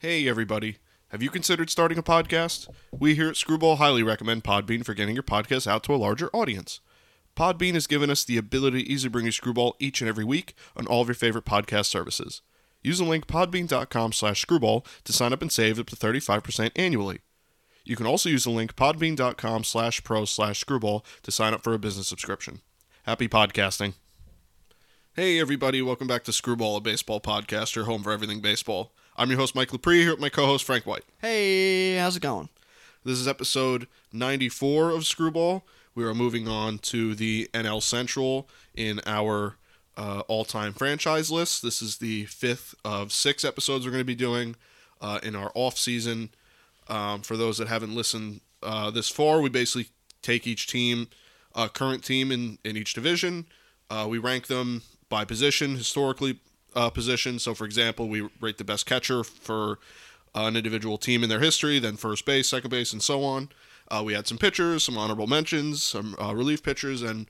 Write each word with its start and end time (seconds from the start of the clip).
Hey, 0.00 0.28
everybody. 0.28 0.76
Have 1.08 1.24
you 1.24 1.28
considered 1.28 1.70
starting 1.70 1.98
a 1.98 2.04
podcast? 2.04 2.68
We 2.96 3.16
here 3.16 3.30
at 3.30 3.36
Screwball 3.36 3.78
highly 3.78 4.04
recommend 4.04 4.44
Podbean 4.44 4.84
for 4.84 4.94
getting 4.94 5.16
your 5.16 5.24
podcast 5.24 5.66
out 5.66 5.82
to 5.82 5.92
a 5.92 5.96
larger 5.96 6.30
audience. 6.32 6.78
Podbean 7.36 7.74
has 7.74 7.88
given 7.88 8.08
us 8.08 8.22
the 8.22 8.36
ability 8.36 8.84
to 8.84 8.88
easily 8.88 9.10
bring 9.10 9.24
you 9.24 9.32
Screwball 9.32 9.74
each 9.80 10.00
and 10.00 10.08
every 10.08 10.22
week 10.22 10.54
on 10.76 10.86
all 10.86 11.02
of 11.02 11.08
your 11.08 11.16
favorite 11.16 11.44
podcast 11.44 11.86
services. 11.86 12.42
Use 12.80 12.98
the 12.98 13.04
link 13.04 13.26
podbean.com 13.26 14.12
slash 14.12 14.40
screwball 14.40 14.86
to 15.02 15.12
sign 15.12 15.32
up 15.32 15.42
and 15.42 15.50
save 15.50 15.80
up 15.80 15.86
to 15.86 15.96
35% 15.96 16.70
annually. 16.76 17.18
You 17.82 17.96
can 17.96 18.06
also 18.06 18.28
use 18.28 18.44
the 18.44 18.50
link 18.50 18.76
podbean.com 18.76 19.64
slash 19.64 20.04
pro 20.04 20.26
slash 20.26 20.60
screwball 20.60 21.04
to 21.24 21.32
sign 21.32 21.54
up 21.54 21.64
for 21.64 21.74
a 21.74 21.78
business 21.80 22.06
subscription. 22.06 22.60
Happy 23.02 23.26
podcasting. 23.26 23.94
Hey, 25.16 25.40
everybody. 25.40 25.82
Welcome 25.82 26.06
back 26.06 26.22
to 26.22 26.32
Screwball, 26.32 26.76
a 26.76 26.80
baseball 26.80 27.20
podcast, 27.20 27.74
your 27.74 27.86
home 27.86 28.04
for 28.04 28.12
everything 28.12 28.38
baseball. 28.38 28.92
I'm 29.18 29.30
your 29.30 29.40
host, 29.40 29.56
Mike 29.56 29.70
Lepre, 29.70 29.96
here 29.96 30.12
with 30.12 30.20
my 30.20 30.28
co 30.28 30.46
host, 30.46 30.64
Frank 30.64 30.86
White. 30.86 31.02
Hey, 31.20 31.96
how's 31.96 32.14
it 32.14 32.22
going? 32.22 32.50
This 33.02 33.18
is 33.18 33.26
episode 33.26 33.88
94 34.12 34.90
of 34.90 35.04
Screwball. 35.04 35.64
We 35.96 36.04
are 36.04 36.14
moving 36.14 36.46
on 36.46 36.78
to 36.78 37.16
the 37.16 37.50
NL 37.52 37.82
Central 37.82 38.48
in 38.76 39.00
our 39.06 39.56
uh, 39.96 40.20
all 40.28 40.44
time 40.44 40.72
franchise 40.72 41.32
list. 41.32 41.64
This 41.64 41.82
is 41.82 41.96
the 41.96 42.26
fifth 42.26 42.76
of 42.84 43.12
six 43.12 43.44
episodes 43.44 43.84
we're 43.84 43.90
going 43.90 44.02
to 44.02 44.04
be 44.04 44.14
doing 44.14 44.54
uh, 45.00 45.18
in 45.24 45.34
our 45.34 45.50
off 45.56 45.76
season. 45.76 46.30
Um, 46.86 47.22
for 47.22 47.36
those 47.36 47.58
that 47.58 47.66
haven't 47.66 47.96
listened 47.96 48.40
uh, 48.62 48.92
this 48.92 49.08
far, 49.08 49.40
we 49.40 49.48
basically 49.50 49.88
take 50.22 50.46
each 50.46 50.68
team, 50.68 51.08
uh, 51.56 51.66
current 51.66 52.04
team 52.04 52.30
in, 52.30 52.58
in 52.64 52.76
each 52.76 52.94
division, 52.94 53.46
uh, 53.90 54.06
we 54.08 54.18
rank 54.18 54.46
them 54.46 54.82
by 55.08 55.24
position, 55.24 55.74
historically 55.74 56.38
uh, 56.78 56.90
position. 56.90 57.40
So, 57.40 57.54
for 57.54 57.64
example, 57.64 58.08
we 58.08 58.28
rate 58.40 58.56
the 58.56 58.64
best 58.64 58.86
catcher 58.86 59.24
for 59.24 59.80
uh, 60.34 60.44
an 60.44 60.56
individual 60.56 60.96
team 60.96 61.24
in 61.24 61.28
their 61.28 61.40
history, 61.40 61.80
then 61.80 61.96
first 61.96 62.24
base, 62.24 62.48
second 62.48 62.70
base, 62.70 62.92
and 62.92 63.02
so 63.02 63.24
on. 63.24 63.48
Uh, 63.88 64.02
we 64.04 64.12
had 64.12 64.28
some 64.28 64.38
pitchers, 64.38 64.84
some 64.84 64.96
honorable 64.96 65.26
mentions, 65.26 65.82
some 65.82 66.14
uh, 66.22 66.32
relief 66.34 66.62
pitchers, 66.62 67.02
and 67.02 67.26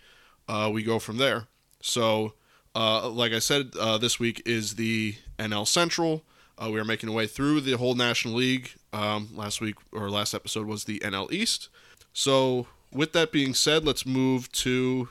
uh, 0.48 0.68
we 0.70 0.82
go 0.82 0.98
from 0.98 1.16
there. 1.16 1.46
So, 1.80 2.34
uh, 2.74 3.08
like 3.08 3.32
I 3.32 3.38
said, 3.38 3.72
this 3.72 4.20
week 4.20 4.42
is 4.44 4.74
the 4.74 5.14
NL 5.38 5.66
Central. 5.66 6.24
We 6.60 6.78
are 6.78 6.84
making 6.84 7.08
our 7.08 7.14
way 7.14 7.26
through 7.26 7.62
the 7.62 7.78
whole 7.78 7.94
National 7.94 8.34
League. 8.34 8.72
Um, 8.92 9.30
last 9.34 9.60
week 9.60 9.76
or 9.92 10.10
last 10.10 10.34
episode 10.34 10.66
was 10.66 10.84
the 10.84 10.98
NL 10.98 11.32
East. 11.32 11.68
So, 12.12 12.66
with 12.92 13.12
that 13.12 13.32
being 13.32 13.54
said, 13.54 13.84
let's 13.84 14.04
move 14.04 14.50
to 14.52 15.08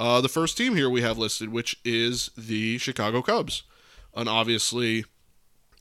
uh, 0.00 0.20
the 0.20 0.28
first 0.28 0.56
team 0.56 0.76
here 0.76 0.88
we 0.88 1.02
have 1.02 1.18
listed, 1.18 1.50
which 1.50 1.78
is 1.84 2.30
the 2.36 2.78
Chicago 2.78 3.20
Cubs, 3.22 3.64
an 4.14 4.28
obviously 4.28 5.04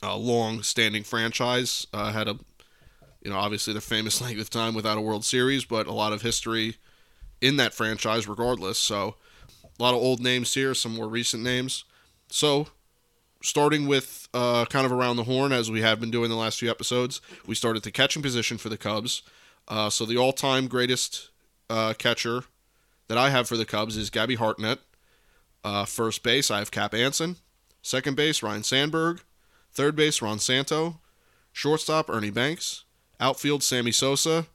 uh, 0.01 0.15
long-standing 0.15 1.03
franchise. 1.03 1.85
Uh, 1.93 2.11
had 2.11 2.27
a, 2.27 2.37
you 3.21 3.31
know, 3.31 3.37
obviously 3.37 3.73
the 3.73 3.81
famous 3.81 4.21
length 4.21 4.41
of 4.41 4.49
time 4.49 4.73
without 4.73 4.97
a 4.97 5.01
World 5.01 5.23
Series, 5.23 5.65
but 5.65 5.87
a 5.87 5.93
lot 5.93 6.13
of 6.13 6.21
history 6.21 6.77
in 7.41 7.57
that 7.57 7.73
franchise, 7.73 8.27
regardless. 8.27 8.79
So, 8.79 9.15
a 9.79 9.83
lot 9.83 9.93
of 9.93 10.01
old 10.01 10.19
names 10.19 10.55
here, 10.55 10.73
some 10.73 10.95
more 10.95 11.07
recent 11.07 11.43
names. 11.43 11.83
So, 12.29 12.69
starting 13.43 13.85
with 13.85 14.27
uh, 14.33 14.65
kind 14.65 14.87
of 14.87 14.91
around 14.91 15.17
the 15.17 15.25
horn, 15.25 15.51
as 15.51 15.69
we 15.69 15.81
have 15.81 15.99
been 15.99 16.09
doing 16.09 16.29
the 16.29 16.35
last 16.35 16.59
few 16.59 16.71
episodes, 16.71 17.21
we 17.45 17.53
started 17.53 17.83
the 17.83 17.91
catching 17.91 18.23
position 18.23 18.57
for 18.57 18.69
the 18.69 18.77
Cubs. 18.77 19.21
Uh, 19.67 19.91
so, 19.91 20.05
the 20.05 20.17
all-time 20.17 20.67
greatest 20.67 21.29
uh, 21.69 21.93
catcher 21.93 22.45
that 23.07 23.17
I 23.17 23.29
have 23.29 23.47
for 23.47 23.57
the 23.57 23.65
Cubs 23.65 23.97
is 23.97 24.09
Gabby 24.09 24.35
Hartnett. 24.35 24.79
Uh, 25.63 25.85
first 25.85 26.23
base, 26.23 26.51
I 26.51 26.59
have 26.59 26.71
Cap 26.71 26.93
Anson. 26.93 27.37
Second 27.81 28.15
base, 28.15 28.43
Ryne 28.43 28.63
Sandberg. 28.63 29.21
Third 29.71 29.95
base, 29.95 30.21
Ron 30.21 30.39
Santo. 30.39 30.99
Shortstop, 31.51 32.09
Ernie 32.09 32.29
Banks. 32.29 32.83
Outfield, 33.19 33.63
Sammy 33.63 33.91
Sosa. 33.91 34.47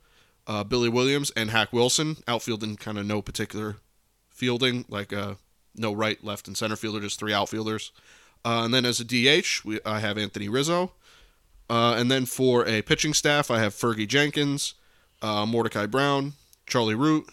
Uh, 0.47 0.65
Billy 0.65 0.89
Williams, 0.89 1.31
and 1.37 1.51
Hack 1.51 1.73
Wilson. 1.73 2.17
Outfield 2.27 2.63
in 2.63 2.77
kind 2.77 2.99
of 2.99 3.07
no 3.07 3.23
particular 3.23 3.77
fielding, 4.29 4.85
like 4.89 5.13
uh, 5.13 5.35
no 5.77 5.93
right, 5.93 6.23
left, 6.25 6.49
and 6.49 6.57
center 6.57 6.77
fielder, 6.77 7.01
just 7.01 7.19
three 7.19 7.33
outfielders. 7.33 7.93
Uh, 8.45 8.63
and 8.65 8.75
then 8.75 8.85
as 8.85 8.99
a 9.01 9.05
DH, 9.05 9.65
we, 9.65 9.79
I 9.87 10.01
have 10.01 10.19
Anthony 10.19 10.49
Rizzo. 10.49 10.93
Uh, 11.71 11.95
and 11.97 12.11
then 12.11 12.27
for 12.27 12.67
a 12.67 12.83
pitching 12.83 13.15
staff, 13.15 13.51
I 13.51 13.61
have 13.61 13.73
Fergie 13.73 14.09
Jenkins, 14.09 14.75
uh, 15.23 15.47
Mordecai 15.47 15.87
Brown, 15.87 16.33
Charlie 16.67 16.95
Root, 16.95 17.31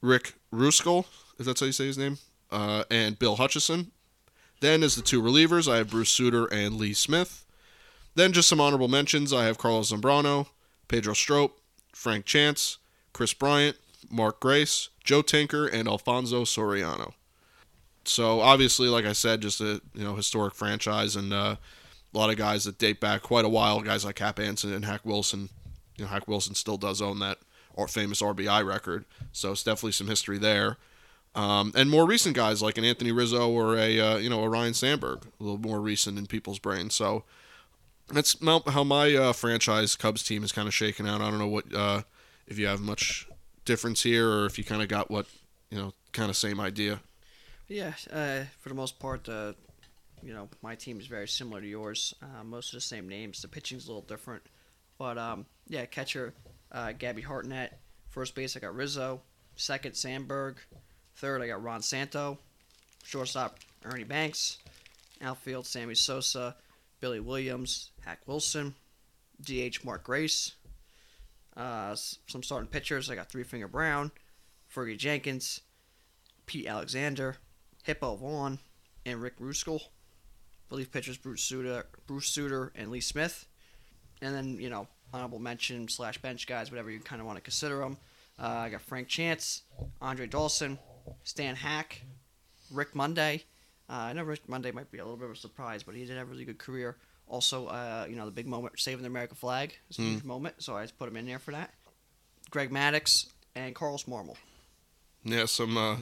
Rick 0.00 0.34
Reuschel, 0.54 1.06
if 1.38 1.46
that's 1.46 1.60
how 1.60 1.66
you 1.66 1.72
say 1.72 1.86
his 1.86 1.98
name, 1.98 2.18
uh, 2.50 2.84
and 2.90 3.18
Bill 3.18 3.36
Hutchison. 3.36 3.90
Then 4.60 4.82
as 4.82 4.96
the 4.96 5.02
two 5.02 5.20
relievers, 5.20 5.70
I 5.70 5.76
have 5.78 5.90
Bruce 5.90 6.10
Sutter 6.10 6.46
and 6.46 6.76
Lee 6.76 6.94
Smith. 6.94 7.44
Then 8.14 8.32
just 8.32 8.48
some 8.48 8.60
honorable 8.60 8.88
mentions. 8.88 9.32
I 9.32 9.44
have 9.44 9.58
Carlos 9.58 9.92
Zambrano, 9.92 10.46
Pedro 10.88 11.14
Strop, 11.14 11.52
Frank 11.92 12.24
Chance, 12.24 12.78
Kris 13.12 13.34
Bryant, 13.34 13.76
Mark 14.10 14.40
Grace, 14.40 14.90
Joe 15.02 15.22
Tinker, 15.22 15.66
and 15.66 15.88
Alfonso 15.88 16.44
Soriano. 16.44 17.14
So 18.04 18.40
obviously, 18.40 18.88
like 18.88 19.04
I 19.04 19.12
said, 19.12 19.40
just 19.40 19.60
a 19.60 19.80
you 19.94 20.04
know 20.04 20.14
historic 20.14 20.54
franchise 20.54 21.16
and 21.16 21.32
uh, 21.32 21.56
a 22.14 22.18
lot 22.18 22.30
of 22.30 22.36
guys 22.36 22.64
that 22.64 22.78
date 22.78 23.00
back 23.00 23.22
quite 23.22 23.44
a 23.44 23.48
while. 23.48 23.80
Guys 23.80 24.04
like 24.04 24.16
Cap 24.16 24.38
Anson 24.38 24.72
and 24.72 24.84
Hack 24.84 25.00
Wilson. 25.04 25.48
You 25.96 26.04
know, 26.04 26.10
Hack 26.10 26.28
Wilson 26.28 26.54
still 26.54 26.76
does 26.76 27.00
own 27.00 27.18
that 27.20 27.38
or 27.74 27.88
famous 27.88 28.22
RBI 28.22 28.66
record, 28.66 29.04
so 29.32 29.52
it's 29.52 29.62
definitely 29.62 29.92
some 29.92 30.08
history 30.08 30.38
there. 30.38 30.78
Um, 31.34 31.72
and 31.74 31.90
more 31.90 32.06
recent 32.06 32.36
guys 32.36 32.62
like 32.62 32.78
an 32.78 32.84
Anthony 32.84 33.10
Rizzo 33.10 33.50
or 33.50 33.76
a 33.76 33.98
uh, 33.98 34.16
you 34.18 34.30
know 34.30 34.44
a 34.44 34.48
Ryne 34.48 34.74
Sandberg, 34.74 35.24
a 35.40 35.42
little 35.42 35.58
more 35.58 35.80
recent 35.80 36.18
in 36.18 36.26
people's 36.26 36.58
brains. 36.60 36.94
So 36.94 37.24
that's 38.08 38.36
how 38.68 38.84
my 38.84 39.14
uh, 39.14 39.32
franchise 39.32 39.96
Cubs 39.96 40.22
team 40.22 40.44
is 40.44 40.52
kind 40.52 40.68
of 40.68 40.74
shaken 40.74 41.06
out. 41.06 41.20
I 41.20 41.30
don't 41.30 41.38
know 41.38 41.48
what 41.48 41.74
uh, 41.74 42.02
if 42.46 42.58
you 42.58 42.66
have 42.66 42.80
much 42.80 43.26
difference 43.64 44.02
here 44.02 44.28
or 44.28 44.46
if 44.46 44.58
you 44.58 44.64
kind 44.64 44.82
of 44.82 44.88
got 44.88 45.10
what 45.10 45.26
you 45.70 45.78
know 45.78 45.92
kind 46.12 46.30
of 46.30 46.36
same 46.36 46.60
idea. 46.60 47.00
Yeah, 47.66 47.94
uh, 48.12 48.44
for 48.60 48.68
the 48.68 48.74
most 48.74 48.98
part, 48.98 49.28
uh, 49.28 49.54
you 50.22 50.34
know, 50.34 50.48
my 50.62 50.74
team 50.74 51.00
is 51.00 51.06
very 51.06 51.26
similar 51.26 51.60
to 51.60 51.66
yours. 51.66 52.14
Uh, 52.22 52.44
most 52.44 52.68
of 52.68 52.76
the 52.76 52.82
same 52.82 53.08
names. 53.08 53.42
The 53.42 53.48
pitching's 53.48 53.86
a 53.86 53.88
little 53.88 54.02
different, 54.02 54.42
but 54.98 55.18
um, 55.18 55.46
yeah, 55.66 55.86
catcher 55.86 56.34
uh, 56.74 56.92
Gabby 56.92 57.22
Hartnett. 57.22 57.78
First 58.10 58.34
base, 58.34 58.56
I 58.56 58.60
got 58.60 58.74
Rizzo. 58.74 59.22
Second, 59.56 59.94
Sandberg. 59.94 60.56
Third, 61.16 61.40
I 61.40 61.46
got 61.46 61.62
Ron 61.62 61.80
Santo. 61.80 62.38
Shortstop, 63.04 63.58
Ernie 63.84 64.04
Banks. 64.04 64.58
Outfield, 65.22 65.66
Sammy 65.66 65.94
Sosa, 65.94 66.56
Billy 67.00 67.20
Williams, 67.20 67.92
Hack 68.04 68.20
Wilson. 68.26 68.74
DH, 69.40 69.84
Mark 69.84 70.04
Grace. 70.04 70.52
Uh, 71.56 71.94
some 71.94 72.42
starting 72.42 72.68
pitchers, 72.68 73.08
I 73.08 73.14
got 73.14 73.30
Three 73.30 73.44
Finger 73.44 73.68
Brown, 73.68 74.10
Fergie 74.74 74.98
Jenkins, 74.98 75.60
Pete 76.46 76.66
Alexander, 76.66 77.36
Hippo 77.84 78.16
Vaughn, 78.16 78.58
and 79.06 79.22
Rick 79.22 79.38
Reuschel. 79.38 79.80
Relief 80.70 80.90
pitchers, 80.90 81.16
Bruce 81.16 81.44
Sutter, 81.44 81.86
Bruce 82.06 82.28
Sutter, 82.28 82.72
and 82.74 82.90
Lee 82.90 83.00
Smith. 83.00 83.46
And 84.20 84.34
then, 84.34 84.58
you 84.58 84.70
know, 84.70 84.88
honorable 85.14 85.38
mention 85.38 85.86
slash 85.88 86.18
bench 86.18 86.46
guys, 86.46 86.70
whatever 86.70 86.90
you 86.90 86.98
kind 87.00 87.20
of 87.20 87.26
want 87.26 87.36
to 87.36 87.42
consider 87.42 87.78
them. 87.78 87.96
Uh, 88.38 88.48
I 88.48 88.68
got 88.68 88.80
Frank 88.82 89.06
Chance, 89.06 89.62
Andre 90.02 90.26
Dawson, 90.26 90.78
Stan 91.22 91.54
Hack, 91.54 92.02
Rick 92.72 92.94
Monday. 92.96 93.44
Uh, 93.88 93.92
I 93.92 94.12
know 94.12 94.24
Rick 94.24 94.48
Monday 94.48 94.72
might 94.72 94.90
be 94.90 94.98
a 94.98 95.04
little 95.04 95.16
bit 95.16 95.26
of 95.26 95.32
a 95.36 95.38
surprise, 95.38 95.82
but 95.84 95.94
he 95.94 96.04
did 96.04 96.16
have 96.16 96.26
a 96.26 96.30
really 96.30 96.44
good 96.44 96.58
career. 96.58 96.96
Also, 97.28 97.66
uh, 97.68 98.06
you 98.08 98.16
know, 98.16 98.24
the 98.24 98.32
big 98.32 98.46
moment, 98.48 98.78
saving 98.78 99.02
the 99.02 99.06
American 99.08 99.36
flag 99.36 99.76
is 99.88 99.98
a 99.98 100.02
Mm. 100.02 100.10
huge 100.14 100.24
moment, 100.24 100.56
so 100.62 100.76
I 100.76 100.82
just 100.82 100.98
put 100.98 101.08
him 101.08 101.16
in 101.16 101.26
there 101.26 101.38
for 101.38 101.52
that. 101.52 101.72
Greg 102.50 102.70
Maddux 102.70 103.26
and 103.54 103.74
Carlos 103.74 104.04
Marmol. 104.04 104.36
Yeah, 105.24 105.46
some 105.46 105.76
uh, 105.76 105.96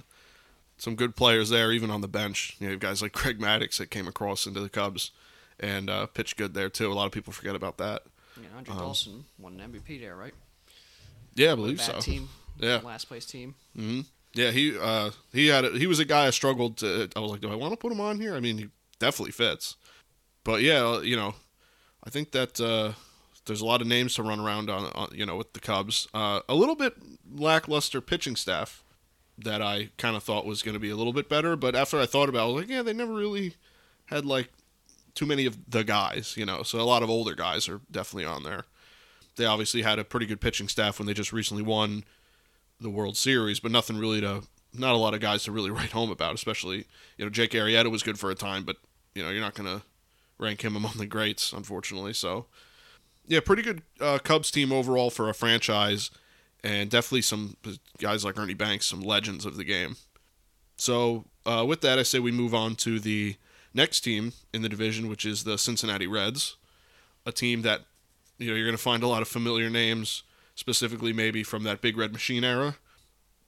some 0.79 0.97
good 0.97 1.15
players 1.15 1.51
there, 1.51 1.71
even 1.71 1.91
on 1.91 2.01
the 2.01 2.09
bench. 2.09 2.57
You 2.59 2.67
know, 2.67 2.71
have 2.73 2.81
guys 2.81 3.03
like 3.03 3.13
Craig 3.13 3.39
Maddux 3.39 3.77
that 3.77 3.91
came 3.91 4.09
across 4.09 4.47
into 4.47 4.59
the 4.61 4.69
Cubs 4.71 5.11
and 5.61 5.89
uh, 5.91 6.07
pitched 6.07 6.37
good 6.39 6.55
there 6.55 6.69
too. 6.71 6.91
A 6.91 6.95
lot 6.95 7.07
of 7.07 7.13
people 7.13 7.33
forget 7.33 7.55
about 7.55 7.77
that. 7.79 8.03
Know, 8.37 8.49
Andre 8.57 8.75
Um, 8.75 8.81
Dawson 8.81 9.25
won 9.39 9.61
an 9.61 9.73
MVP 9.73 10.01
there, 10.01 10.17
right? 10.17 10.35
Yeah, 11.35 11.53
I 11.53 11.55
believe 11.55 11.81
so. 11.81 12.01
team, 12.01 12.29
Yeah, 12.59 12.81
last 12.83 13.07
place 13.07 13.27
team. 13.27 13.55
hmm 13.75 14.01
yeah. 14.35 14.51
He 14.51 14.77
uh, 14.79 15.11
he 15.33 15.49
had 15.49 15.65
a, 15.65 15.71
he 15.79 15.87
was 15.87 15.99
a 15.99 16.05
guy 16.05 16.27
I 16.27 16.31
struggled 16.31 16.79
to. 16.79 17.09
I 17.15 17.21
was 17.21 17.31
like, 17.33 17.41
do 17.41 17.51
I 17.51 17.55
want 17.55 17.73
to 17.73 17.77
put 17.77 17.93
him 17.93 18.01
on 18.01 18.21
here? 18.21 18.35
I 18.35 18.41
mean, 18.41 18.59
he 18.59 18.69
definitely 18.99 19.33
fits. 19.33 19.77
But 20.45 20.63
yeah, 20.63 21.01
you 21.01 21.17
know, 21.17 21.35
I 22.05 22.11
think 22.11 22.33
that 22.33 22.61
uh, 22.61 22.93
there's 23.47 23.61
a 23.61 23.67
lot 23.67 23.81
of 23.81 23.87
names 23.87 24.15
to 24.15 24.23
run 24.23 24.41
around 24.41 24.71
on, 24.71 24.91
on 24.95 25.09
you 25.15 25.27
know, 25.27 25.37
with 25.37 25.53
the 25.53 25.61
Cubs. 25.61 26.09
Uh, 26.15 26.41
a 26.49 26.55
little 26.55 26.77
bit 26.77 26.95
lackluster 27.31 28.01
pitching 28.01 28.37
staff 28.37 28.83
that 29.39 29.63
I 29.63 29.91
kind 29.99 30.17
of 30.17 30.23
thought 30.23 30.47
was 30.47 30.63
going 30.63 30.75
to 30.75 30.81
be 30.81 30.91
a 30.91 30.97
little 30.97 31.13
bit 31.13 31.29
better. 31.29 31.57
But 31.57 31.75
after 31.75 31.99
I 32.01 32.07
thought 32.07 32.29
about, 32.29 32.41
it, 32.41 32.43
I 32.43 32.47
was 32.53 32.63
like, 32.63 32.71
yeah, 32.71 32.83
they 32.83 32.93
never 32.93 33.13
really 33.15 33.55
had 34.07 34.25
like 34.25 34.51
too 35.15 35.27
many 35.27 35.47
of 35.47 35.59
the 35.71 35.85
guys, 35.85 36.35
you 36.37 36.47
know. 36.47 36.63
So 36.63 36.81
a 36.81 36.83
lot 36.83 37.03
of 37.03 37.11
older 37.11 37.35
guys 37.35 37.69
are 37.69 37.81
definitely 37.91 38.27
on 38.27 38.43
there. 38.43 38.65
They 39.37 39.45
obviously 39.45 39.83
had 39.83 39.99
a 39.99 40.05
pretty 40.05 40.27
good 40.27 40.41
pitching 40.41 40.69
staff 40.69 40.99
when 40.99 41.07
they 41.07 41.15
just 41.15 41.33
recently 41.33 41.63
won 41.63 42.05
the 42.81 42.91
World 42.91 43.17
Series, 43.17 43.61
but 43.61 43.73
nothing 43.73 43.99
really 43.99 44.21
to 44.21 44.43
not 44.75 44.95
a 44.95 44.99
lot 44.99 45.15
of 45.15 45.21
guys 45.21 45.45
to 45.45 45.53
really 45.53 45.71
write 45.73 45.93
home 45.93 46.11
about. 46.11 46.35
Especially 46.35 46.87
you 47.17 47.25
know 47.25 47.31
Jake 47.31 47.53
Arrieta 47.53 47.91
was 47.91 48.03
good 48.03 48.19
for 48.19 48.31
a 48.31 48.35
time, 48.35 48.65
but 48.65 48.77
you 49.15 49.23
know 49.23 49.31
you're 49.31 49.41
not 49.41 49.55
gonna 49.55 49.83
rank 50.39 50.63
him 50.63 50.77
among 50.77 50.95
the 50.97 51.07
greats, 51.07 51.53
unfortunately. 51.53 52.13
So, 52.13 52.47
yeah, 53.27 53.41
pretty 53.41 53.63
good 53.63 53.83
uh, 54.01 54.19
Cubs 54.19 54.51
team 54.51 54.73
overall 54.73 55.09
for 55.09 55.29
a 55.29 55.35
franchise, 55.35 56.11
and 56.63 56.91
definitely 56.91 57.23
some 57.23 57.57
guys 57.99 58.25
like 58.25 58.39
Ernie 58.39 58.55
Banks, 58.55 58.87
some 58.87 59.01
legends 59.01 59.47
of 59.47 59.57
the 59.57 59.65
game. 59.65 59.97
So, 60.77 61.25
uh, 61.47 61.65
with 61.67 61.81
that, 61.83 61.99
I 61.99 62.03
say 62.03 62.19
we 62.19 62.33
move 62.33 62.55
on 62.55 62.75
to 62.77 62.99
the 62.99 63.37
next 63.75 64.01
team 64.01 64.33
in 64.53 64.63
the 64.63 64.69
division, 64.69 65.09
which 65.09 65.25
is 65.25 65.45
the 65.45 65.59
Cincinnati 65.59 66.07
Reds, 66.07 66.57
a 67.27 67.33
team 67.33 67.63
that 67.63 67.83
you 68.39 68.49
know 68.49 68.57
you're 68.57 68.67
going 68.67 68.77
to 68.77 68.83
find 68.83 69.03
a 69.03 69.09
lot 69.09 69.23
of 69.23 69.29
familiar 69.29 69.71
names, 69.71 70.23
specifically 70.55 71.13
maybe 71.13 71.43
from 71.43 71.63
that 71.65 71.81
Big 71.81 71.97
Red 71.97 72.13
Machine 72.13 72.45
era. 72.45 72.77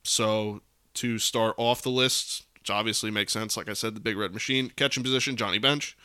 So, 0.02 0.60
to 0.94 1.18
start 1.18 1.54
off 1.56 1.82
the 1.82 1.90
list, 1.90 2.44
which 2.58 2.70
obviously 2.70 3.10
makes 3.10 3.32
sense, 3.32 3.56
like 3.56 3.68
I 3.68 3.72
said, 3.72 3.94
the 3.94 4.00
Big 4.00 4.16
Red 4.16 4.32
Machine 4.32 4.70
catching 4.76 5.02
position, 5.02 5.36
Johnny 5.36 5.58
Bench. 5.58 5.96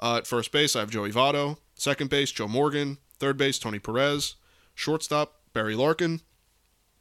Uh, 0.00 0.16
at 0.16 0.26
first 0.26 0.50
base, 0.50 0.74
I 0.74 0.80
have 0.80 0.90
Joey 0.90 1.12
Votto. 1.12 1.58
Second 1.74 2.10
base, 2.10 2.30
Joe 2.32 2.48
Morgan. 2.48 2.98
Third 3.18 3.36
base, 3.36 3.58
Tony 3.58 3.78
Perez. 3.78 4.34
Shortstop, 4.74 5.40
Barry 5.52 5.74
Larkin. 5.74 6.20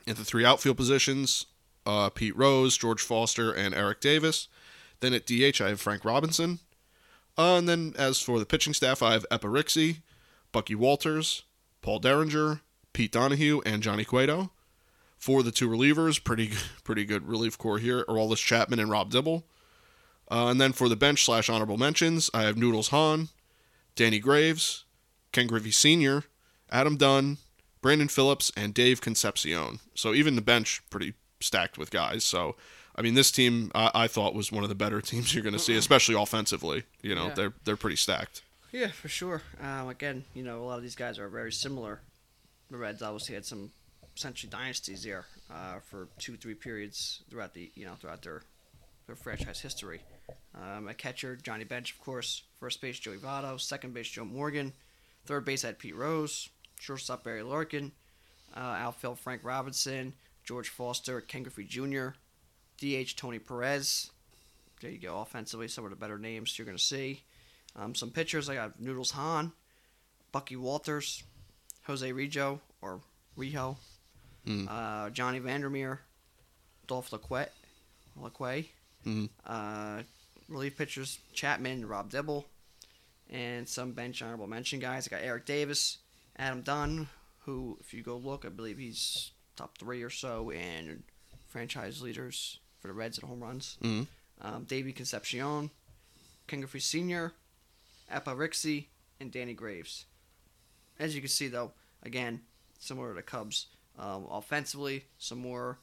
In 0.06 0.16
the 0.16 0.26
three 0.26 0.46
outfield 0.46 0.78
positions, 0.78 1.46
uh, 1.86 2.10
Pete 2.10 2.36
Rose, 2.36 2.78
George 2.78 3.02
Foster, 3.02 3.52
and 3.52 3.74
Eric 3.74 4.02
Davis. 4.02 4.48
Then 5.04 5.14
at 5.14 5.26
DH, 5.26 5.60
I 5.60 5.68
have 5.68 5.82
Frank 5.82 6.06
Robinson. 6.06 6.60
Uh, 7.38 7.58
and 7.58 7.68
then 7.68 7.94
as 7.98 8.22
for 8.22 8.40
the 8.40 8.46
pitching 8.46 8.74
staff, 8.74 9.04
I 9.04 9.12
have 9.12 9.26
Eppa 9.30 9.52
Rixey, 9.52 9.98
Bucky 10.54 10.76
Walters, 10.76 11.44
Paul 11.82 12.00
Derringer, 12.00 12.62
Pete 12.94 13.12
Donohue, 13.12 13.62
and 13.66 13.84
Johnny 13.84 14.06
Cueto. 14.06 14.52
For 15.18 15.44
the 15.44 15.52
two 15.52 15.68
relievers, 15.68 16.24
pretty 16.24 16.52
pretty 16.86 17.04
good 17.04 17.28
relief 17.28 17.58
corps 17.58 17.80
here, 17.80 18.06
Aroldis 18.06 18.38
Chapman 18.38 18.80
and 18.80 18.90
Rob 18.90 19.10
Dibble. 19.10 19.44
Uh, 20.32 20.48
and 20.48 20.62
then 20.62 20.72
for 20.72 20.88
the 20.88 20.96
bench 20.96 21.26
slash 21.26 21.50
honorable 21.50 21.78
mentions, 21.78 22.30
I 22.34 22.44
have 22.44 22.56
Noodles 22.56 22.88
Hahn, 22.88 23.28
Danny 23.98 24.20
Graves, 24.20 24.86
Ken 25.34 25.48
Griffey 25.48 25.72
Sr., 25.72 26.24
Adam 26.72 26.96
Dunn, 26.96 27.40
Brandon 27.82 28.08
Phillips, 28.08 28.54
and 28.56 28.74
Dave 28.74 29.02
Concepcion. 29.02 29.82
So 29.96 30.14
even 30.14 30.38
the 30.38 30.42
bench 30.42 30.82
pretty 30.90 31.16
stacked 31.42 31.78
with 31.78 31.92
guys. 31.92 32.24
So 32.24 32.56
I 32.96 33.02
mean, 33.02 33.14
this 33.16 33.32
team 33.32 33.72
I, 33.74 33.92
I 33.94 34.08
thought 34.08 34.34
was 34.36 34.52
one 34.52 34.64
of 34.64 34.70
the 34.70 34.76
better 34.76 35.02
teams 35.12 35.34
you're 35.34 35.44
going 35.44 35.54
to 35.54 35.60
see, 35.60 35.76
especially 35.76 36.16
offensively. 36.16 36.84
You 37.02 37.16
know, 37.16 37.28
Yeah. 37.28 37.34
they're 37.34 37.54
they're 37.66 37.78
pretty 37.78 37.96
stacked. 37.98 38.42
Yeah, 38.72 38.88
for 38.88 39.08
sure. 39.08 39.42
Um, 39.62 39.90
again, 39.90 40.26
you 40.34 40.44
know, 40.44 40.62
a 40.62 40.66
lot 40.66 40.78
of 40.78 40.84
these 40.84 40.96
guys 40.96 41.20
are 41.20 41.30
very 41.30 41.52
similar. 41.52 42.02
The 42.72 42.78
Reds 42.78 43.02
obviously 43.04 43.36
had 43.36 43.46
some 43.46 43.72
essentially 44.16 44.50
dynasties 44.50 45.04
there 45.04 45.26
uh, 45.52 45.80
for 45.80 46.08
two, 46.18 46.38
three 46.38 46.56
periods 46.56 47.22
throughout 47.30 47.54
the 47.54 47.72
you 47.76 47.86
know 47.86 47.94
throughout 48.00 48.22
their 48.24 48.42
their 49.08 49.16
franchise 49.16 49.60
history. 49.62 50.02
Um, 50.56 50.88
a 50.88 50.94
catcher, 50.94 51.36
Johnny 51.36 51.64
Bench, 51.66 51.92
of 51.94 52.00
course. 52.00 52.44
First 52.60 52.80
base, 52.82 52.98
Joey 53.00 53.18
Votto. 53.18 53.60
Second 53.60 53.94
base, 53.94 54.08
Joe 54.08 54.24
Morgan. 54.26 54.72
Third 55.26 55.46
base, 55.46 55.64
had 55.64 55.80
Pete 55.80 55.96
Rose. 55.96 56.50
Shortstop, 56.80 57.24
Barry 57.24 57.44
Larkin. 57.44 57.92
Uh, 58.56 58.60
outfield, 58.60 59.20
Frank 59.20 59.42
Robinson. 59.44 60.14
George 60.44 60.70
Foster, 60.70 61.22
Ken 61.22 61.44
Griffey 61.44 61.64
Jr. 61.66 62.10
DH, 62.84 63.16
Tony 63.16 63.40
Perez. 63.40 64.12
There 64.82 64.92
you 64.92 64.98
go. 64.98 65.20
Offensively, 65.22 65.68
some 65.68 65.84
of 65.86 65.90
the 65.92 65.96
better 65.96 66.18
names 66.18 66.58
you're 66.58 66.66
going 66.66 66.78
to 66.78 66.84
see. 66.84 67.22
Um, 67.76 67.96
some 67.96 68.12
pitchers, 68.12 68.50
I 68.50 68.56
got 68.56 68.80
Noodles 68.80 69.12
Hahn, 69.12 69.52
Bucky 70.32 70.56
Walters, 70.56 71.24
Jose 71.84 72.12
Rijo, 72.12 72.60
or 72.82 73.02
Rijo, 73.38 73.78
Mm. 74.46 74.68
uh, 74.70 75.10
Johnny 75.12 75.40
Vander 75.40 75.70
Meer, 75.70 76.02
Dolph 76.86 77.12
Laquette, 77.12 77.52
Laquay, 78.20 78.68
Mhm. 79.06 79.30
uh, 79.46 80.04
relief 80.50 80.78
pitchers 80.78 81.20
Chapman, 81.34 81.86
Rob 81.88 82.10
Dibble, 82.12 82.46
and 83.30 83.68
some 83.70 83.94
bench 83.94 84.22
honorable 84.22 84.48
mention 84.48 84.80
guys. 84.82 85.08
I 85.08 85.12
got 85.12 85.22
Eric 85.24 85.46
Davis, 85.46 86.00
Adam 86.36 86.62
Dunn, 86.62 87.08
who, 87.46 87.78
if 87.80 87.94
you 87.94 88.04
go 88.04 88.18
look, 88.18 88.44
I 88.44 88.50
believe 88.50 88.78
he's 88.78 89.32
top 89.56 89.78
three 89.78 90.04
or 90.04 90.10
so 90.10 90.50
in 90.52 91.04
franchise 91.48 92.02
leaders 92.02 92.60
for 92.84 92.90
the 92.90 92.94
Reds 92.94 93.18
at 93.18 93.24
home 93.24 93.42
runs. 93.42 93.78
Mhm. 93.82 94.08
Um, 94.42 94.66
Davey 94.66 94.92
Concepcion, 94.92 95.72
Ken 96.48 96.60
Griffey 96.60 96.82
Sr., 96.82 97.34
Eppa 98.12 98.36
Rixey, 98.36 98.88
and 99.22 99.32
Danny 99.32 99.54
Graves. 99.54 100.06
As 101.00 101.16
you 101.16 101.22
can 101.22 101.30
see, 101.30 101.48
though, 101.48 101.72
again, 102.04 102.46
similar 102.80 103.08
to 103.10 103.14
the 103.16 103.24
Cubs, 103.24 103.68
um, 103.98 104.28
offensively, 104.30 105.06
some 105.18 105.38
more 105.40 105.80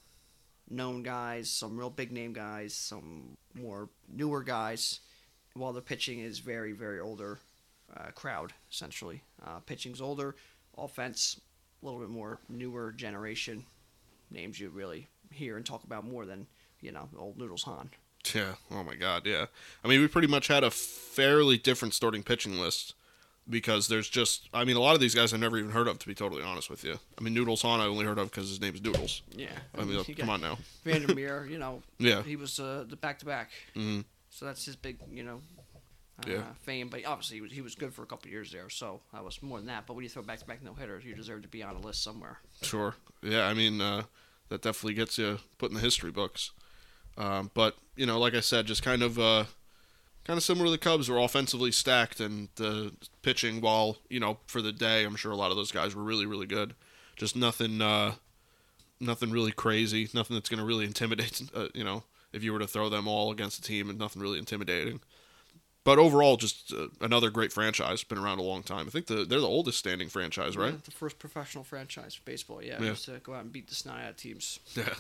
known 0.69 1.03
guys, 1.03 1.51
some 1.51 1.79
real 1.79 1.89
big 1.89 2.13
name 2.13 2.35
guys, 2.35 2.75
some 2.75 3.39
more 3.55 3.89
newer 4.07 4.43
guys, 4.43 5.01
while 5.55 5.73
the 5.73 5.81
pitching 5.81 6.19
is 6.19 6.39
very, 6.41 6.73
very 6.73 7.01
older 7.01 7.39
uh, 7.97 8.11
crowd, 8.11 8.53
essentially. 8.71 9.23
Uh, 9.43 9.61
pitching's 9.61 10.03
older, 10.03 10.37
offense, 10.77 11.41
a 11.83 11.87
little 11.87 11.99
bit 12.01 12.11
more 12.11 12.39
newer 12.51 12.93
generation 12.93 13.65
names 14.31 14.61
you 14.61 14.69
really 14.69 15.09
hear 15.33 15.57
and 15.57 15.65
talk 15.65 15.83
about 15.85 16.05
more 16.05 16.27
than, 16.27 16.47
you 16.81 16.93
know, 16.93 17.09
old 17.17 17.39
Noodles 17.39 17.63
Hahn. 17.65 17.91
Yeah. 18.35 18.53
Oh 18.71 18.83
my 18.85 18.95
God. 18.97 19.27
Yeah. 19.27 19.47
I 19.85 19.89
mean, 19.89 20.01
we 20.01 20.09
pretty 20.09 20.29
much 20.29 20.49
had 20.49 20.63
a 20.65 20.71
fairly 20.71 21.57
different 21.59 21.95
starting 21.95 22.23
pitching 22.23 22.61
list 22.61 22.95
because 23.49 23.89
there's 23.89 24.09
just. 24.09 24.49
I 24.53 24.65
mean, 24.65 24.77
a 24.77 24.81
lot 24.81 24.95
of 24.95 25.01
these 25.01 25.15
guys 25.15 25.33
I've 25.33 25.41
never 25.41 25.57
even 25.59 25.71
heard 25.71 25.89
of, 25.89 25.99
to 26.01 26.07
be 26.07 26.15
totally 26.15 26.43
honest 26.43 26.69
with 26.71 26.85
you. 26.85 26.99
I 27.19 27.23
mean, 27.23 27.33
Noodles 27.35 27.63
Hahn 27.63 27.81
I 27.81 27.87
only 27.87 28.05
heard 28.05 28.19
of 28.19 28.31
because 28.31 28.49
his 28.49 28.61
name's 28.61 28.83
Noodles. 28.83 29.23
Yeah. 29.35 29.49
I 29.79 29.85
mean, 29.85 30.05
come 30.17 30.29
on 30.31 30.41
now. 30.43 30.59
Vandermeer, 30.85 31.47
you 31.51 31.59
know, 31.59 31.83
Yeah. 31.99 32.23
he 32.23 32.37
was 32.37 32.61
uh, 32.61 32.85
the 32.89 32.97
back 32.97 33.19
to 33.21 33.27
back. 33.27 33.51
So 34.33 34.45
that's 34.47 34.65
his 34.65 34.77
big, 34.77 34.99
you 35.11 35.23
know, 35.25 35.41
uh, 36.25 36.31
Yeah. 36.31 36.43
fame. 36.63 36.89
But 36.89 37.05
obviously, 37.07 37.39
he 37.39 37.41
was, 37.41 37.53
he 37.53 37.63
was 37.63 37.75
good 37.75 37.93
for 37.95 38.03
a 38.03 38.07
couple 38.07 38.31
years 38.31 38.53
there. 38.53 38.69
So 38.71 39.01
that 39.15 39.25
was 39.25 39.43
more 39.43 39.59
than 39.59 39.67
that. 39.69 39.87
But 39.87 39.95
when 39.95 40.03
you 40.05 40.09
throw 40.11 40.23
back 40.23 40.39
to 40.41 40.45
back 40.45 40.63
no 40.63 40.75
hitters, 40.75 41.05
you 41.05 41.15
deserve 41.15 41.43
to 41.43 41.49
be 41.49 41.63
on 41.63 41.75
a 41.75 41.81
list 41.81 42.03
somewhere. 42.05 42.39
Sure. 42.63 42.95
Yeah, 43.23 43.47
I 43.49 43.55
mean, 43.55 43.81
uh, 43.81 44.03
that 44.51 44.63
definitely 44.63 44.95
gets 44.95 45.17
you 45.19 45.39
put 45.59 45.71
in 45.71 45.75
the 45.75 45.81
history 45.83 46.11
books. 46.13 46.51
Um, 47.19 47.51
but 47.55 47.77
you 47.97 48.07
know, 48.07 48.19
like 48.19 48.35
I 48.35 48.41
said, 48.41 48.67
just 48.67 48.83
kind 48.83 49.03
of, 49.03 49.19
uh, 49.19 49.45
kind 50.25 50.37
of 50.37 50.43
similar 50.43 50.67
to 50.67 50.71
the 50.71 50.79
Cubs, 50.79 51.09
were 51.09 51.19
offensively 51.19 51.73
stacked, 51.73 52.21
and 52.21 52.49
the 52.57 52.93
pitching, 53.23 53.61
while 53.61 53.99
you 54.09 54.21
know, 54.21 54.39
for 54.47 54.63
the 54.63 54.73
day, 54.73 55.05
I'm 55.05 55.17
sure 55.17 55.33
a 55.33 55.37
lot 55.37 55.51
of 55.51 55.57
those 55.57 55.73
guys 55.73 55.95
were 55.95 56.03
really, 56.03 56.27
really 56.27 56.47
good. 56.47 56.75
Just 57.17 57.37
nothing, 57.37 57.83
uh, 57.83 58.15
nothing 59.01 59.31
really 59.31 59.53
crazy, 59.53 60.09
nothing 60.15 60.35
that's 60.37 60.49
going 60.49 60.61
to 60.61 60.65
really 60.67 60.85
intimidate. 60.87 61.43
Uh, 61.55 61.69
you 61.75 61.85
know, 61.85 62.05
if 62.33 62.43
you 62.45 62.53
were 62.53 62.59
to 62.61 62.67
throw 62.67 62.89
them 62.89 63.09
all 63.09 63.31
against 63.33 63.59
a 63.59 63.63
team, 63.63 63.91
and 63.91 63.99
nothing 63.99 64.23
really 64.23 64.39
intimidating. 64.39 65.01
But 65.83 65.99
overall, 65.99 66.37
just 66.37 66.73
uh, 66.73 66.89
another 67.01 67.31
great 67.31 67.53
franchise. 67.53 68.05
Been 68.05 68.19
around 68.19 68.39
a 68.39 68.43
long 68.43 68.63
time. 68.63 68.87
I 68.87 68.91
think 68.91 69.07
the, 69.07 69.25
they're 69.25 69.41
the 69.41 69.49
oldest 69.49 69.79
standing 69.79 70.09
franchise, 70.11 70.57
right? 70.57 70.73
Yeah, 70.75 70.79
the 70.85 70.91
first 70.91 71.19
professional 71.19 71.65
franchise 71.65 72.15
for 72.15 72.23
baseball. 72.25 72.63
Yeah, 72.63 72.81
Yeah. 72.83 72.91
was 72.91 73.03
to 73.05 73.19
go 73.23 73.33
out 73.35 73.43
and 73.45 73.53
beat 73.53 73.69
the 73.69 73.75
snot 73.75 74.01
out 74.01 74.11
of 74.11 74.17
teams. 74.17 74.61
Yeah. 74.77 74.95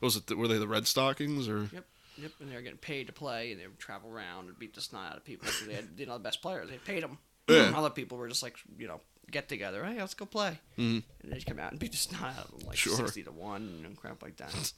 Was 0.00 0.16
it? 0.16 0.26
The, 0.26 0.36
were 0.36 0.48
they 0.48 0.58
the 0.58 0.68
Red 0.68 0.86
Stockings 0.86 1.48
or? 1.48 1.68
Yep. 1.72 1.84
Yep, 2.20 2.32
and 2.40 2.50
they 2.50 2.56
were 2.56 2.62
getting 2.62 2.78
paid 2.78 3.06
to 3.06 3.12
play, 3.12 3.52
and 3.52 3.60
they 3.60 3.66
would 3.68 3.78
travel 3.78 4.10
around 4.10 4.48
and 4.48 4.58
beat 4.58 4.74
the 4.74 4.80
snot 4.80 5.12
out 5.12 5.16
of 5.18 5.24
people. 5.24 5.46
So 5.48 5.66
they 5.66 5.74
had, 5.74 5.88
you 5.96 6.04
know, 6.06 6.14
the 6.14 6.18
best 6.18 6.42
players. 6.42 6.68
They 6.68 6.76
paid 6.78 7.04
them. 7.04 7.18
Yeah. 7.48 7.72
Other 7.76 7.90
people 7.90 8.18
were 8.18 8.28
just 8.28 8.42
like, 8.42 8.56
you 8.76 8.88
know, 8.88 9.00
get 9.30 9.48
together. 9.48 9.84
Hey, 9.84 9.98
let's 10.00 10.14
go 10.14 10.26
play. 10.26 10.58
Mhm. 10.76 11.04
And 11.22 11.32
they'd 11.32 11.46
come 11.46 11.60
out 11.60 11.70
and 11.70 11.78
beat 11.80 11.92
the 11.92 11.98
snot 11.98 12.34
out 12.36 12.46
of 12.46 12.58
them, 12.58 12.66
like 12.66 12.76
Sure. 12.76 12.96
sixty 12.96 13.22
to 13.22 13.30
one 13.30 13.82
and 13.86 13.96
crap 13.96 14.20
like 14.22 14.36
that. 14.38 14.72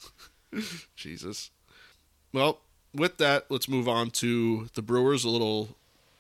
Jesus. 0.97 1.51
Well, 2.33 2.61
with 2.95 3.17
that, 3.19 3.47
let's 3.51 3.69
move 3.69 3.89
on 3.89 4.11
to 4.13 4.69
the 4.75 4.83
Brewers. 4.83 5.25
A 5.25 5.31
little, 5.31 5.77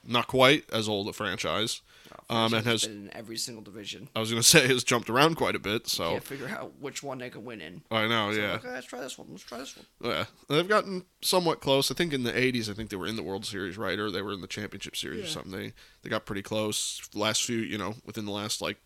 not 0.06 0.26
quite 0.26 0.64
as 0.72 0.88
old 0.88 1.08
a 1.08 1.12
franchise. 1.12 1.82
Um, 2.28 2.54
and 2.54 2.64
has 2.66 2.86
been 2.86 3.08
in 3.08 3.16
every 3.16 3.36
single 3.36 3.62
division. 3.62 4.08
I 4.14 4.20
was 4.20 4.30
gonna 4.30 4.42
say 4.54 4.66
has 4.68 4.84
jumped 4.84 5.10
around 5.10 5.36
quite 5.36 5.54
a 5.56 5.58
bit. 5.58 5.88
So 5.88 6.10
Can't 6.12 6.24
figure 6.24 6.48
out 6.48 6.72
which 6.80 7.02
one 7.02 7.18
they 7.18 7.30
can 7.30 7.44
win 7.44 7.60
in. 7.60 7.82
I 7.90 8.06
know, 8.06 8.32
So, 8.32 8.40
yeah, 8.40 8.52
okay, 8.54 8.70
let's 8.70 8.86
try 8.86 9.00
this 9.00 9.18
one. 9.18 9.28
Let's 9.30 9.42
try 9.42 9.58
this 9.58 9.76
one. 9.76 9.86
yeah. 10.12 10.24
They've 10.48 10.68
gotten 10.68 11.04
somewhat 11.22 11.60
close. 11.60 11.90
I 11.90 11.94
think 11.94 12.12
in 12.12 12.22
the 12.22 12.32
'80s, 12.32 12.70
I 12.70 12.74
think 12.74 12.90
they 12.90 12.96
were 12.96 13.06
in 13.06 13.16
the 13.16 13.22
World 13.22 13.44
Series, 13.44 13.76
right, 13.78 13.98
or 13.98 14.10
they 14.10 14.22
were 14.22 14.32
in 14.32 14.40
the 14.40 14.46
Championship 14.46 14.96
Series 14.96 15.24
or 15.24 15.28
something. 15.28 15.52
They 15.52 15.72
they 16.02 16.10
got 16.10 16.26
pretty 16.26 16.42
close. 16.42 17.00
Last 17.14 17.44
few, 17.44 17.58
you 17.58 17.78
know, 17.78 17.94
within 18.04 18.24
the 18.26 18.32
last 18.32 18.60
like 18.62 18.78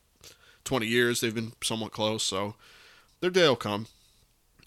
20 0.64 0.87
years, 0.87 1.21
they've 1.21 1.35
been 1.35 1.52
somewhat 1.62 1.93
close. 1.93 2.23
So 2.23 2.54
their 3.21 3.31
day 3.31 3.47
will 3.49 3.57
come. 3.57 3.87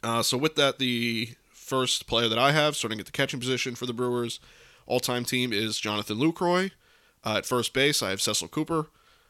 Uh, 0.03 0.21
so 0.21 0.37
with 0.37 0.55
that, 0.55 0.77
the 0.79 1.29
first 1.51 2.07
player 2.07 2.29
that 2.29 2.37
I 2.37 2.51
have 2.51 2.75
starting 2.75 2.99
at 2.99 3.05
the 3.07 3.11
catching 3.11 3.39
position 3.39 3.75
for 3.75 3.85
the 3.85 3.93
Brewers, 3.93 4.39
all-time 4.85 5.25
team 5.25 5.51
is 5.51 5.79
Jonathan 5.79 6.17
Lucroy. 6.17 6.71
Uh, 7.25 7.37
at 7.37 7.45
first 7.45 7.73
base, 7.73 8.01
I 8.01 8.09
have 8.09 8.21
Cecil 8.21 8.47
Cooper. 8.47 8.87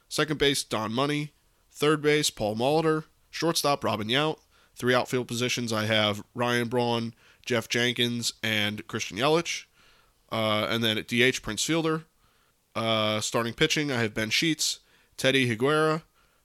Second 0.09 0.37
base, 0.37 0.63
Don 0.63 0.93
Money. 0.93 1.31
Third 1.71 2.01
base, 2.01 2.29
Paul 2.29 2.55
Molitor. 2.55 3.05
Shortstop, 3.29 3.83
Robin 3.83 4.07
Yount. 4.07 4.37
Three 4.75 4.93
outfield 4.93 5.27
positions, 5.27 5.73
I 5.73 5.85
have 5.85 6.23
Ryan 6.35 6.67
Braun, 6.67 7.15
Geoff 7.45 7.67
Jenkins, 7.67 8.33
and 8.43 8.85
Christian 8.87 9.17
Yelich. 9.17 9.65
Uh, 10.31 10.67
and 10.69 10.83
then 10.83 10.97
at 10.97 11.07
DH, 11.07 11.41
Prince 11.41 11.63
Fielder. 11.63 12.03
Uh, 12.75 13.19
starting 13.19 13.53
pitching, 13.53 13.91
I 13.91 14.01
have 14.01 14.13
Ben 14.13 14.29
Sheets, 14.29 14.79
Teddy 15.17 15.49
Higuera, 15.49 16.03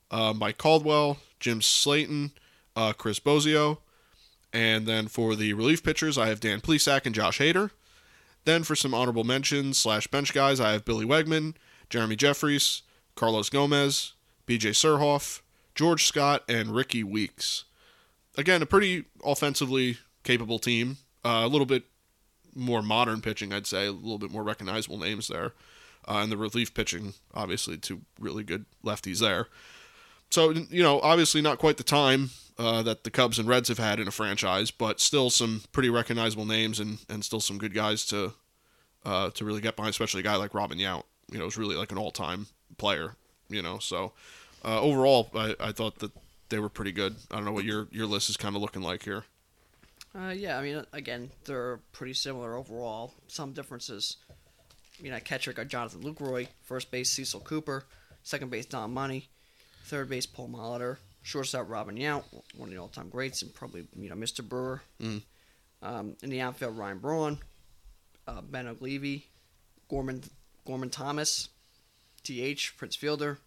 uh, 0.09 0.33
Mike 0.33 0.57
Caldwell, 0.57 1.17
Jim 1.39 1.59
Slaton, 1.59 2.31
uh, 2.75 2.93
Chris 2.93 3.19
Bosio. 3.19 3.77
And 4.51 4.87
then 4.87 5.07
for 5.07 5.35
the 5.35 5.53
relief 5.53 5.83
pitchers, 5.83 6.17
I 6.17 6.27
have 6.27 6.39
Dan 6.39 6.59
Plesac 6.59 7.05
and 7.05 7.13
Josh 7.13 7.39
Hader. 7.39 7.69
Then 8.45 8.63
for 8.63 8.75
some 8.75 8.93
honorable 8.93 9.23
mentions 9.23 9.77
slash 9.77 10.07
bench 10.07 10.33
guys, 10.33 10.59
I 10.59 10.73
have 10.73 10.85
Billy 10.85 11.05
Wegman, 11.05 11.55
Jeremy 11.89 12.15
Jeffress, 12.15 12.81
Carlos 13.15 13.49
Gomez, 13.49 14.13
BJ 14.47 14.71
Surhoff, 14.71 15.41
George 15.75 16.05
Scott, 16.05 16.43
and 16.49 16.75
Rickie 16.75 17.03
Weeks. 17.03 17.65
Again, 18.37 18.61
a 18.61 18.65
pretty 18.65 19.05
offensively 19.23 19.97
capable 20.23 20.59
team. 20.59 20.97
Uh, 21.23 21.41
a 21.43 21.47
little 21.47 21.65
bit 21.65 21.83
more 22.55 22.81
modern 22.81 23.21
pitching, 23.21 23.53
I'd 23.53 23.67
say. 23.67 23.85
A 23.85 23.91
little 23.91 24.17
bit 24.17 24.31
more 24.31 24.43
recognizable 24.43 24.97
names 24.97 25.27
there. 25.27 25.53
Uh, 26.07 26.17
and 26.17 26.31
the 26.31 26.37
relief 26.37 26.73
pitching, 26.73 27.13
obviously, 27.33 27.77
two 27.77 28.01
really 28.19 28.43
good 28.43 28.65
lefties 28.83 29.19
there. 29.19 29.47
So, 30.33 30.49
you 30.49 30.81
know, 30.81 30.99
obviously 31.01 31.41
not 31.41 31.59
quite 31.59 31.77
the 31.77 31.83
time 31.83 32.31
uh, 32.57 32.81
that 32.81 33.03
the 33.03 33.11
Cubs 33.11 33.37
and 33.37 33.47
Reds 33.47 33.69
have 33.69 33.77
had 33.77 33.99
in 33.99 34.07
a 34.07 34.11
franchise, 34.11 34.71
but 34.71 34.99
still 34.99 35.29
some 35.29 35.61
pretty 35.71 35.91
recognizable 35.91 36.47
names 36.47 36.79
and, 36.79 36.97
and 37.07 37.23
still 37.23 37.39
some 37.39 37.59
good 37.59 37.71
guys 37.71 38.03
to 38.07 38.33
uh, 39.05 39.29
to 39.29 39.45
really 39.45 39.61
get 39.61 39.75
behind, 39.75 39.91
especially 39.91 40.21
a 40.21 40.23
guy 40.23 40.35
like 40.35 40.55
Robin 40.55 40.79
Yount. 40.79 41.03
You 41.29 41.37
know, 41.37 41.45
is 41.45 41.55
really 41.55 41.75
like 41.75 41.91
an 41.91 41.99
all 41.99 42.09
time 42.09 42.47
player. 42.79 43.15
You 43.47 43.61
know, 43.61 43.77
so 43.77 44.13
uh, 44.65 44.81
overall, 44.81 45.29
I, 45.35 45.55
I 45.59 45.71
thought 45.71 45.99
that 45.99 46.11
they 46.49 46.57
were 46.57 46.69
pretty 46.69 46.93
good. 46.93 47.15
I 47.29 47.35
don't 47.35 47.45
know 47.45 47.51
what 47.51 47.65
your 47.65 47.87
your 47.91 48.07
list 48.07 48.31
is 48.31 48.35
kind 48.35 48.55
of 48.55 48.61
looking 48.63 48.81
like 48.81 49.03
here. 49.03 49.25
Uh, 50.15 50.29
yeah, 50.29 50.57
I 50.57 50.63
mean, 50.63 50.83
again, 50.93 51.29
they're 51.45 51.77
pretty 51.91 52.13
similar 52.15 52.55
overall. 52.55 53.13
Some 53.27 53.53
differences. 53.53 54.17
You 54.99 55.11
know, 55.11 55.19
catcher 55.19 55.53
got 55.53 55.67
Jonathan 55.67 56.01
Lucroy, 56.01 56.47
first 56.63 56.89
base 56.89 57.11
Cecil 57.11 57.41
Cooper, 57.41 57.85
second 58.23 58.49
base 58.49 58.65
Don 58.65 58.91
Money, 58.91 59.29
third 59.83 60.09
base 60.09 60.25
Paul 60.25 60.49
Molitor, 60.49 60.97
shortstop 61.21 61.69
Robin 61.69 61.95
Yount, 61.95 62.23
one 62.55 62.69
of 62.69 62.73
the 62.73 62.81
all-time 62.81 63.09
greats, 63.09 63.41
and 63.41 63.53
probably 63.53 63.85
you 63.97 64.09
know 64.09 64.15
Mr. 64.15 64.47
Brewer. 64.47 64.81
Mm. 65.01 65.21
Um, 65.81 66.15
in 66.23 66.29
the 66.29 66.41
outfield, 66.41 66.77
Ryan 66.77 66.99
Braun, 66.99 67.39
uh, 68.27 68.41
Ben 68.41 68.73
Oglivie, 68.73 69.23
Gorman 69.89 70.23
Gorman 70.65 70.89
Thomas, 70.89 71.49
TH 72.23 72.77
Prince 72.77 72.95
Fielder, 72.95 73.39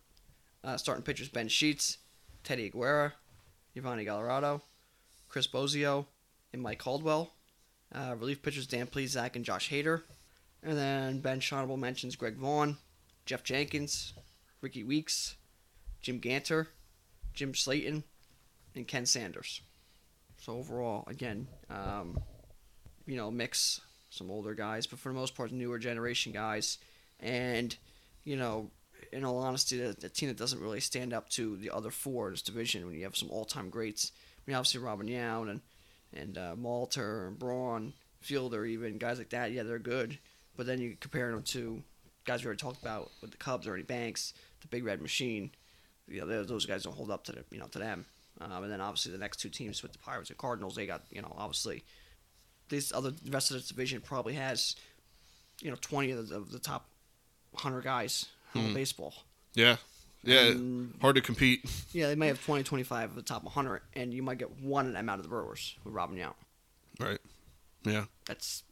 uh, 0.62 0.76
starting 0.76 1.02
pitchers 1.02 1.28
Ben 1.28 1.49
Sheets, 1.49 1.99
Teddy 2.45 2.71
Higuera, 2.71 3.12
Yovani 3.75 4.05
Gallardo, 4.05 4.62
Chris 5.28 5.47
Bosio, 5.47 6.07
and 6.52 6.62
Mike 6.62 6.78
Caldwell. 6.78 7.33
Uh, 7.95 8.14
relief 8.19 8.43
pitchers 8.43 8.66
Dan 8.66 8.87
Plesac 8.87 9.37
and 9.37 9.45
Josh 9.45 9.71
Hader. 9.71 10.02
And 10.62 10.76
then 10.76 11.21
Ben 11.21 11.40
honorable 11.52 11.76
mentions 11.76 12.16
Greg 12.16 12.37
Vaughn, 12.37 12.76
Geoff 13.25 13.45
Jenkins, 13.45 14.12
Rickie 14.61 14.83
Weeks, 14.83 15.37
Jim 16.06 16.20
Gantner, 16.20 16.68
Jim 17.34 17.52
Slaton, 17.52 18.04
and 18.76 18.86
Ken 18.86 19.06
Sanders. 19.06 19.60
So 20.40 20.52
overall, 20.52 21.02
again, 21.08 21.48
um, 21.68 22.20
you 23.06 23.16
know, 23.16 23.28
mix 23.32 23.80
some 24.10 24.30
older 24.30 24.54
guys, 24.54 24.86
but 24.86 25.00
for 25.00 25.08
the 25.08 25.18
most 25.18 25.34
part, 25.34 25.50
newer 25.50 25.80
generation 25.80 26.30
guys. 26.30 26.78
And, 27.18 27.76
you 28.22 28.36
know, 28.36 28.70
in 29.12 29.25
all 29.25 29.38
honesty, 29.38 29.80
the, 29.80 29.96
the 29.98 30.08
team 30.08 30.28
that 30.28 30.38
doesn't 30.38 30.60
really 30.62 30.78
stand 30.78 31.12
up 31.12 31.28
to 31.30 31.56
the 31.56 31.70
other 31.70 31.90
four 31.90 32.28
in 32.28 32.34
this 32.34 32.42
division 32.42 32.86
when 32.86 32.94
you 32.94 33.02
have 33.02 33.16
some 33.16 33.32
all-time 33.32 33.68
greats. 33.68 34.12
I 34.14 34.42
mean, 34.46 34.56
obviously 34.56 34.82
Robin 34.82 35.08
Yount 35.08 35.50
and 35.50 35.60
and 36.12 36.38
uh, 36.38 36.54
Molitor 36.54 37.26
and 37.26 37.36
Braun, 37.36 37.94
Fielder, 38.20 38.64
even 38.64 38.98
guys 38.98 39.18
like 39.18 39.30
that. 39.30 39.50
Yeah, 39.50 39.64
they're 39.64 39.80
good, 39.80 40.20
but 40.56 40.66
then 40.66 40.80
you 40.80 40.96
compare 41.00 41.32
them 41.32 41.42
to 41.42 41.82
guys 42.25 42.44
we 42.44 42.46
already 42.46 42.60
talked 42.60 42.80
about 42.80 43.10
with 43.20 43.32
the 43.32 43.36
Cubs, 43.38 43.66
Ernie 43.66 43.82
Banks, 43.82 44.34
the 44.60 44.68
Big 44.68 44.84
Red 44.84 45.02
Machine. 45.02 45.50
You 46.08 46.25
know, 46.25 46.44
those 46.44 46.66
guys 46.66 46.84
don't 46.84 46.94
hold 46.96 47.10
up 47.10 47.25
to 47.25 47.32
the, 47.32 47.44
you 47.50 47.58
know 47.58 47.66
to 47.66 47.78
them. 47.78 48.06
Um, 48.40 48.64
and 48.64 48.70
then 48.72 48.80
obviously 48.80 49.12
the 49.12 49.18
next 49.18 49.38
two 49.38 49.48
teams 49.48 49.82
with 49.82 49.92
the 49.92 49.98
Pirates 49.98 50.28
and 50.30 50.38
Cardinals, 50.38 50.76
they 50.76 50.86
got 50.86 51.02
you 51.10 51.22
know 51.22 51.34
obviously 51.38 51.84
this 52.68 52.92
other 52.92 53.10
the 53.10 53.30
rest 53.30 53.50
of 53.50 53.56
this 53.56 53.68
division 53.68 54.00
probably 54.00 54.34
has 54.34 54.76
you 55.60 55.70
know 55.70 55.76
twenty 55.80 56.10
of 56.12 56.28
the, 56.28 56.36
of 56.36 56.52
the 56.52 56.58
top 56.58 56.86
hundred 57.54 57.84
guys 57.84 58.26
in 58.54 58.60
Hmm. 58.68 58.75
baseball. 58.75 59.14
Yeah, 59.54 59.76
yeah, 60.22 60.48
And- 60.48 60.94
hard 61.00 61.16
to 61.16 61.22
compete. 61.22 61.64
Yeah, 61.92 62.08
they 62.08 62.14
may 62.14 62.26
have 62.26 62.44
20, 62.44 62.62
25 62.62 63.10
of 63.10 63.16
the 63.16 63.22
top 63.22 63.42
100, 63.44 63.80
and 63.94 64.12
you 64.12 64.22
might 64.22 64.36
get 64.36 64.50
one 64.60 64.86
of 64.86 64.92
them 64.92 65.08
out 65.08 65.18
of 65.18 65.22
the 65.22 65.30
Brewers 65.30 65.76
with 65.82 65.94
Robin 65.94 66.16
Yount. 66.18 66.34
Right. 67.00 67.18
Yeah. 67.84 68.04
That's 68.26 68.62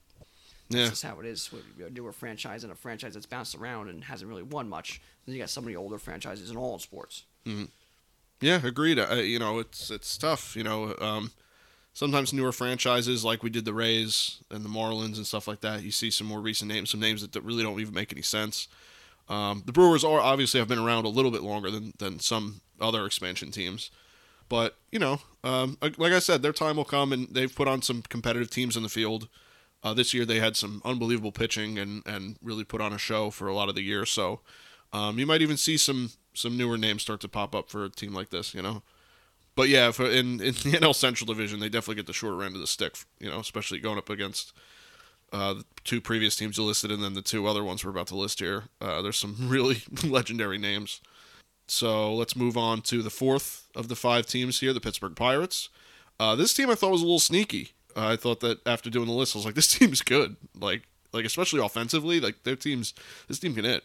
that's 0.71 0.81
Yeah. 0.83 0.89
just 0.91 1.03
how 1.03 1.21
it 1.21 1.27
is 1.27 1.51
with 1.53 1.63
a 1.87 1.91
newer 1.91 2.13
franchise 2.13 2.65
and 2.65 2.73
a 2.73 2.77
franchise 2.77 3.15
that's 3.15 3.27
bounced 3.27 3.55
around 3.55 3.89
and 3.89 4.05
hasn't 4.05 4.29
really 4.29 4.43
won 4.43 4.69
much. 4.69 5.01
Then 5.27 5.35
you 5.35 5.41
got 5.41 5.51
so 5.51 5.61
many 5.61 5.77
older 5.77 5.99
franchises 5.99 6.51
in 6.51 6.57
all 6.57 6.79
sports. 6.79 7.25
Yeah, 8.41 8.61
agreed. 8.65 8.99
Uh, 8.99 9.15
you 9.17 9.39
know, 9.39 9.59
it's 9.59 9.91
it's 9.91 10.17
tough. 10.19 10.57
You 10.57 10.65
know, 10.65 10.95
um, 11.01 11.33
sometimes 11.93 12.33
newer 12.33 12.53
franchises 12.53 13.25
like 13.25 13.43
we 13.43 13.51
did 13.51 13.65
the 13.65 13.73
Rays 13.73 14.39
and 14.51 14.65
the 14.65 14.69
Marlins 14.69 15.17
and 15.17 15.27
stuff 15.27 15.47
like 15.49 15.61
that. 15.61 15.83
You 15.83 15.91
see 15.91 16.11
some 16.11 16.27
more 16.27 16.41
recent 16.41 16.71
names, 16.71 16.91
some 16.91 17.01
names 17.01 17.27
that, 17.27 17.43
really 17.43 17.63
don't 17.63 17.81
even 17.81 17.95
make 17.95 18.13
any 18.13 18.23
sense. 18.23 18.69
Um, 19.29 19.63
the 19.65 19.73
Brewers 19.73 20.05
are 20.05 20.21
obviously 20.21 20.61
have 20.61 20.69
been 20.69 20.79
around 20.79 21.07
a 21.07 21.09
little 21.09 21.31
bit 21.31 21.43
longer 21.43 21.71
than 21.71 21.95
than 21.99 22.19
some 22.21 22.61
other 22.81 23.07
expansion 23.07 23.51
teams, 23.51 23.91
but 24.49 24.77
you 24.91 24.99
know, 24.99 25.21
um, 25.45 25.79
like 25.81 26.13
I 26.13 26.19
said, 26.19 26.43
their 26.43 26.53
time 26.53 26.77
will 26.77 26.85
come, 26.85 27.13
and 27.13 27.29
they've 27.31 27.55
put 27.55 27.69
on 27.69 27.81
some 27.83 28.03
competitive 28.03 28.51
teams 28.51 28.77
in 28.77 28.83
the 28.83 28.89
field. 28.91 29.29
Uh, 29.85 29.95
this 29.95 30.15
year 30.15 30.25
they 30.25 30.41
had 30.41 30.57
some 30.57 30.81
unbelievable 30.85 31.31
pitching 31.31 31.79
and, 31.79 32.03
and 32.07 32.37
really 32.43 32.65
put 32.65 32.81
on 32.81 32.93
a 32.93 32.99
show 32.99 33.31
for 33.31 33.47
a 33.47 33.55
lot 33.55 33.69
of 33.69 33.75
the 33.75 33.83
year. 33.83 34.07
So 34.07 34.41
um, 34.93 35.19
you 35.19 35.27
might 35.27 35.43
even 35.43 35.57
see 35.57 35.77
some 35.77 36.11
some 36.33 36.57
newer 36.57 36.77
names 36.77 37.03
start 37.03 37.21
to 37.21 37.29
pop 37.29 37.55
up 37.55 37.71
for 37.71 37.85
a 37.85 37.91
team 37.91 38.13
like 38.13 38.31
this, 38.31 38.55
you 38.55 38.63
know. 38.63 38.83
But 39.55 39.69
yeah, 39.69 39.93
in, 39.99 40.41
in 40.41 40.55
the 40.55 40.73
NL 40.81 40.95
Central 40.95 41.27
Division, 41.27 41.61
they 41.61 41.69
definitely 41.69 41.97
get 41.97 42.07
the 42.07 42.13
shorter 42.13 42.43
end 42.43 42.57
of 42.57 42.61
the 42.61 42.67
stick, 42.67 42.97
you 43.21 43.31
know, 43.31 43.39
especially 43.39 43.79
going 43.79 43.99
up 43.99 44.11
against 44.11 44.53
uh, 45.33 45.55
the 45.55 45.65
two 45.85 46.01
previous 46.01 46.35
teams 46.35 46.59
you 46.59 46.65
listed 46.65 46.91
and 46.91 47.03
then 47.03 47.15
the 47.15 47.23
two 47.23 47.47
other 47.47 47.63
ones 47.63 47.85
we're 47.85 47.91
about 47.91 48.09
to 48.09 48.17
list 48.17 48.41
here. 48.41 48.65
Uh, 48.81 49.01
there's 49.03 49.19
some 49.19 49.37
really 49.41 49.83
legendary 50.03 50.59
names. 50.59 51.01
So 51.67 52.15
let's 52.15 52.37
move 52.37 52.57
on 52.57 52.83
to 52.83 53.03
the 53.03 53.11
fourth 53.11 53.69
of 53.75 53.89
the 53.89 53.97
five 53.97 54.27
teams 54.27 54.61
here, 54.61 54.73
the 54.73 54.81
Pittsburgh 54.81 55.17
Pirates. 55.17 55.69
Uh, 56.19 56.37
this 56.37 56.55
team 56.55 56.71
I 56.71 56.75
thought 56.75 56.93
was 56.93 57.01
a 57.01 57.05
little 57.05 57.19
sneaky. 57.19 57.73
Uh, 57.97 58.09
I 58.09 58.17
thought 58.17 58.41
that 58.41 58.67
after 58.67 58.91
doing 58.91 59.07
the 59.07 59.13
list, 59.13 59.35
I 59.35 59.39
was 59.39 59.47
like, 59.47 59.55
this 59.55 59.69
team's 59.79 60.03
good. 60.03 60.37
Like, 60.59 60.83
like 61.13 61.25
especially 61.25 61.65
offensively, 61.65 62.21
like 62.21 62.43
their 62.45 62.57
teams, 62.57 62.95
this 63.29 63.39
team 63.39 63.55
can 63.55 63.65
hit. 63.65 63.85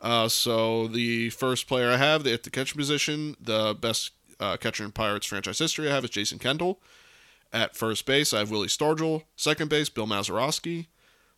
Uh, 0.00 0.28
so 0.28 0.86
the 0.86 1.30
first 1.30 1.66
player 1.66 1.90
I 1.90 1.96
have 1.96 2.26
at 2.26 2.44
the 2.44 2.50
catcher 2.50 2.76
position, 2.76 3.36
the 3.40 3.76
best 3.78 4.12
uh, 4.38 4.56
catcher 4.56 4.84
in 4.84 4.92
Pirates 4.92 5.26
franchise 5.26 5.58
history 5.58 5.90
I 5.90 5.94
have 5.94 6.04
is 6.04 6.10
Jason 6.10 6.38
Kendall. 6.38 6.80
At 7.52 7.76
first 7.76 8.06
base, 8.06 8.32
I 8.32 8.40
have 8.40 8.50
Willie 8.50 8.68
Stargell. 8.68 9.24
Second 9.34 9.70
base, 9.70 9.88
Bill 9.88 10.06
Mazeroski. 10.06 10.86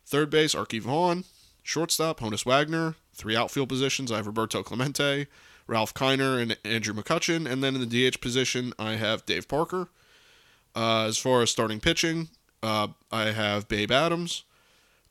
Third 0.05 0.29
base, 0.29 0.53
Arky 0.53 0.81
Vaughan. 0.81 1.23
Shortstop, 1.63 2.19
Honus 2.19 2.45
Wagner. 2.45 2.95
Three 3.13 3.35
outfield 3.35 3.69
positions, 3.69 4.11
I 4.11 4.17
have 4.17 4.27
Roberto 4.27 4.63
Clemente, 4.63 5.27
Ralph 5.67 5.93
Kiner, 5.93 6.41
and 6.41 6.57
Andrew 6.65 6.93
McCutchen. 6.93 7.49
And 7.49 7.63
then 7.63 7.75
in 7.75 7.87
the 7.87 8.09
DH 8.09 8.19
position, 8.19 8.73
I 8.79 8.93
have 8.93 9.25
Dave 9.25 9.47
Parker. 9.47 9.89
Uh, 10.75 11.05
as 11.05 11.17
far 11.17 11.41
as 11.41 11.51
starting 11.51 11.79
pitching, 11.79 12.29
uh, 12.63 12.87
I 13.11 13.31
have 13.31 13.67
Babe 13.67 13.91
Adams, 13.91 14.43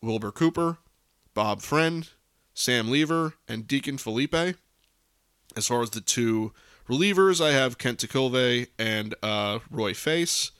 Wilbur 0.02 0.32
Cooper, 0.32 0.78
Bob 1.34 1.60
Friend, 1.60 2.08
Sam 2.54 2.88
Leever, 2.88 3.34
and 3.48 3.66
Deacon 3.66 3.98
Phillippe. 3.98 4.56
As 5.56 5.66
far 5.66 5.82
as 5.82 5.90
the 5.90 6.00
two 6.00 6.52
relievers, 6.88 7.44
I 7.44 7.52
have 7.52 7.78
Kent 7.78 7.98
Tekulve 8.00 8.68
and 8.78 9.14
uh, 9.22 9.60
Roy 9.70 9.94
Face. 9.94 10.52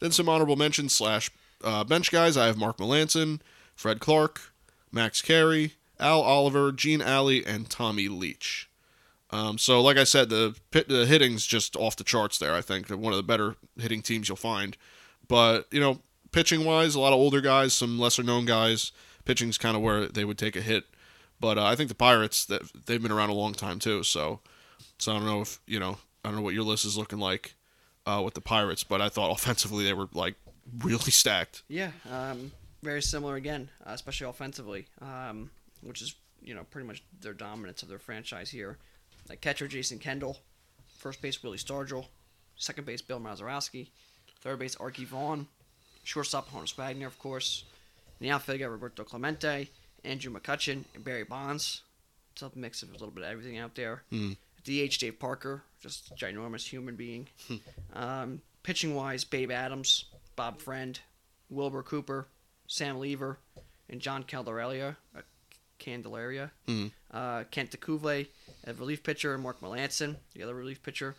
Then 0.00 0.12
some 0.12 0.28
honorable 0.28 0.56
mentions 0.56 0.94
slash 0.94 1.30
uh, 1.62 1.84
bench 1.84 2.10
guys. 2.10 2.36
I 2.36 2.46
have 2.46 2.58
Mark 2.58 2.78
Melancon, 2.78 3.40
Fred 3.74 4.00
Clarke, 4.00 4.52
Max 4.92 5.22
Carey, 5.22 5.74
Al 5.98 6.20
Oliver, 6.20 6.72
Gene 6.72 7.02
Alley, 7.02 7.44
and 7.44 7.70
Tommy 7.70 8.08
Leach. 8.08 8.68
Um, 9.34 9.58
so, 9.58 9.80
like 9.82 9.96
I 9.96 10.04
said, 10.04 10.28
the 10.28 10.54
the 10.70 11.06
hitting's 11.06 11.44
just 11.44 11.74
off 11.76 11.96
the 11.96 12.04
charts 12.04 12.38
there. 12.38 12.54
I 12.54 12.60
think 12.60 12.86
They're 12.86 12.96
one 12.96 13.12
of 13.12 13.16
the 13.16 13.24
better 13.24 13.56
hitting 13.76 14.00
teams 14.00 14.28
you'll 14.28 14.36
find. 14.36 14.76
But 15.26 15.66
you 15.72 15.80
know, 15.80 15.98
pitching 16.30 16.64
wise, 16.64 16.94
a 16.94 17.00
lot 17.00 17.12
of 17.12 17.18
older 17.18 17.40
guys, 17.40 17.72
some 17.72 17.98
lesser 17.98 18.22
known 18.22 18.44
guys. 18.44 18.92
Pitching's 19.24 19.58
kind 19.58 19.76
of 19.76 19.82
where 19.82 20.06
they 20.06 20.24
would 20.24 20.38
take 20.38 20.54
a 20.54 20.60
hit. 20.60 20.84
But 21.40 21.58
uh, 21.58 21.64
I 21.64 21.74
think 21.74 21.88
the 21.88 21.96
Pirates 21.96 22.44
that 22.46 22.62
they've 22.86 23.02
been 23.02 23.10
around 23.10 23.30
a 23.30 23.34
long 23.34 23.54
time 23.54 23.80
too. 23.80 24.04
So, 24.04 24.38
so 24.98 25.12
I 25.12 25.16
don't 25.16 25.26
know 25.26 25.40
if 25.40 25.58
you 25.66 25.80
know 25.80 25.98
I 26.24 26.28
don't 26.28 26.36
know 26.36 26.42
what 26.42 26.54
your 26.54 26.62
list 26.62 26.84
is 26.84 26.96
looking 26.96 27.18
like 27.18 27.56
uh, 28.06 28.22
with 28.24 28.34
the 28.34 28.40
Pirates, 28.40 28.84
but 28.84 29.00
I 29.00 29.08
thought 29.08 29.32
offensively 29.32 29.84
they 29.84 29.94
were 29.94 30.08
like 30.12 30.36
really 30.78 30.98
stacked. 31.10 31.64
Yeah, 31.66 31.90
um, 32.08 32.52
very 32.84 33.02
similar 33.02 33.34
again, 33.34 33.68
uh, 33.84 33.90
especially 33.94 34.28
offensively, 34.28 34.86
um, 35.02 35.50
which 35.82 36.02
is 36.02 36.14
you 36.40 36.54
know 36.54 36.62
pretty 36.70 36.86
much 36.86 37.02
their 37.20 37.34
dominance 37.34 37.82
of 37.82 37.88
their 37.88 37.98
franchise 37.98 38.50
here. 38.50 38.78
Like 39.28 39.40
catcher 39.40 39.68
Jason 39.68 39.98
Kendall, 39.98 40.38
first 40.98 41.22
base 41.22 41.42
Willie 41.42 41.58
Stargell, 41.58 42.06
second 42.56 42.84
base 42.84 43.00
Bill 43.02 43.20
Mazeroski, 43.20 43.88
third 44.40 44.58
base 44.58 44.74
Arky 44.76 45.06
Vaughan, 45.06 45.46
shortstop 46.02 46.50
Honus 46.50 46.74
Wagner, 46.76 47.06
of 47.06 47.18
course. 47.18 47.64
In 48.20 48.26
the 48.26 48.30
outfield, 48.30 48.58
you 48.58 48.64
got 48.64 48.70
Roberto 48.70 49.02
Clemente, 49.04 49.70
Andrew 50.04 50.32
McCutchen, 50.32 50.84
and 50.94 51.04
Barry 51.04 51.24
Bonds. 51.24 51.82
It's 52.32 52.42
a 52.42 52.50
mix 52.54 52.82
of 52.82 52.90
a 52.90 52.92
little 52.92 53.10
bit 53.10 53.24
of 53.24 53.30
everything 53.30 53.58
out 53.58 53.74
there. 53.74 54.02
Hmm. 54.10 54.32
DH 54.64 54.98
Dave 54.98 55.18
Parker, 55.18 55.62
just 55.80 56.10
a 56.10 56.14
ginormous 56.14 56.66
human 56.66 56.96
being. 56.96 57.28
um, 57.92 58.40
pitching 58.62 58.94
wise, 58.94 59.24
Babe 59.24 59.50
Adams, 59.50 60.06
Bob 60.36 60.60
Friend, 60.60 60.98
Wilbur 61.50 61.82
Cooper, 61.82 62.26
Sam 62.66 62.96
Leever, 62.96 63.36
and 63.88 64.00
John 64.00 64.22
Candelaria, 64.22 64.96
uh, 65.16 65.20
Candelaria, 65.78 66.52
Mhm. 66.66 66.92
uh, 67.10 67.44
Kent 67.50 67.70
Tekulve, 67.72 68.28
a 68.64 68.74
relief 68.74 69.02
pitcher, 69.02 69.36
Mark 69.38 69.60
Melancon, 69.60 70.16
the 70.32 70.42
other 70.42 70.54
relief 70.54 70.82
pitcher. 70.82 71.16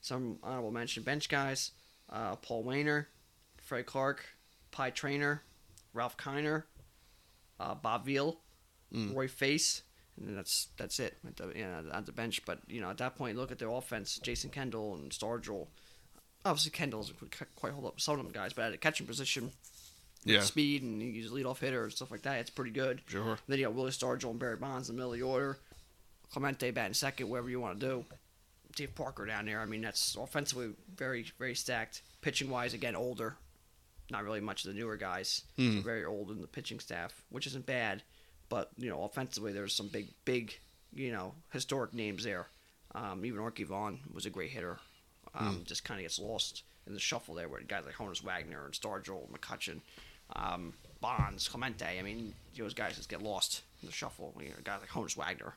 Some 0.00 0.38
honorable 0.42 0.70
mention 0.70 1.02
bench 1.02 1.28
guys: 1.28 1.72
uh, 2.10 2.36
Paul 2.36 2.62
Waner, 2.64 3.08
Fred 3.58 3.86
Clarke, 3.86 4.24
Pie 4.70 4.90
Traynor, 4.90 5.42
Ralph 5.92 6.16
Kiner, 6.16 6.64
uh, 7.58 7.74
Bob 7.74 8.06
Veale, 8.06 8.38
Mm. 8.92 9.14
Roy 9.14 9.26
Face, 9.28 9.82
and 10.16 10.36
that's 10.36 10.68
that's 10.76 11.00
it 11.00 11.18
at 11.26 11.36
the, 11.36 11.48
you 11.56 11.64
know, 11.64 12.00
the 12.02 12.12
bench. 12.12 12.44
But 12.44 12.60
you 12.68 12.80
know, 12.80 12.90
at 12.90 12.98
that 12.98 13.16
point, 13.16 13.36
look 13.36 13.50
at 13.50 13.58
their 13.58 13.70
offense: 13.70 14.18
Jason 14.18 14.50
Kendall 14.50 14.94
and 14.94 15.10
Stargell. 15.10 15.68
Obviously, 16.44 16.70
Kendall's 16.72 17.12
quite 17.56 17.72
hold 17.72 17.86
up 17.86 18.00
some 18.00 18.18
of 18.18 18.24
them 18.24 18.32
guys, 18.32 18.52
but 18.52 18.66
at 18.66 18.74
a 18.74 18.76
catching 18.76 19.06
position, 19.06 19.52
Yeah, 20.24 20.40
speed 20.40 20.82
and 20.82 21.02
he's 21.02 21.30
a 21.30 21.34
leadoff 21.34 21.58
hitter 21.58 21.84
and 21.84 21.92
stuff 21.92 22.10
like 22.10 22.22
that, 22.22 22.38
it's 22.38 22.50
pretty 22.50 22.70
good. 22.70 23.02
sure. 23.06 23.38
Then 23.46 23.58
you 23.58 23.64
got 23.66 23.74
Willie 23.74 23.90
Stargell 23.90 24.30
and 24.30 24.38
Barry 24.38 24.56
Bonds 24.56 24.88
in 24.88 24.96
the 24.96 24.98
middle 24.98 25.12
of 25.12 25.18
the 25.18 25.24
order. 25.24 25.58
Clemente 26.32 26.70
batting 26.70 26.94
second, 26.94 27.28
whatever 27.28 27.50
you 27.50 27.60
want 27.60 27.78
to 27.78 27.86
do. 27.86 28.04
Dave 28.74 28.94
Parker 28.94 29.24
down 29.26 29.46
there. 29.46 29.60
I 29.60 29.66
mean, 29.66 29.82
that's 29.82 30.16
offensively 30.16 30.70
very, 30.96 31.26
very 31.38 31.54
stacked. 31.54 32.02
Pitching 32.22 32.50
wise, 32.50 32.74
again, 32.74 32.96
older. 32.96 33.36
Not 34.10 34.24
really 34.24 34.40
much 34.40 34.64
of 34.64 34.72
the 34.72 34.78
newer 34.78 34.96
guys. 34.96 35.42
Hmm. 35.56 35.80
Very 35.80 36.04
old 36.04 36.30
in 36.30 36.40
the 36.40 36.46
pitching 36.48 36.80
staff, 36.80 37.22
which 37.30 37.46
isn't 37.46 37.66
bad. 37.66 38.02
But, 38.48 38.70
you 38.76 38.90
know, 38.90 39.04
offensively, 39.04 39.52
there's 39.52 39.74
some 39.74 39.88
big, 39.88 40.08
big, 40.24 40.58
you 40.92 41.12
know, 41.12 41.34
historic 41.52 41.94
names 41.94 42.24
there. 42.24 42.46
Um, 42.94 43.24
even 43.24 43.40
Arky 43.40 43.64
Vaughan 43.66 44.00
was 44.12 44.26
a 44.26 44.30
great 44.30 44.50
hitter. 44.50 44.78
Um, 45.34 45.62
Just 45.66 45.84
kind 45.84 45.98
of 45.98 46.04
gets 46.04 46.18
lost 46.18 46.62
in 46.86 46.94
the 46.94 47.00
shuffle 47.00 47.34
there, 47.34 47.48
with 47.48 47.66
guys 47.66 47.84
like 47.86 47.94
Honus 47.94 48.22
Wagner 48.22 48.64
and 48.64 48.74
Stargell, 48.74 49.26
and 49.26 49.40
McCutchen, 49.40 49.80
um, 50.36 50.74
Bonds, 51.00 51.48
Clemente. 51.48 51.98
I 51.98 52.02
mean, 52.02 52.34
those 52.58 52.74
guys 52.74 52.96
just 52.96 53.08
get 53.08 53.22
lost 53.22 53.62
in 53.82 53.86
the 53.86 53.92
shuffle. 53.92 54.34
You 54.38 54.48
know, 54.48 54.54
guys 54.64 54.80
like 54.80 54.90
Honus 54.90 55.16
Wagner. 55.16 55.54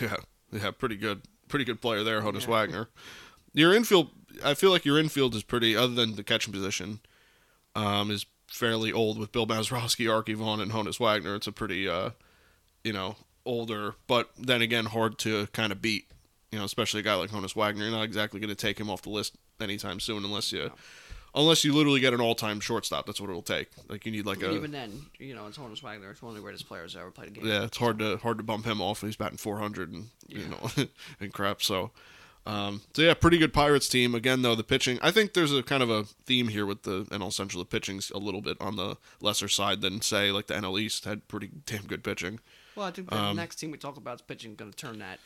Yeah, 0.00 0.16
yeah, 0.52 0.70
pretty 0.70 0.96
good, 0.96 1.22
pretty 1.48 1.64
good 1.64 1.80
player 1.80 2.02
there, 2.04 2.20
Honus 2.22 2.42
Yeah. 2.42 2.50
Wagner. 2.50 2.88
Your 3.54 3.74
infield, 3.74 4.10
I 4.44 4.54
feel 4.54 4.70
like 4.70 4.84
your 4.84 4.98
infield 4.98 5.34
is 5.34 5.42
pretty, 5.42 5.74
other 5.74 5.94
than 5.94 6.16
the 6.16 6.22
catching 6.22 6.52
position, 6.52 7.00
um, 7.74 8.10
is 8.10 8.26
fairly 8.46 8.92
old 8.92 9.18
with 9.18 9.32
Bill 9.32 9.46
Mazeroski, 9.46 10.06
Arky 10.06 10.34
Vaughan, 10.34 10.60
and 10.60 10.72
Honus 10.72 11.00
Wagner. 11.00 11.34
It's 11.34 11.46
a 11.46 11.52
pretty, 11.52 11.88
uh, 11.88 12.10
you 12.84 12.92
know, 12.92 13.16
older, 13.44 13.94
but 14.06 14.30
then 14.38 14.60
again, 14.62 14.84
hard 14.86 15.18
to 15.20 15.46
kind 15.48 15.72
of 15.72 15.80
beat. 15.80 16.04
You 16.52 16.58
know, 16.58 16.64
especially 16.64 17.00
a 17.00 17.02
guy 17.02 17.14
like 17.14 17.30
Honus 17.30 17.54
Wagner. 17.54 17.84
You're 17.84 17.92
not 17.92 18.04
exactly 18.04 18.40
going 18.40 18.48
to 18.48 18.54
take 18.54 18.78
him 18.80 18.88
off 18.88 19.02
the 19.02 19.10
list 19.10 19.36
anytime 19.60 20.00
soon, 20.00 20.24
unless 20.24 20.50
you, 20.52 20.70
unless 21.34 21.64
you 21.64 21.72
literally 21.72 22.00
get 22.00 22.12
an 22.14 22.20
all-time 22.20 22.60
shortstop. 22.60 23.06
That's 23.06 23.20
what 23.20 23.30
it'll 23.30 23.42
take. 23.42 23.68
Like 23.88 24.04
you 24.06 24.12
need 24.12 24.26
like 24.26 24.42
a, 24.42 24.50
Even 24.52 24.72
then, 24.72 25.06
you 25.18 25.34
know, 25.34 25.46
it's 25.46 25.58
Honus 25.58 25.82
Wagner. 25.82 26.10
It's 26.10 26.22
one 26.22 26.30
of 26.30 26.36
the 26.36 26.42
greatest 26.42 26.66
players 26.68 26.94
that 26.94 27.00
ever 27.00 27.10
played 27.10 27.28
a 27.28 27.30
game. 27.32 27.46
yeah, 27.46 27.64
it's 27.64 27.76
hard 27.78 27.98
to 28.00 28.16
hard 28.18 28.38
to 28.38 28.44
bump 28.44 28.64
him 28.66 28.80
off. 28.80 29.00
He's 29.02 29.16
batting 29.16 29.38
400 29.38 29.92
and 29.92 30.08
you 30.26 30.46
know 30.48 30.70
and 31.20 31.32
crap. 31.32 31.62
So, 31.62 31.90
um, 32.46 32.82
so 32.94 33.02
yeah, 33.02 33.14
pretty 33.14 33.38
good 33.38 33.52
Pirates 33.52 33.88
team. 33.88 34.14
Again, 34.14 34.42
though 34.42 34.54
the 34.54 34.64
pitching, 34.64 34.98
I 35.02 35.10
think 35.10 35.34
there's 35.34 35.52
a 35.52 35.62
kind 35.62 35.82
of 35.82 35.90
a 35.90 36.04
theme 36.04 36.48
here 36.48 36.64
with 36.66 36.82
the 36.82 37.04
NL 37.06 37.32
Central. 37.32 37.62
The 37.62 37.68
pitching's 37.68 38.10
a 38.10 38.18
little 38.18 38.40
bit 38.40 38.56
on 38.60 38.76
the 38.76 38.96
lesser 39.20 39.48
side 39.48 39.80
than 39.82 40.00
say 40.00 40.30
like 40.30 40.46
the 40.46 40.54
NL 40.54 40.80
East 40.80 41.04
had 41.04 41.28
pretty 41.28 41.50
damn 41.66 41.86
good 41.86 42.02
pitching. 42.02 42.40
Well, 42.74 42.86
I 42.86 42.90
think 42.90 43.10
the 43.10 43.16
Um, 43.18 43.36
next 43.36 43.56
team 43.56 43.70
we 43.72 43.78
talk 43.78 43.96
about 43.96 44.16
is 44.16 44.22
pitching 44.22 44.54
going 44.54 44.70
to 44.70 44.76
turn 44.76 44.98
that 45.00 45.18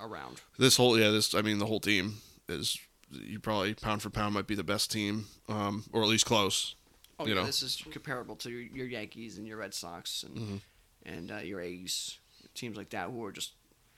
around. 0.00 0.40
This 0.58 0.76
whole 0.76 0.98
yeah, 0.98 1.10
this 1.10 1.34
I 1.34 1.42
mean 1.42 1.58
the 1.58 1.66
whole 1.66 1.80
team 1.80 2.18
is 2.48 2.78
you 3.10 3.38
probably 3.40 3.74
pound 3.74 4.02
for 4.02 4.10
pound 4.10 4.34
might 4.34 4.46
be 4.46 4.54
the 4.54 4.64
best 4.64 4.90
team, 4.90 5.26
um, 5.48 5.84
or 5.92 6.02
at 6.02 6.08
least 6.08 6.26
close. 6.26 6.74
Oh, 7.18 7.24
you 7.26 7.34
yeah, 7.34 7.40
know. 7.40 7.46
this 7.46 7.62
is 7.62 7.82
comparable 7.90 8.36
to 8.36 8.50
your, 8.50 8.86
Yankees 8.86 9.38
and 9.38 9.46
your 9.46 9.56
Red 9.56 9.74
Sox 9.74 10.22
and 10.22 10.36
Mhm. 10.36 10.60
and 11.04 11.30
uh, 11.32 11.36
your 11.38 11.60
A's, 11.60 12.18
teams 12.54 12.76
like 12.76 12.90
that 12.90 13.10
who 13.10 13.24
are 13.24 13.32
just 13.32 13.52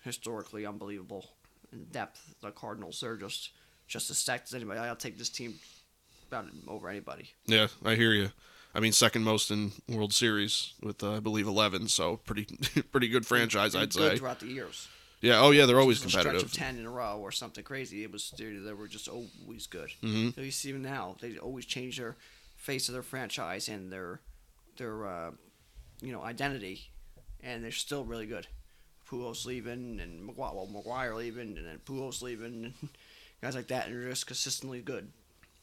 historically 0.04 0.64
unbelievable 0.64 1.30
in 1.72 1.84
depth. 1.86 2.34
The 2.40 2.50
Cardinals, 2.50 3.00
they're 3.00 3.16
just 3.16 3.50
just 3.88 4.10
as 4.10 4.18
stacked 4.18 4.48
as 4.48 4.54
anybody. 4.54 4.80
I'll 4.80 4.96
take 4.96 5.18
this 5.18 5.28
team 5.28 5.58
about 6.28 6.46
over 6.68 6.88
anybody. 6.88 7.30
Yeah, 7.46 7.66
I 7.84 7.94
hear 7.96 8.12
you. 8.12 8.30
I 8.74 8.78
mean, 8.80 8.92
second 8.92 9.24
most 9.24 9.50
in 9.50 9.72
World 9.88 10.12
Series 10.14 10.74
with 10.80 11.02
uh, 11.02 11.16
I 11.16 11.20
believe 11.20 11.46
11, 11.48 11.88
so 11.88 12.18
pretty 12.18 12.44
pretty 12.92 13.08
good 13.08 13.26
franchise, 13.26 13.74
I'd 13.74 13.90
good 13.90 14.12
say. 14.12 14.16
throughout 14.18 14.40
the 14.40 14.46
years. 14.46 14.88
Yeah. 15.20 15.40
Oh 15.40 15.50
yeah, 15.50 15.66
they're 15.66 15.80
always 15.80 16.04
a 16.04 16.08
stretch 16.08 16.24
competitive. 16.24 16.50
of 16.50 16.52
ten 16.52 16.78
in 16.78 16.86
a 16.86 16.90
row 16.90 17.18
or 17.20 17.30
something 17.32 17.62
crazy. 17.64 18.02
It 18.04 18.12
was 18.12 18.32
they 18.38 18.72
were 18.72 18.88
just 18.88 19.08
always 19.08 19.66
good. 19.66 19.90
Mhm. 20.02 20.34
So 20.34 20.40
you 20.40 20.50
see 20.50 20.72
them 20.72 20.82
now; 20.82 21.16
they 21.20 21.36
always 21.38 21.66
change 21.66 21.98
their 21.98 22.16
face 22.56 22.88
of 22.88 22.94
their 22.94 23.02
franchise 23.02 23.68
and 23.68 23.92
their 23.92 24.20
their 24.76 25.06
uh, 25.06 25.30
you 26.00 26.12
know 26.12 26.22
identity, 26.22 26.90
and 27.42 27.62
they're 27.62 27.70
still 27.72 28.04
really 28.04 28.26
good. 28.26 28.46
Pujols 29.08 29.44
leaving 29.44 29.98
and 30.00 30.28
McGwire, 30.28 30.54
well, 30.54 30.68
McGwire 30.72 31.16
leaving, 31.16 31.58
and 31.58 31.66
then 31.66 31.80
Pujols 31.84 32.22
leaving, 32.22 32.64
and 32.64 32.74
guys 33.42 33.56
like 33.56 33.66
that, 33.68 33.88
and 33.88 33.94
they're 33.96 34.08
just 34.10 34.26
consistently 34.26 34.80
good. 34.80 35.10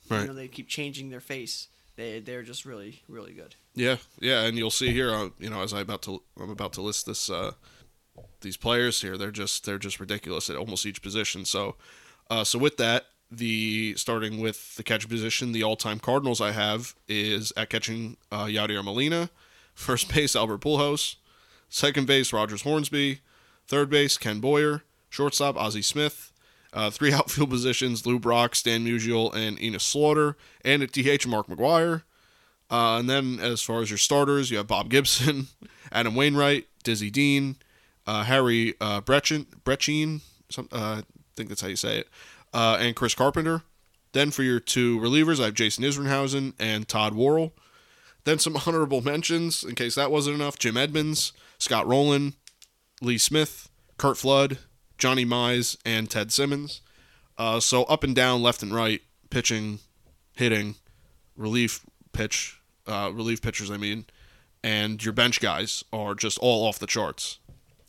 Right. 0.10 0.22
You 0.22 0.28
know, 0.28 0.34
they 0.34 0.48
keep 0.50 0.68
changing 0.68 1.10
their 1.10 1.20
face. 1.22 1.68
They 1.96 2.20
they're 2.20 2.44
just 2.44 2.66
really 2.66 3.02
really 3.08 3.34
good. 3.34 3.56
Yeah, 3.74 3.98
yeah, 4.20 4.42
and 4.44 4.58
you'll 4.58 4.70
see 4.72 4.92
here, 4.92 5.12
uh, 5.12 5.30
you 5.40 5.50
know, 5.50 5.62
as 5.62 5.74
I 5.74 5.82
about 5.82 6.02
to 6.04 6.22
I'm 6.40 6.50
about 6.50 6.74
to 6.74 6.82
list 6.82 7.06
this 7.06 7.30
uh, 7.30 7.54
these 8.42 8.58
players 8.58 9.02
here, 9.02 9.18
they're 9.18 9.32
just 9.32 9.66
they're 9.66 9.78
just 9.78 10.00
ridiculous 10.00 10.50
at 10.50 10.56
almost 10.56 10.86
each 10.86 11.02
position. 11.02 11.46
So, 11.46 11.76
uh, 12.30 12.44
so 12.44 12.60
with 12.60 12.78
that, 12.78 13.08
the 13.32 13.96
starting 13.96 14.40
with 14.40 14.76
the 14.76 14.84
catcher 14.84 15.08
position, 15.08 15.52
the 15.52 15.64
all-time 15.64 16.00
Cardinals 16.00 16.40
I 16.42 16.52
have 16.52 16.96
is 17.08 17.52
at 17.58 17.70
catching 17.70 18.18
uh, 18.32 18.46
Yadier 18.46 18.84
Molina, 18.84 19.30
first 19.74 20.14
base 20.14 20.36
Albert 20.36 20.62
Pujols, 20.62 21.16
second 21.70 22.08
base 22.08 22.32
Rogers 22.32 22.62
Hornsby, 22.62 23.20
third 23.68 23.90
base 23.90 24.18
Ken 24.18 24.40
Boyer, 24.40 24.84
shortstop 25.10 25.58
Ozzie 25.58 25.82
Smith. 25.82 26.32
Uh, 26.74 26.90
three 26.90 27.14
outfield 27.14 27.50
positions: 27.50 28.06
Lou 28.06 28.20
Brock, 28.20 28.54
Stan 28.54 28.86
Musial, 28.86 29.34
and 29.34 29.62
Enos 29.62 29.84
Slaughter, 29.84 30.36
and 30.64 30.84
at 30.84 30.92
DH 30.92 31.26
Mark 31.26 31.48
McGwire. 31.48 32.04
Uh, 32.70 32.98
and 33.00 33.10
then 33.10 33.40
as 33.40 33.62
far 33.62 33.82
as 33.82 33.90
your 33.90 33.98
starters, 33.98 34.52
you 34.52 34.58
have 34.58 34.68
Bob 34.68 34.90
Gibson, 34.90 35.48
Adam 35.92 36.16
Wainwright, 36.16 36.68
Dizzy 36.84 37.10
Dean, 37.10 37.56
uh, 38.08 38.24
Harry 38.24 38.74
uh, 38.80 39.02
Brecheen, 39.02 39.46
Brecheen, 39.64 40.22
some, 40.50 40.70
uh, 40.72 41.02
I 41.02 41.04
think 41.36 41.50
that's 41.50 41.62
how 41.62 41.68
you 41.68 41.76
say 41.76 42.00
it, 42.00 42.08
uh, 42.54 42.78
and 42.80 42.96
Chris 42.96 43.14
Carpenter. 43.14 43.64
Then 44.14 44.32
for 44.32 44.42
your 44.42 44.60
two 44.60 45.00
relievers, 45.00 45.40
I 45.40 45.46
have 45.46 45.54
Jason 45.54 45.84
Isringhausen 45.84 46.54
and 46.58 46.88
Todd 46.88 47.14
Worrell. 47.14 47.54
Then 48.24 48.40
some 48.40 48.58
honorable 48.66 49.02
mentions, 49.02 49.64
in 49.64 49.76
case 49.76 49.96
that 49.96 50.10
wasn't 50.10 50.38
enough: 50.38 50.58
Jim 50.58 50.78
Edmonds, 50.78 51.34
Scott 51.60 51.86
Rolen, 51.86 52.34
Lee 53.02 53.18
Smith, 53.18 53.70
Curt 53.98 54.18
Flood, 54.18 54.58
Johnny 54.98 55.26
Mize, 55.26 55.78
and 55.86 56.10
Ted 56.10 56.32
Simmons. 56.32 56.82
Uh, 57.38 57.60
so 57.60 57.84
up 57.84 58.04
and 58.04 58.16
down, 58.16 58.42
left 58.42 58.64
and 58.64 58.74
right, 58.74 59.02
pitching, 59.30 59.80
hitting, 60.34 60.76
relief 61.36 61.86
pitch, 62.14 62.60
uh, 62.88 63.12
relief 63.14 63.42
pitchers. 63.42 63.70
I 63.70 63.78
mean, 63.78 64.06
and 64.64 65.04
your 65.04 65.14
bench 65.14 65.40
guys 65.40 65.84
are 65.94 66.16
just 66.16 66.40
all 66.40 66.66
off 66.66 66.80
the 66.80 66.88
charts. 66.88 67.40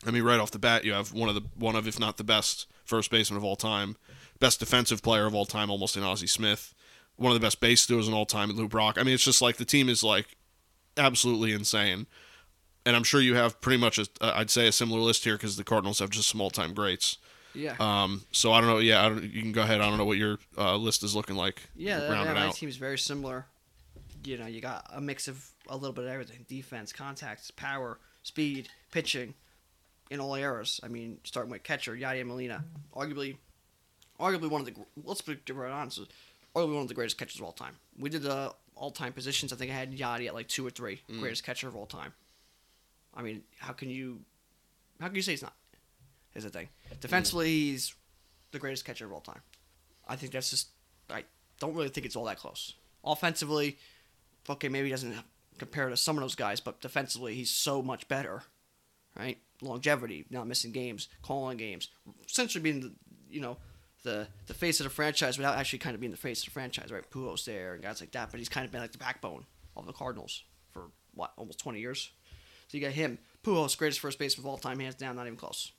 I 0.06 0.10
mean, 0.10 0.22
right 0.22 0.38
off 0.38 0.50
the 0.50 0.58
bat, 0.58 0.84
you 0.84 0.92
have 0.92 1.12
one 1.12 1.28
of 1.28 1.34
the 1.34 1.42
one 1.56 1.76
of, 1.76 1.86
if 1.88 1.98
not 1.98 2.16
the 2.16 2.24
best 2.24 2.66
first 2.84 3.10
baseman 3.10 3.36
of 3.36 3.44
all 3.44 3.56
time, 3.56 3.96
best 4.38 4.60
defensive 4.60 5.02
player 5.02 5.26
of 5.26 5.34
all 5.34 5.44
time, 5.44 5.70
almost 5.70 5.96
in 5.96 6.02
Ozzie 6.02 6.26
Smith, 6.26 6.74
one 7.16 7.32
of 7.32 7.40
the 7.40 7.44
best 7.44 7.60
base 7.60 7.82
stealers 7.82 8.08
in 8.08 8.14
all 8.14 8.26
time, 8.26 8.50
in 8.50 8.56
Lou 8.56 8.68
Brock. 8.68 8.96
I 8.98 9.02
mean, 9.02 9.14
it's 9.14 9.24
just 9.24 9.42
like 9.42 9.56
the 9.56 9.64
team 9.64 9.88
is 9.88 10.02
like 10.02 10.36
absolutely 10.96 11.52
insane. 11.52 12.06
And 12.86 12.96
I'm 12.96 13.04
sure 13.04 13.20
you 13.20 13.34
have 13.34 13.60
pretty 13.60 13.78
much, 13.78 13.98
a, 13.98 14.06
I'd 14.20 14.48
say, 14.48 14.66
a 14.66 14.72
similar 14.72 15.00
list 15.00 15.24
here 15.24 15.34
because 15.34 15.56
the 15.56 15.64
Cardinals 15.64 15.98
have 15.98 16.08
just 16.08 16.28
some 16.30 16.40
all-time 16.40 16.72
greats. 16.72 17.18
Yeah. 17.54 17.74
Um, 17.80 18.24
so 18.32 18.52
I 18.52 18.60
don't 18.60 18.70
know. 18.70 18.78
Yeah, 18.78 19.04
I 19.04 19.08
don't, 19.08 19.24
you 19.24 19.42
can 19.42 19.52
go 19.52 19.62
ahead. 19.62 19.80
I 19.80 19.88
don't 19.88 19.98
know 19.98 20.04
what 20.04 20.16
your 20.16 20.38
uh, 20.56 20.76
list 20.76 21.02
is 21.02 21.14
looking 21.14 21.36
like. 21.36 21.68
Yeah, 21.76 21.98
that, 21.98 22.26
it 22.26 22.34
my 22.34 22.50
team's 22.50 22.76
very 22.76 22.96
similar. 22.96 23.46
You 24.24 24.38
know, 24.38 24.46
you 24.46 24.60
got 24.60 24.88
a 24.94 25.00
mix 25.00 25.28
of 25.28 25.50
a 25.68 25.76
little 25.76 25.92
bit 25.92 26.04
of 26.04 26.10
everything: 26.10 26.46
defense, 26.48 26.92
contacts, 26.92 27.50
power, 27.50 27.98
speed, 28.22 28.68
pitching, 28.90 29.34
in 30.10 30.20
all 30.20 30.34
eras. 30.34 30.80
I 30.82 30.88
mean, 30.88 31.18
starting 31.24 31.50
with 31.52 31.62
catcher 31.62 31.94
Yadier 31.94 32.24
Molina, 32.26 32.64
arguably, 32.94 33.36
arguably 34.18 34.50
one 34.50 34.60
of 34.62 34.66
the 34.66 34.74
let's 35.04 35.20
be 35.20 35.36
right 35.52 35.70
honest, 35.70 36.00
arguably 36.54 36.74
one 36.74 36.82
of 36.82 36.88
the 36.88 36.94
greatest 36.94 37.18
catchers 37.18 37.36
of 37.40 37.44
all 37.44 37.52
time. 37.52 37.76
We 37.98 38.10
did 38.10 38.22
the 38.22 38.52
all-time 38.74 39.12
positions. 39.12 39.52
I 39.52 39.56
think 39.56 39.72
I 39.72 39.74
had 39.74 39.92
Yadi 39.96 40.28
at 40.28 40.34
like 40.34 40.46
two 40.48 40.64
or 40.66 40.70
three, 40.70 41.00
Mm. 41.10 41.18
greatest 41.20 41.42
catcher 41.44 41.66
of 41.66 41.74
all 41.74 41.86
time. 41.86 42.12
I 43.12 43.22
mean, 43.22 43.42
how 43.58 43.72
can 43.72 43.90
you, 43.90 44.20
how 45.00 45.08
can 45.08 45.16
you 45.16 45.22
say 45.22 45.32
he's 45.32 45.42
not? 45.42 45.54
Is 46.36 46.44
the 46.44 46.50
thing. 46.50 46.68
Defensively, 47.00 47.48
he's 47.48 47.94
the 48.52 48.60
greatest 48.60 48.84
catcher 48.84 49.04
of 49.04 49.12
all 49.12 49.20
time. 49.20 49.40
I 50.06 50.14
think 50.14 50.30
that's 50.32 50.50
just 50.50 50.68
I 51.10 51.24
don't 51.58 51.74
really 51.74 51.88
think 51.88 52.06
it's 52.06 52.14
all 52.14 52.24
that 52.26 52.38
close. 52.38 52.74
Offensively, 53.04 53.78
okay, 54.48 54.68
maybe 54.68 54.86
he 54.86 54.90
doesn't 54.92 55.16
compare 55.58 55.88
to 55.88 55.96
some 55.96 56.16
of 56.16 56.20
those 56.22 56.36
guys, 56.36 56.60
but 56.60 56.80
defensively, 56.80 57.34
he's 57.34 57.50
so 57.50 57.82
much 57.82 58.06
better. 58.06 58.44
Right? 59.18 59.38
Longevity, 59.60 60.26
not 60.30 60.46
missing 60.46 60.72
games, 60.72 61.08
calling 61.22 61.56
games, 61.56 61.88
essentially 62.28 62.62
being 62.62 62.80
the 62.80 62.92
you 63.30 63.40
know 63.40 63.56
the 64.04 64.28
the 64.46 64.54
face 64.54 64.80
of 64.80 64.84
the 64.84 64.90
franchise 64.90 65.36
without 65.36 65.56
actually 65.58 65.80
kind 65.80 65.94
of 65.94 66.00
being 66.00 66.12
the 66.12 66.16
face 66.16 66.40
of 66.40 66.46
the 66.46 66.50
franchise. 66.52 66.90
Right? 66.92 67.08
Pujols 67.10 67.44
there 67.44 67.74
and 67.74 67.82
guys 67.82 68.00
like 68.00 68.12
that, 68.12 68.30
but 68.30 68.38
he's 68.38 68.48
kind 68.48 68.64
of 68.64 68.72
been 68.72 68.80
like 68.80 68.92
the 68.92 68.98
backbone 68.98 69.44
of 69.76 69.86
the 69.86 69.92
Cardinals 69.92 70.42
for 70.72 70.90
what 71.14 71.32
almost 71.36 71.58
twenty 71.58 71.80
years. 71.80 72.10
So 72.68 72.76
you 72.76 72.84
got 72.84 72.92
him, 72.92 73.18
Pujols, 73.42 73.76
greatest 73.78 74.00
first 74.00 74.18
baseman 74.18 74.46
of 74.46 74.50
all 74.50 74.58
time, 74.58 74.78
hands 74.78 74.94
down, 74.94 75.16
not 75.16 75.26
even 75.26 75.38
close. 75.38 75.72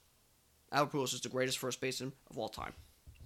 Albert 0.72 0.98
Pujols 0.98 1.13
is 1.13 1.22
the 1.22 1.30
greatest 1.30 1.58
first 1.58 1.80
baseman 1.80 2.13
of 2.30 2.38
all 2.38 2.50
time. 2.50 2.74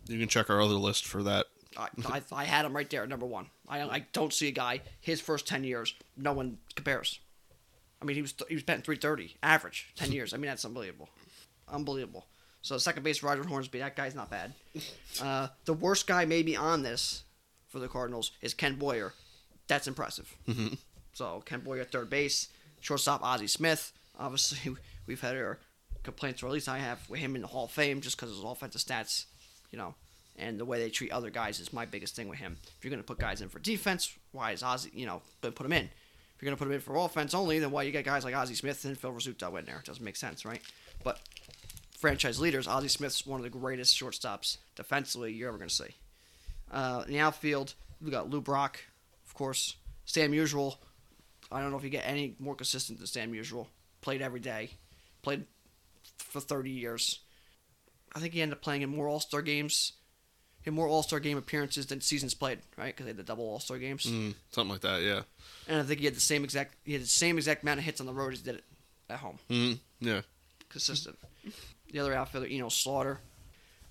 You 0.07 0.19
can 0.19 0.27
check 0.27 0.49
our 0.49 0.61
other 0.61 0.75
list 0.75 1.05
for 1.05 1.23
that. 1.23 1.45
I, 1.77 1.87
I, 2.05 2.21
I 2.31 2.43
had 2.43 2.65
him 2.65 2.75
right 2.75 2.89
there, 2.89 3.07
number 3.07 3.25
one. 3.25 3.47
I, 3.67 3.81
I 3.81 4.05
don't 4.13 4.33
see 4.33 4.47
a 4.49 4.51
guy 4.51 4.81
his 4.99 5.21
first 5.21 5.47
ten 5.47 5.63
years, 5.63 5.95
no 6.17 6.33
one 6.33 6.57
compares. 6.75 7.19
I 8.03 8.05
mean, 8.05 8.15
he 8.17 8.21
was 8.21 8.33
he 8.49 8.55
was 8.55 8.63
batting 8.63 8.83
three 8.83 8.97
thirty 8.97 9.35
average, 9.41 9.87
ten 9.95 10.11
years. 10.11 10.33
I 10.33 10.37
mean, 10.37 10.49
that's 10.49 10.65
unbelievable, 10.65 11.07
unbelievable. 11.69 12.25
So 12.61 12.77
second 12.77 13.03
base, 13.03 13.23
Roger 13.23 13.43
Hornsby. 13.43 13.79
That 13.79 13.95
guy's 13.95 14.13
not 14.15 14.29
bad. 14.29 14.53
Uh, 15.21 15.47
the 15.65 15.73
worst 15.73 16.07
guy 16.07 16.25
maybe 16.25 16.57
on 16.57 16.81
this 16.81 17.21
for 17.69 17.77
the 17.77 17.87
Cardinals 17.87 18.31
is 18.41 18.55
Ken 18.55 18.75
Boyer. 18.75 19.13
That's 19.67 19.87
impressive. 19.87 20.35
Mhm. 20.47 20.77
So 21.13 21.41
Ken 21.45 21.59
Boyer 21.59 21.81
at 21.81 21.91
third 21.91 22.09
base, 22.09 22.47
shortstop 22.81 23.23
Ozzie 23.23 23.45
Smith. 23.47 23.93
Obviously, 24.17 24.75
we've 25.07 25.21
had 25.21 25.37
our 25.37 25.59
complaints, 26.01 26.41
or 26.41 26.47
at 26.47 26.51
least 26.53 26.67
I 26.67 26.79
have, 26.79 27.07
with 27.09 27.19
him 27.19 27.35
in 27.35 27.41
the 27.43 27.47
Hall 27.47 27.65
of 27.65 27.71
Fame, 27.71 28.01
just 28.01 28.17
because 28.17 28.31
of 28.31 28.37
his 28.37 28.43
offensive 28.43 28.81
stats, 28.81 29.25
you 29.71 29.77
know, 29.77 29.93
and 30.35 30.59
the 30.59 30.65
way 30.65 30.79
they 30.79 30.89
treat 30.89 31.11
other 31.11 31.29
guys 31.29 31.59
is 31.59 31.71
my 31.71 31.85
biggest 31.85 32.15
thing 32.15 32.27
with 32.27 32.39
him. 32.39 32.57
If 32.79 32.83
you're 32.83 32.89
going 32.89 33.01
to 33.03 33.07
put 33.07 33.19
guys 33.19 33.39
in 33.41 33.49
for 33.49 33.59
defense, 33.59 34.11
why 34.31 34.51
is 34.51 34.63
Ozzie, 34.63 34.89
you 34.95 35.05
know, 35.05 35.21
put 35.41 35.59
him 35.65 35.73
in? 35.73 35.89
If 36.35 36.41
you're 36.41 36.47
going 36.47 36.57
to 36.57 36.59
put 36.59 36.67
him 36.67 36.73
in 36.73 36.81
for 36.81 36.95
offense 36.95 37.33
only, 37.33 37.59
then 37.59 37.71
why 37.71 37.83
you 37.83 37.91
get 37.91 38.05
guys 38.05 38.23
like 38.23 38.35
Ozzie 38.35 38.55
Smith 38.55 38.83
and 38.85 38.97
Phil 38.97 39.11
Rizzuto 39.11 39.57
in 39.57 39.65
there? 39.65 39.77
It 39.77 39.85
doesn't 39.85 40.03
make 40.03 40.15
sense, 40.15 40.45
right? 40.45 40.61
But 41.03 41.19
franchise 41.97 42.39
leaders, 42.39 42.67
Ozzie 42.67 42.87
Smith's 42.87 43.25
one 43.25 43.39
of 43.39 43.43
the 43.43 43.49
greatest 43.49 43.97
shortstops 43.97 44.57
defensively 44.75 45.31
you're 45.31 45.49
ever 45.49 45.57
going 45.57 45.69
to 45.69 45.75
see. 45.75 45.95
Uh, 46.71 47.03
in 47.05 47.13
the 47.13 47.19
outfield, 47.19 47.75
we 48.01 48.11
got 48.11 48.29
Lou 48.29 48.41
Brock, 48.41 48.79
of 49.25 49.33
course. 49.33 49.75
Stan 50.05 50.31
Musial. 50.31 50.75
I 51.51 51.61
don't 51.61 51.71
know 51.71 51.77
if 51.77 51.83
you 51.83 51.89
get 51.89 52.07
any 52.07 52.35
more 52.39 52.55
consistent 52.55 52.97
than 52.97 53.07
Stan 53.07 53.31
Musial. 53.31 53.67
Played 54.01 54.21
every 54.21 54.39
day. 54.39 54.71
Played 55.21 55.45
for 56.17 56.41
30 56.41 56.71
years. 56.71 57.19
I 58.15 58.19
think 58.19 58.33
he 58.33 58.41
ended 58.41 58.57
up 58.57 58.61
playing 58.61 58.81
in 58.81 58.89
more 58.89 59.07
All 59.07 59.19
Star 59.19 59.41
games, 59.41 59.93
in 60.65 60.73
more 60.73 60.87
All 60.87 61.03
Star 61.03 61.19
game 61.19 61.37
appearances 61.37 61.87
than 61.87 62.01
seasons 62.01 62.33
played, 62.33 62.59
right? 62.77 62.87
Because 62.87 63.05
they 63.05 63.09
had 63.11 63.17
the 63.17 63.23
double 63.23 63.45
All 63.45 63.59
Star 63.59 63.77
games. 63.77 64.05
Mm, 64.05 64.35
something 64.51 64.71
like 64.71 64.81
that, 64.81 65.01
yeah. 65.01 65.21
And 65.67 65.79
I 65.79 65.83
think 65.83 65.99
he 65.99 66.05
had 66.05 66.15
the 66.15 66.21
same 66.21 66.43
exact 66.43 66.75
he 66.83 66.93
had 66.93 67.01
the 67.01 67.07
same 67.07 67.37
exact 67.37 67.63
amount 67.63 67.79
of 67.79 67.85
hits 67.85 67.99
on 67.99 68.07
the 68.07 68.13
road 68.13 68.33
as 68.33 68.39
he 68.39 68.45
did 68.45 68.55
it 68.55 68.63
at 69.09 69.19
home. 69.19 69.39
Mm, 69.49 69.79
yeah. 69.99 70.21
Consistent. 70.69 71.17
the 71.91 71.99
other 71.99 72.13
outfielder, 72.13 72.47
you 72.47 72.59
know, 72.59 72.69
Slaughter. 72.69 73.19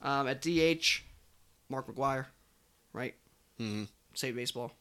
Um, 0.00 0.26
at 0.26 0.42
DH, 0.42 1.02
Mark 1.68 1.87
McGwire, 1.87 2.26
right? 2.92 3.14
Mm-hmm. 3.61 3.85
Saved 4.14 4.37
baseball. 4.37 4.72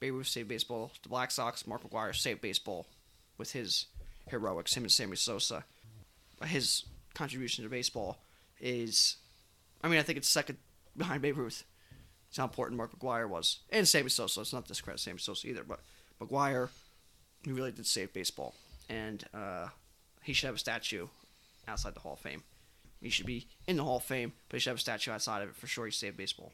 Babe 0.00 0.14
Ruth 0.14 0.26
saved 0.26 0.48
baseball. 0.48 0.90
The 1.04 1.08
Black 1.08 1.30
Sox, 1.30 1.66
Mark 1.66 1.88
McGwire 1.88 2.14
saved 2.14 2.40
baseball 2.40 2.86
with 3.38 3.52
his 3.52 3.86
heroics. 4.28 4.74
Him 4.74 4.82
and 4.82 4.92
Sammy 4.92 5.16
Sosa. 5.16 5.64
His 6.44 6.84
contribution 7.14 7.62
to 7.62 7.70
baseball 7.70 8.18
is, 8.60 9.16
I 9.82 9.88
mean, 9.88 10.00
I 10.00 10.02
think 10.02 10.18
it's 10.18 10.28
second 10.28 10.58
behind 10.96 11.22
Babe 11.22 11.38
Ruth. 11.38 11.64
It's 12.28 12.38
how 12.38 12.44
important 12.44 12.76
Mark 12.76 12.98
McGwire 12.98 13.28
was, 13.28 13.60
and 13.70 13.86
Sammy 13.86 14.08
Sosa. 14.08 14.40
It's 14.40 14.52
not 14.52 14.66
discredit 14.66 15.00
Sammy 15.00 15.18
Sosa 15.18 15.46
either, 15.46 15.62
but 15.62 15.80
McGwire, 16.20 16.68
he 17.44 17.52
really 17.52 17.72
did 17.72 17.86
save 17.86 18.12
baseball, 18.12 18.54
and 18.88 19.24
uh, 19.32 19.68
he 20.22 20.32
should 20.32 20.46
have 20.46 20.56
a 20.56 20.58
statue 20.58 21.06
outside 21.68 21.94
the 21.94 22.00
Hall 22.00 22.14
of 22.14 22.20
Fame. 22.20 22.42
He 23.00 23.10
should 23.10 23.26
be 23.26 23.46
in 23.66 23.76
the 23.76 23.84
Hall 23.84 23.98
of 23.98 24.04
Fame, 24.04 24.32
but 24.48 24.56
he 24.56 24.60
should 24.60 24.70
have 24.70 24.78
a 24.78 24.80
statue 24.80 25.12
outside 25.12 25.42
of 25.42 25.50
it 25.50 25.56
for 25.56 25.66
sure. 25.66 25.84
He 25.84 25.92
saved 25.92 26.16
baseball. 26.16 26.52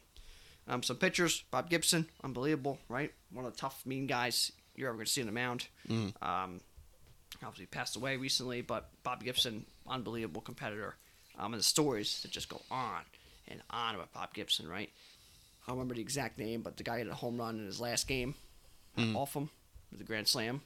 Um, 0.68 0.82
some 0.82 0.96
pitchers, 0.96 1.44
Bob 1.50 1.70
Gibson, 1.70 2.06
unbelievable, 2.22 2.78
right? 2.88 3.12
One 3.32 3.44
of 3.44 3.52
the 3.52 3.58
tough, 3.58 3.82
mean 3.86 4.06
guys 4.06 4.52
you're 4.74 4.88
ever 4.88 4.96
going 4.96 5.06
to 5.06 5.12
see 5.12 5.20
on 5.20 5.26
the 5.26 5.32
mound. 5.32 5.66
Mm. 5.88 6.12
Um, 6.22 6.60
obviously 7.42 7.66
passed 7.66 7.96
away 7.96 8.16
recently, 8.16 8.60
but 8.60 8.90
Bob 9.02 9.24
Gibson, 9.24 9.64
unbelievable 9.88 10.40
competitor. 10.40 10.96
Um, 11.38 11.54
and 11.54 11.60
the 11.60 11.64
stories 11.64 12.20
that 12.22 12.30
just 12.30 12.48
go 12.48 12.60
on 12.70 13.02
and 13.50 13.60
on 13.70 13.94
about 13.94 14.12
Bob 14.12 14.32
Gibson, 14.34 14.68
right? 14.68 14.90
I 15.66 15.70
don't 15.70 15.76
remember 15.78 15.94
the 15.94 16.00
exact 16.00 16.38
name, 16.38 16.62
but 16.62 16.76
the 16.76 16.82
guy 16.84 16.98
had 16.98 17.06
a 17.08 17.14
home 17.14 17.36
run 17.38 17.58
in 17.58 17.66
his 17.66 17.80
last 17.80 18.06
game 18.08 18.34
Mm. 18.98 19.14
off 19.16 19.34
him 19.34 19.48
with 19.92 20.00
a 20.00 20.04
grand 20.04 20.26
slam. 20.26 20.62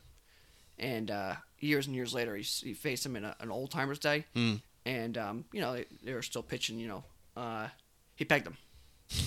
And 0.79 1.11
uh, 1.11 1.35
years 1.61 1.87
and 1.87 1.95
years 1.95 2.15
later, 2.15 2.35
he, 2.37 2.43
he 2.43 2.73
faced 2.75 3.05
him 3.05 3.17
in 3.17 3.25
a, 3.25 3.37
an 3.41 3.51
old 3.51 3.71
timers 3.71 3.99
day. 3.99 4.25
Mm. 4.35 4.61
And, 4.87 5.19
um, 5.19 5.45
you 5.53 5.61
know, 5.61 5.75
they, 5.75 5.85
they 6.03 6.15
were 6.15 6.23
still 6.23 6.43
pitching, 6.43 6.79
you 6.79 6.89
know. 6.89 7.05
Uh, 7.37 7.69
he 8.17 8.25
pegged 8.25 8.47
him. 8.47 8.57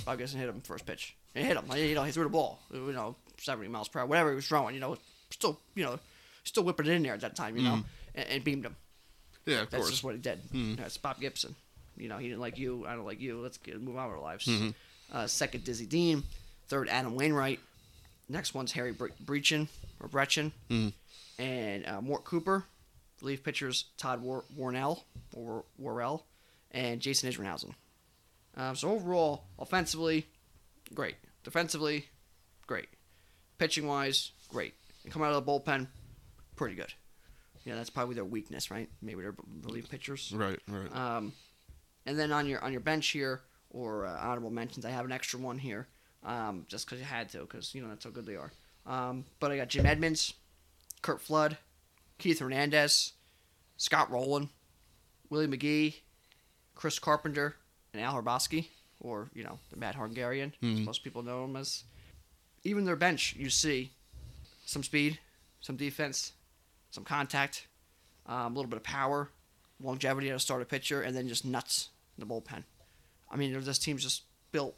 Bob 0.05 0.17
Gibson 0.17 0.39
hit 0.39 0.49
him 0.49 0.61
first 0.61 0.85
pitch. 0.85 1.15
And 1.35 1.45
hit 1.45 1.55
him. 1.57 1.65
You 1.77 1.93
know, 1.95 2.03
he 2.03 2.11
threw 2.11 2.23
the 2.23 2.29
ball, 2.29 2.59
you 2.73 2.91
know, 2.91 3.15
70 3.39 3.67
miles 3.69 3.87
per 3.87 3.99
hour, 3.99 4.05
whatever 4.07 4.29
he 4.31 4.35
was 4.35 4.47
throwing, 4.47 4.73
you 4.73 4.81
know, 4.81 4.97
still, 5.29 5.59
you 5.75 5.83
know, 5.83 5.99
still 6.43 6.63
whipping 6.63 6.87
it 6.87 6.91
in 6.93 7.03
there 7.03 7.13
at 7.13 7.21
that 7.21 7.35
time, 7.35 7.55
you 7.55 7.63
know, 7.63 7.83
and, 8.15 8.27
and 8.29 8.43
beamed 8.43 8.65
him. 8.65 8.75
Yeah, 9.45 9.61
of 9.61 9.69
That's 9.69 9.81
course. 9.83 9.91
just 9.91 10.03
what 10.03 10.15
he 10.15 10.19
did. 10.21 10.41
Mhm. 10.51 10.77
That's 10.77 10.97
Bob 10.97 11.19
Gibson. 11.21 11.55
You 11.97 12.09
know, 12.09 12.17
he 12.17 12.27
didn't 12.27 12.41
like 12.41 12.57
you. 12.57 12.85
I 12.87 12.95
don't 12.95 13.05
like 13.05 13.19
you. 13.21 13.39
Let's 13.41 13.57
get 13.57 13.81
move 13.81 13.97
on 13.97 14.07
with 14.07 14.17
our 14.17 14.21
lives. 14.23 14.45
Mhm. 14.45 14.73
Uh, 15.11 15.27
second, 15.27 15.63
Dizzy 15.63 15.85
Dean. 15.85 16.23
Third, 16.67 16.89
Adam 16.89 17.15
Wainwright. 17.15 17.59
Next 18.29 18.53
one's 18.53 18.73
Harry 18.73 18.91
Bre- 18.91 19.07
Breachin 19.23 19.67
or 19.99 20.09
Brecheen. 20.09 20.51
Mhm. 20.69 20.93
And 21.39 21.85
uh, 21.85 22.01
Mort 22.01 22.23
Cooper. 22.25 22.65
Relief 23.21 23.43
pitchers 23.43 23.85
Todd 23.97 24.21
War- 24.21 24.43
Warnell 24.55 25.01
or 25.33 25.65
Worrell 25.79 26.25
and 26.71 27.01
Jason 27.01 27.31
Isringhausen. 27.31 27.73
Um, 28.55 28.75
so 28.75 28.91
overall, 28.91 29.45
offensively, 29.57 30.27
great. 30.93 31.15
Defensively, 31.43 32.09
great. 32.67 32.89
Pitching 33.57 33.87
wise, 33.87 34.31
great. 34.49 34.75
And 35.03 35.11
coming 35.11 35.27
out 35.27 35.33
of 35.33 35.43
the 35.45 35.51
bullpen, 35.51 35.87
pretty 36.55 36.75
good. 36.75 36.93
Yeah, 37.65 37.73
that's 37.75 37.89
probably 37.89 38.13
their 38.13 38.23
weakness, 38.25 38.69
right? 38.69 38.87
Maybe 39.01 39.21
they're 39.21 39.35
relief 39.63 39.89
pitchers. 39.89 40.31
Right, 40.35 40.59
right. 40.67 40.95
Um, 40.95 41.33
and 42.07 42.17
then 42.17 42.31
on 42.31 42.47
your 42.47 42.63
on 42.63 42.71
your 42.71 42.81
bench 42.81 43.07
here 43.09 43.41
or 43.69 44.05
uh, 44.07 44.17
honorable 44.19 44.49
mentions, 44.49 44.85
I 44.85 44.89
have 44.89 45.05
an 45.05 45.11
extra 45.11 45.39
one 45.39 45.59
here, 45.59 45.87
um, 46.23 46.65
just 46.67 46.85
because 46.87 46.99
you 46.99 47.05
had 47.05 47.29
to, 47.29 47.39
because 47.41 47.75
you 47.75 47.81
know 47.83 47.89
that's 47.89 48.05
how 48.05 48.09
good 48.09 48.25
they 48.25 48.35
are. 48.37 48.51
Um, 48.87 49.25
but 49.39 49.51
I 49.51 49.57
got 49.57 49.67
Jim 49.67 49.85
Edmonds, 49.85 50.33
Curt 51.01 51.21
Flood, 51.21 51.57
Keith 52.17 52.39
Hernandez, 52.39 53.11
Scott 53.75 54.09
Rolen, 54.09 54.49
Willie 55.29 55.47
McGee, 55.47 55.95
Chris 56.75 56.97
Carpenter, 56.97 57.55
and 57.93 58.01
Al 58.01 58.15
Hrabosky, 58.21 58.67
or 59.01 59.29
you 59.35 59.43
know 59.43 59.59
the 59.69 59.77
Mad 59.77 59.95
Hungarian, 59.95 60.53
as 60.63 60.67
Mhm. 60.69 60.85
most 60.85 61.03
people 61.03 61.21
know 61.23 61.43
him 61.43 61.55
as. 61.57 61.83
Even 62.63 62.85
their 62.85 62.95
bench, 62.97 63.35
you 63.37 63.49
see 63.49 63.91
some 64.65 64.83
speed, 64.83 65.19
some 65.61 65.77
defense, 65.77 66.33
some 66.91 67.03
contact, 67.05 67.67
um, 68.25 68.53
a 68.53 68.55
little 68.55 68.69
bit 68.69 68.75
of 68.77 68.83
power, 68.83 69.29
longevity 69.79 70.29
as 70.31 70.37
a 70.37 70.39
starter 70.39 70.65
pitcher, 70.65 71.01
and 71.01 71.15
then 71.15 71.27
just 71.29 71.45
nuts 71.45 71.89
in 72.17 72.27
the 72.27 72.33
bullpen. 72.33 72.63
I 73.31 73.35
mean, 73.35 73.59
this 73.61 73.79
team's 73.79 74.03
just 74.03 74.23
built. 74.51 74.75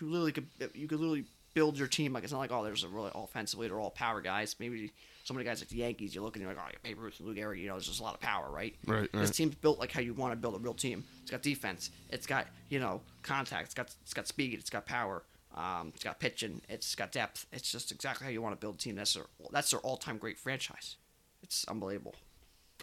You 0.00 0.08
literally 0.08 0.32
could 0.32 0.46
you 0.74 0.88
could 0.88 0.98
literally 1.00 1.24
build 1.52 1.76
your 1.76 1.88
team 1.88 2.12
like 2.12 2.22
it's 2.22 2.32
not 2.32 2.38
like 2.38 2.52
oh 2.52 2.62
there's 2.62 2.84
a 2.84 2.88
really 2.88 3.10
offensively 3.14 3.66
they're 3.68 3.80
all 3.80 3.90
power 3.90 4.20
guys. 4.20 4.56
Maybe 4.58 4.92
some 5.24 5.36
of 5.36 5.42
the 5.42 5.48
guys 5.48 5.60
like 5.60 5.68
the 5.68 5.76
Yankees, 5.76 6.14
you're 6.14 6.24
looking 6.24 6.40
you're 6.42 6.50
like 6.52 6.62
oh 6.62 6.76
Babe 6.82 6.98
Ruth 6.98 7.18
and 7.18 7.28
Lou 7.28 7.34
Gehrig, 7.34 7.60
you 7.60 7.66
know 7.68 7.74
there's 7.74 7.86
just 7.86 8.00
a 8.00 8.02
lot 8.02 8.14
of 8.14 8.20
power, 8.20 8.50
right? 8.50 8.74
right, 8.86 9.10
This 9.12 9.20
right. 9.28 9.32
team's 9.34 9.54
built 9.56 9.78
like 9.78 9.92
how 9.92 10.00
you 10.00 10.14
want 10.14 10.32
to 10.32 10.36
build 10.36 10.54
a 10.54 10.58
real 10.58 10.74
team. 10.74 11.04
It's 11.22 11.30
got 11.30 11.42
defense. 11.42 11.90
It's 12.08 12.26
got 12.26 12.46
you 12.68 12.78
know 12.80 13.02
contact. 13.22 13.66
It's 13.66 13.74
got 13.74 13.94
it's 14.02 14.14
got 14.14 14.26
speed. 14.26 14.58
It's 14.58 14.70
got 14.70 14.86
power. 14.86 15.22
Um, 15.54 15.92
it's 15.94 16.04
got 16.04 16.20
pitching. 16.20 16.62
It's 16.68 16.94
got 16.94 17.10
depth. 17.12 17.46
It's 17.52 17.70
just 17.72 17.90
exactly 17.90 18.24
how 18.24 18.30
you 18.30 18.40
want 18.40 18.54
to 18.54 18.60
build 18.60 18.76
a 18.76 18.78
team. 18.78 18.94
That's 18.94 19.14
their 19.14 19.24
that's 19.50 19.72
their 19.72 19.80
all 19.80 19.96
time 19.96 20.16
great 20.16 20.38
franchise. 20.38 20.96
It's 21.42 21.64
unbelievable. 21.66 22.14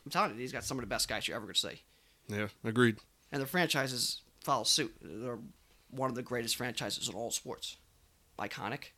I'm 0.05 0.11
telling 0.11 0.33
you, 0.35 0.39
he's 0.41 0.51
got 0.51 0.63
some 0.65 0.77
of 0.77 0.81
the 0.83 0.87
best 0.87 1.07
guys 1.07 1.27
you're 1.27 1.37
ever 1.37 1.45
gonna 1.45 1.55
see. 1.55 1.81
Yeah, 2.27 2.47
agreed. 2.63 2.97
And 3.31 3.41
the 3.41 3.47
franchises 3.47 4.21
follow 4.43 4.63
suit. 4.63 4.95
They're 5.01 5.39
one 5.89 6.09
of 6.09 6.15
the 6.15 6.23
greatest 6.23 6.55
franchises 6.55 7.09
in 7.09 7.15
all 7.15 7.31
sports. 7.31 7.77
Iconic, 8.39 8.91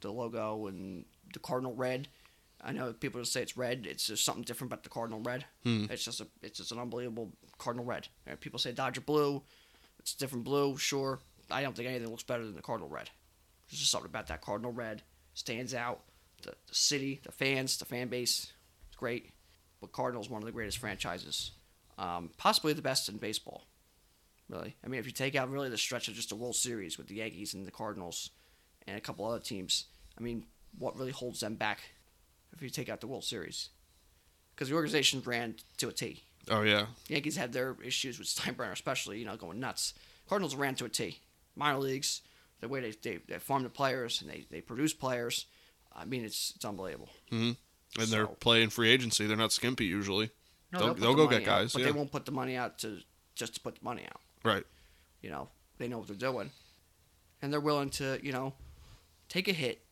the 0.00 0.12
logo 0.12 0.66
and 0.66 1.04
the 1.32 1.38
cardinal 1.38 1.74
red. 1.74 2.08
I 2.62 2.72
know 2.72 2.92
people 2.92 3.20
just 3.20 3.32
say 3.32 3.42
it's 3.42 3.56
red. 3.56 3.86
It's 3.86 4.06
just 4.06 4.24
something 4.24 4.44
different 4.44 4.72
about 4.72 4.82
the 4.82 4.88
cardinal 4.88 5.20
red. 5.20 5.44
Hmm. 5.62 5.86
It's 5.90 6.04
just 6.04 6.20
a, 6.20 6.26
it's 6.42 6.58
just 6.58 6.72
an 6.72 6.78
unbelievable 6.78 7.32
cardinal 7.58 7.84
red. 7.84 8.08
People 8.40 8.58
say 8.58 8.72
Dodger 8.72 9.02
blue. 9.02 9.42
It's 9.98 10.14
different 10.14 10.44
blue, 10.44 10.76
sure. 10.76 11.18
I 11.50 11.62
don't 11.62 11.76
think 11.76 11.88
anything 11.88 12.10
looks 12.10 12.22
better 12.22 12.44
than 12.44 12.54
the 12.54 12.62
cardinal 12.62 12.88
red. 12.88 13.10
There's 13.68 13.80
just 13.80 13.90
something 13.90 14.08
about 14.08 14.28
that 14.28 14.40
cardinal 14.40 14.72
red 14.72 15.02
stands 15.34 15.74
out. 15.74 16.02
The, 16.42 16.50
the 16.66 16.74
city, 16.74 17.20
the 17.24 17.32
fans, 17.32 17.78
the 17.78 17.84
fan 17.84 18.08
base, 18.08 18.52
it's 18.88 18.96
great. 18.96 19.30
But 19.80 19.92
Cardinals 19.92 20.30
one 20.30 20.42
of 20.42 20.46
the 20.46 20.52
greatest 20.52 20.78
franchises, 20.78 21.52
um, 21.98 22.30
possibly 22.36 22.72
the 22.72 22.82
best 22.82 23.08
in 23.08 23.16
baseball. 23.16 23.66
Really, 24.48 24.76
I 24.84 24.88
mean, 24.88 25.00
if 25.00 25.06
you 25.06 25.12
take 25.12 25.34
out 25.34 25.50
really 25.50 25.68
the 25.68 25.78
stretch 25.78 26.06
of 26.06 26.14
just 26.14 26.28
the 26.28 26.36
World 26.36 26.54
Series 26.54 26.98
with 26.98 27.08
the 27.08 27.16
Yankees 27.16 27.52
and 27.54 27.66
the 27.66 27.72
Cardinals, 27.72 28.30
and 28.86 28.96
a 28.96 29.00
couple 29.00 29.24
other 29.24 29.40
teams, 29.40 29.86
I 30.16 30.22
mean, 30.22 30.44
what 30.78 30.96
really 30.96 31.10
holds 31.10 31.40
them 31.40 31.56
back? 31.56 31.80
If 32.52 32.62
you 32.62 32.70
take 32.70 32.88
out 32.88 33.00
the 33.00 33.08
World 33.08 33.24
Series, 33.24 33.70
because 34.54 34.68
the 34.68 34.76
organization 34.76 35.20
ran 35.24 35.56
to 35.78 35.88
a 35.88 35.92
T. 35.92 36.22
Oh 36.48 36.62
yeah. 36.62 36.86
Yankees 37.08 37.36
had 37.36 37.52
their 37.52 37.76
issues 37.84 38.18
with 38.18 38.28
Steinbrenner, 38.28 38.72
especially, 38.72 39.18
you 39.18 39.24
know, 39.24 39.36
going 39.36 39.58
nuts. 39.58 39.94
Cardinals 40.28 40.54
ran 40.54 40.76
to 40.76 40.84
a 40.84 40.88
T. 40.88 41.18
Minor 41.56 41.78
leagues, 41.78 42.22
the 42.60 42.68
way 42.68 42.80
they, 42.80 42.92
they, 43.02 43.18
they 43.26 43.38
farm 43.38 43.64
the 43.64 43.68
players 43.68 44.22
and 44.22 44.30
they, 44.30 44.46
they 44.50 44.60
produce 44.60 44.92
players, 44.92 45.46
I 45.96 46.04
mean, 46.04 46.24
it's 46.24 46.52
it's 46.54 46.64
unbelievable. 46.64 47.08
hmm 47.30 47.52
And 47.98 48.08
they're 48.08 48.26
playing 48.26 48.70
free 48.70 48.90
agency. 48.90 49.26
They're 49.26 49.36
not 49.36 49.52
skimpy 49.52 49.86
usually. 49.86 50.30
No, 50.72 50.78
they'll- 50.78 50.94
they'll 50.94 51.10
the 51.14 51.24
go 51.24 51.28
get 51.28 51.42
out, 51.42 51.46
guys, 51.46 51.72
but 51.72 51.80
yeah. 51.80 51.86
they 51.86 51.92
won't 51.92 52.10
put 52.12 52.24
the 52.26 52.32
money 52.32 52.56
out 52.56 52.78
to 52.80 53.00
just 53.34 53.54
to 53.54 53.60
put 53.60 53.76
the 53.76 53.84
money 53.84 54.04
out. 54.04 54.20
Right. 54.42 54.64
You 55.22 55.30
know, 55.30 55.48
they 55.78 55.88
know 55.88 55.98
what 55.98 56.06
they're 56.08 56.16
doing, 56.16 56.50
and 57.42 57.52
they're 57.52 57.60
willing 57.60 57.90
to 57.90 58.18
you 58.22 58.32
know 58.32 58.54
take 59.28 59.48
a 59.48 59.52
hit 59.52 59.84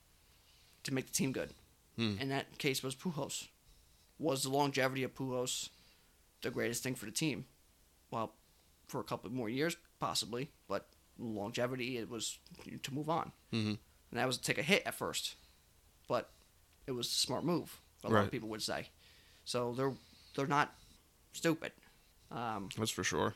to 0.85 0.93
make 0.95 1.07
the 1.07 1.13
team 1.13 1.33
good. 1.33 1.51
Hmm. 1.97 2.17
In 2.19 2.29
that 2.31 2.59
case, 2.59 2.83
was 2.83 2.95
Pujols. 2.97 3.49
Was 4.19 4.43
the 4.43 4.51
longevity 4.51 5.03
of 5.05 5.15
Pujols 5.15 5.69
the 6.43 6.51
greatest 6.51 6.83
thing 6.83 6.95
for 6.95 7.07
the 7.07 7.13
team? 7.13 7.47
Well, 8.11 8.35
for 8.87 9.01
a 9.01 9.05
couple 9.05 9.31
more 9.31 9.49
years, 9.49 9.77
possibly, 10.01 10.51
but 10.69 10.89
longevity 11.19 11.97
it 11.99 12.09
was 12.09 12.39
to 12.83 12.93
move 12.95 13.09
on, 13.09 13.33
Mhm. 13.53 13.79
and 14.11 14.19
that 14.19 14.27
was 14.27 14.37
to 14.39 14.43
take 14.43 14.59
a 14.59 14.63
hit 14.63 14.83
at 14.87 14.95
first, 14.95 15.37
but 16.09 16.31
it 16.87 16.93
was 16.93 17.07
a 17.07 17.11
smart 17.15 17.45
move. 17.45 17.81
A 18.05 18.09
lot 18.11 18.25
of 18.25 18.31
people 18.31 18.49
would 18.51 18.63
say. 18.63 18.91
So 19.45 19.73
they're 19.73 19.95
they're 20.35 20.47
not 20.47 20.75
stupid. 21.33 21.73
Um, 22.31 22.69
That's 22.77 22.91
for 22.91 23.05
sure. 23.05 23.35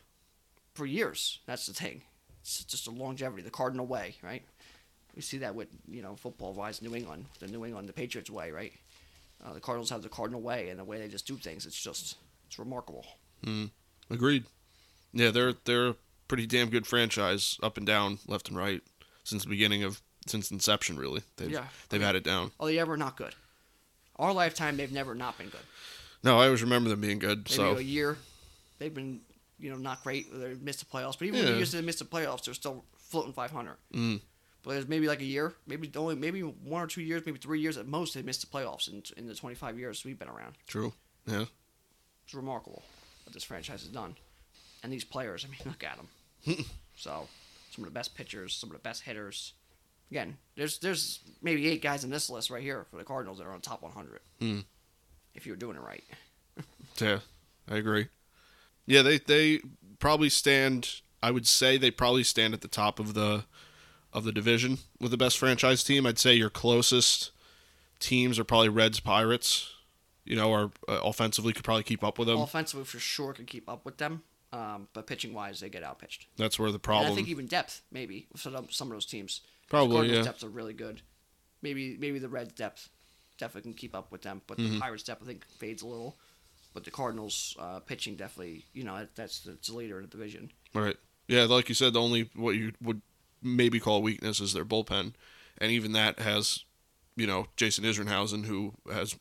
for 0.75 0.87
years. 0.87 1.39
That's 1.47 1.67
the 1.67 1.73
thing. 1.75 2.03
It's 2.41 2.65
just 2.65 2.87
a 2.87 2.91
longevity, 2.91 3.43
the 3.43 3.51
Cardinal 3.51 3.87
way, 3.87 4.17
right? 4.23 4.43
We 5.15 5.23
see 5.23 5.39
that 5.39 5.55
with 5.55 5.69
you 5.89 6.03
know 6.03 6.17
football 6.17 6.53
wise, 6.53 6.81
New 6.83 6.95
England, 6.95 7.27
the 7.41 7.47
New 7.49 7.65
England, 7.65 7.89
the 7.89 7.93
Patriots 7.93 8.31
way, 8.31 8.51
right? 8.51 8.73
Uh, 9.45 9.53
the 9.53 9.61
Cardinals 9.61 9.91
have 9.91 10.03
the 10.03 10.09
Cardinal 10.09 10.41
way, 10.41 10.69
and 10.69 10.79
the 10.79 10.85
way 10.85 10.99
they 10.99 11.09
just 11.09 11.27
do 11.27 11.37
things, 11.37 11.67
it's 11.67 11.81
just 11.81 12.17
it's 12.47 12.59
remarkable. 12.59 13.05
Agreed. 14.11 14.45
Yeah, 15.13 15.31
they're 15.31 15.55
they're 15.65 15.89
a 15.89 15.97
pretty 16.29 16.47
damn 16.47 16.71
good 16.71 16.87
franchise 16.87 17.59
up 17.63 17.77
and 17.77 17.87
down, 17.87 18.19
left 18.27 18.49
and 18.49 18.57
right, 18.57 18.83
since 19.25 19.43
the 19.45 19.49
beginning 19.51 19.83
of 19.85 20.01
since 20.27 20.51
inception. 20.51 20.97
Really, 20.99 21.23
they've 21.37 21.51
Yeah. 21.51 21.67
they've 21.89 22.03
had 22.03 22.17
it 22.17 22.25
down. 22.25 22.53
Are 22.61 22.67
they 22.67 22.79
ever 22.79 22.97
not 22.97 23.17
good? 23.17 23.35
Our 24.17 24.33
lifetime, 24.33 24.77
they've 24.77 24.91
never 24.93 25.15
not 25.15 25.39
been 25.39 25.49
good. 25.49 25.61
No, 26.23 26.39
I 26.39 26.47
always 26.47 26.63
remember 26.63 26.91
them 26.91 27.01
being 27.01 27.19
good. 27.19 27.39
Maybe 27.39 27.53
so 27.55 27.77
a 27.77 27.81
year, 27.81 28.19
they've 28.79 28.93
been 28.95 29.21
you 29.59 29.71
know 29.71 29.77
not 29.77 30.03
great. 30.03 30.27
They 30.33 30.55
missed 30.55 30.81
the 30.81 30.87
playoffs, 30.87 31.19
but 31.19 31.27
even 31.29 31.41
Yeah. 31.45 31.57
years 31.57 31.73
they 31.73 31.81
missed 31.81 31.99
the 32.01 32.05
playoffs, 32.05 32.45
they're 32.45 32.55
still 32.55 32.85
floating 32.97 33.33
500. 33.33 33.77
Mm. 33.95 34.21
But 34.63 34.73
there's 34.73 34.89
maybe 34.89 35.07
like 35.07 35.21
a 35.21 35.25
year, 35.25 35.55
maybe 35.67 35.91
only 35.97 36.17
maybe 36.17 36.41
one 36.43 36.83
or 36.83 36.87
two 36.87 37.01
years, 37.03 37.23
maybe 37.25 37.39
three 37.39 37.61
years 37.61 37.77
at 37.79 37.87
most. 37.87 38.15
They 38.15 38.23
missed 38.23 38.41
the 38.41 38.47
playoffs 38.49 38.89
in 38.89 39.03
in 39.17 39.27
the 39.27 39.35
25 39.35 39.79
years 39.79 40.05
we've 40.05 40.19
been 40.19 40.29
around. 40.29 40.57
true. 40.67 40.93
Yeah. 41.27 41.45
It's 42.25 42.35
remarkable 42.35 42.83
what 43.25 43.33
this 43.33 43.45
franchise 43.45 43.83
has 43.83 43.91
done. 43.91 44.17
And 44.83 44.93
these 44.93 45.05
players, 45.05 45.45
I 45.45 45.49
mean, 45.49 45.61
look 45.65 45.83
at 45.83 45.97
them. 45.97 46.65
so, 46.97 47.27
some 47.71 47.85
of 47.85 47.91
the 47.91 47.95
best 47.95 48.15
pitchers, 48.15 48.55
some 48.55 48.69
of 48.71 48.75
the 48.75 48.81
best 48.83 49.03
hitters. 49.03 49.55
Again, 50.11 50.37
there's 50.57 50.79
there's 50.79 51.21
maybe 51.43 51.67
eight 51.69 51.83
guys 51.83 52.05
in 52.05 52.11
this 52.11 52.29
list 52.31 52.51
right 52.51 52.63
here 52.63 52.87
for 52.91 52.97
the 52.97 53.05
Cardinals 53.05 53.39
that 53.39 53.45
are 53.47 53.53
on 53.53 53.61
top 53.61 53.83
100. 53.83 54.21
Hmm. 54.41 54.61
If 55.35 55.47
you 55.47 55.53
were 55.53 55.57
doing 55.57 55.77
it 55.77 55.83
right. 55.83 56.05
Yeah, 57.01 57.21
I 57.71 57.77
agree. 57.77 58.09
Yeah, 58.85 59.03
they 59.03 59.19
they 59.19 59.61
probably 60.01 60.29
stand. 60.31 61.01
I 61.23 61.31
would 61.31 61.47
say 61.47 61.77
they 61.77 61.93
probably 61.93 62.25
stand 62.25 62.55
at 62.55 62.61
the 62.61 62.67
top 62.67 62.99
of 62.99 63.15
the 63.15 63.45
of 64.13 64.25
the 64.25 64.33
division 64.33 64.79
with 65.01 65.13
the 65.13 65.17
best 65.17 65.39
franchise 65.39 65.85
team. 65.85 66.07
I'd 66.07 66.19
say 66.19 66.35
your 66.35 66.51
closest 66.51 67.31
teams 68.01 68.37
are 68.37 68.45
probably 68.45 68.69
Reds, 68.69 68.99
Pirates. 68.99 69.73
You 70.25 70.35
know, 70.37 70.51
or 70.51 70.73
uh, 70.89 71.01
offensively 71.05 71.53
could 71.53 71.65
probably 71.65 71.85
keep 71.85 72.03
up 72.03 72.19
with 72.19 72.27
them. 72.27 72.41
Offensively, 72.41 72.85
for 72.85 72.99
sure, 72.99 73.33
could 73.33 73.47
keep 73.47 73.69
up 73.69 73.85
with 73.85 73.97
them. 73.99 74.23
Um, 74.53 74.89
but 74.93 75.07
pitching 75.07 75.33
wise, 75.33 75.61
they 75.61 75.69
get 75.69 75.83
outpitched. 75.83 76.27
That's 76.37 76.59
where 76.59 76.71
the 76.71 76.75
And 76.75 76.83
problem. 76.83 77.13
I 77.13 77.15
think 77.15 77.29
even 77.29 77.47
depth, 77.47 77.83
maybe 77.93 78.27
some 78.35 78.55
of 78.55 78.69
those 78.89 79.07
teams. 79.07 79.41
Probably, 79.71 79.89
the 79.89 79.95
Cardinals' 79.95 80.19
yeah. 80.19 80.25
depths 80.25 80.45
are 80.45 80.49
really 80.49 80.73
good. 80.73 81.03
Maybe 81.63 81.97
maybe 81.99 82.19
the 82.19 82.29
Reds' 82.29 82.53
depth 82.55 82.91
definitely 83.39 83.71
can 83.73 83.79
keep 83.79 83.95
up 83.95 84.11
with 84.13 84.23
them, 84.23 84.43
but 84.47 84.59
Mm-hmm. 84.59 84.75
the 84.75 84.81
Pirates' 84.81 85.03
depth 85.05 85.23
I 85.23 85.27
think 85.27 85.47
fades 85.47 85.83
a 85.83 85.87
little. 85.87 86.17
But 86.75 86.85
the 86.85 86.91
Cardinals' 86.91 87.57
uh, 87.59 87.81
pitching 87.81 88.15
definitely, 88.17 88.65
you 88.75 88.85
know, 88.85 89.07
that's 89.15 89.41
the, 89.41 89.57
the 89.67 89.73
leader 89.75 89.97
in 89.97 90.03
the 90.03 90.09
division. 90.11 90.51
Right. 90.75 90.97
Yeah, 91.27 91.45
like 91.45 91.69
you 91.69 91.75
said, 91.75 91.95
the 91.95 92.01
only 92.01 92.31
what 92.37 92.57
you 92.57 92.73
would 92.83 93.01
maybe 93.43 93.81
call 93.81 94.03
weakness 94.03 94.39
is 94.41 94.53
their 94.53 94.65
bullpen, 94.65 95.15
and 95.59 95.73
even 95.73 95.93
that 95.93 96.19
has, 96.19 96.65
you 97.17 97.27
know, 97.27 97.47
Jason 97.57 97.85
Isringhausen, 97.85 98.45
who 98.45 98.75
has 98.93 99.17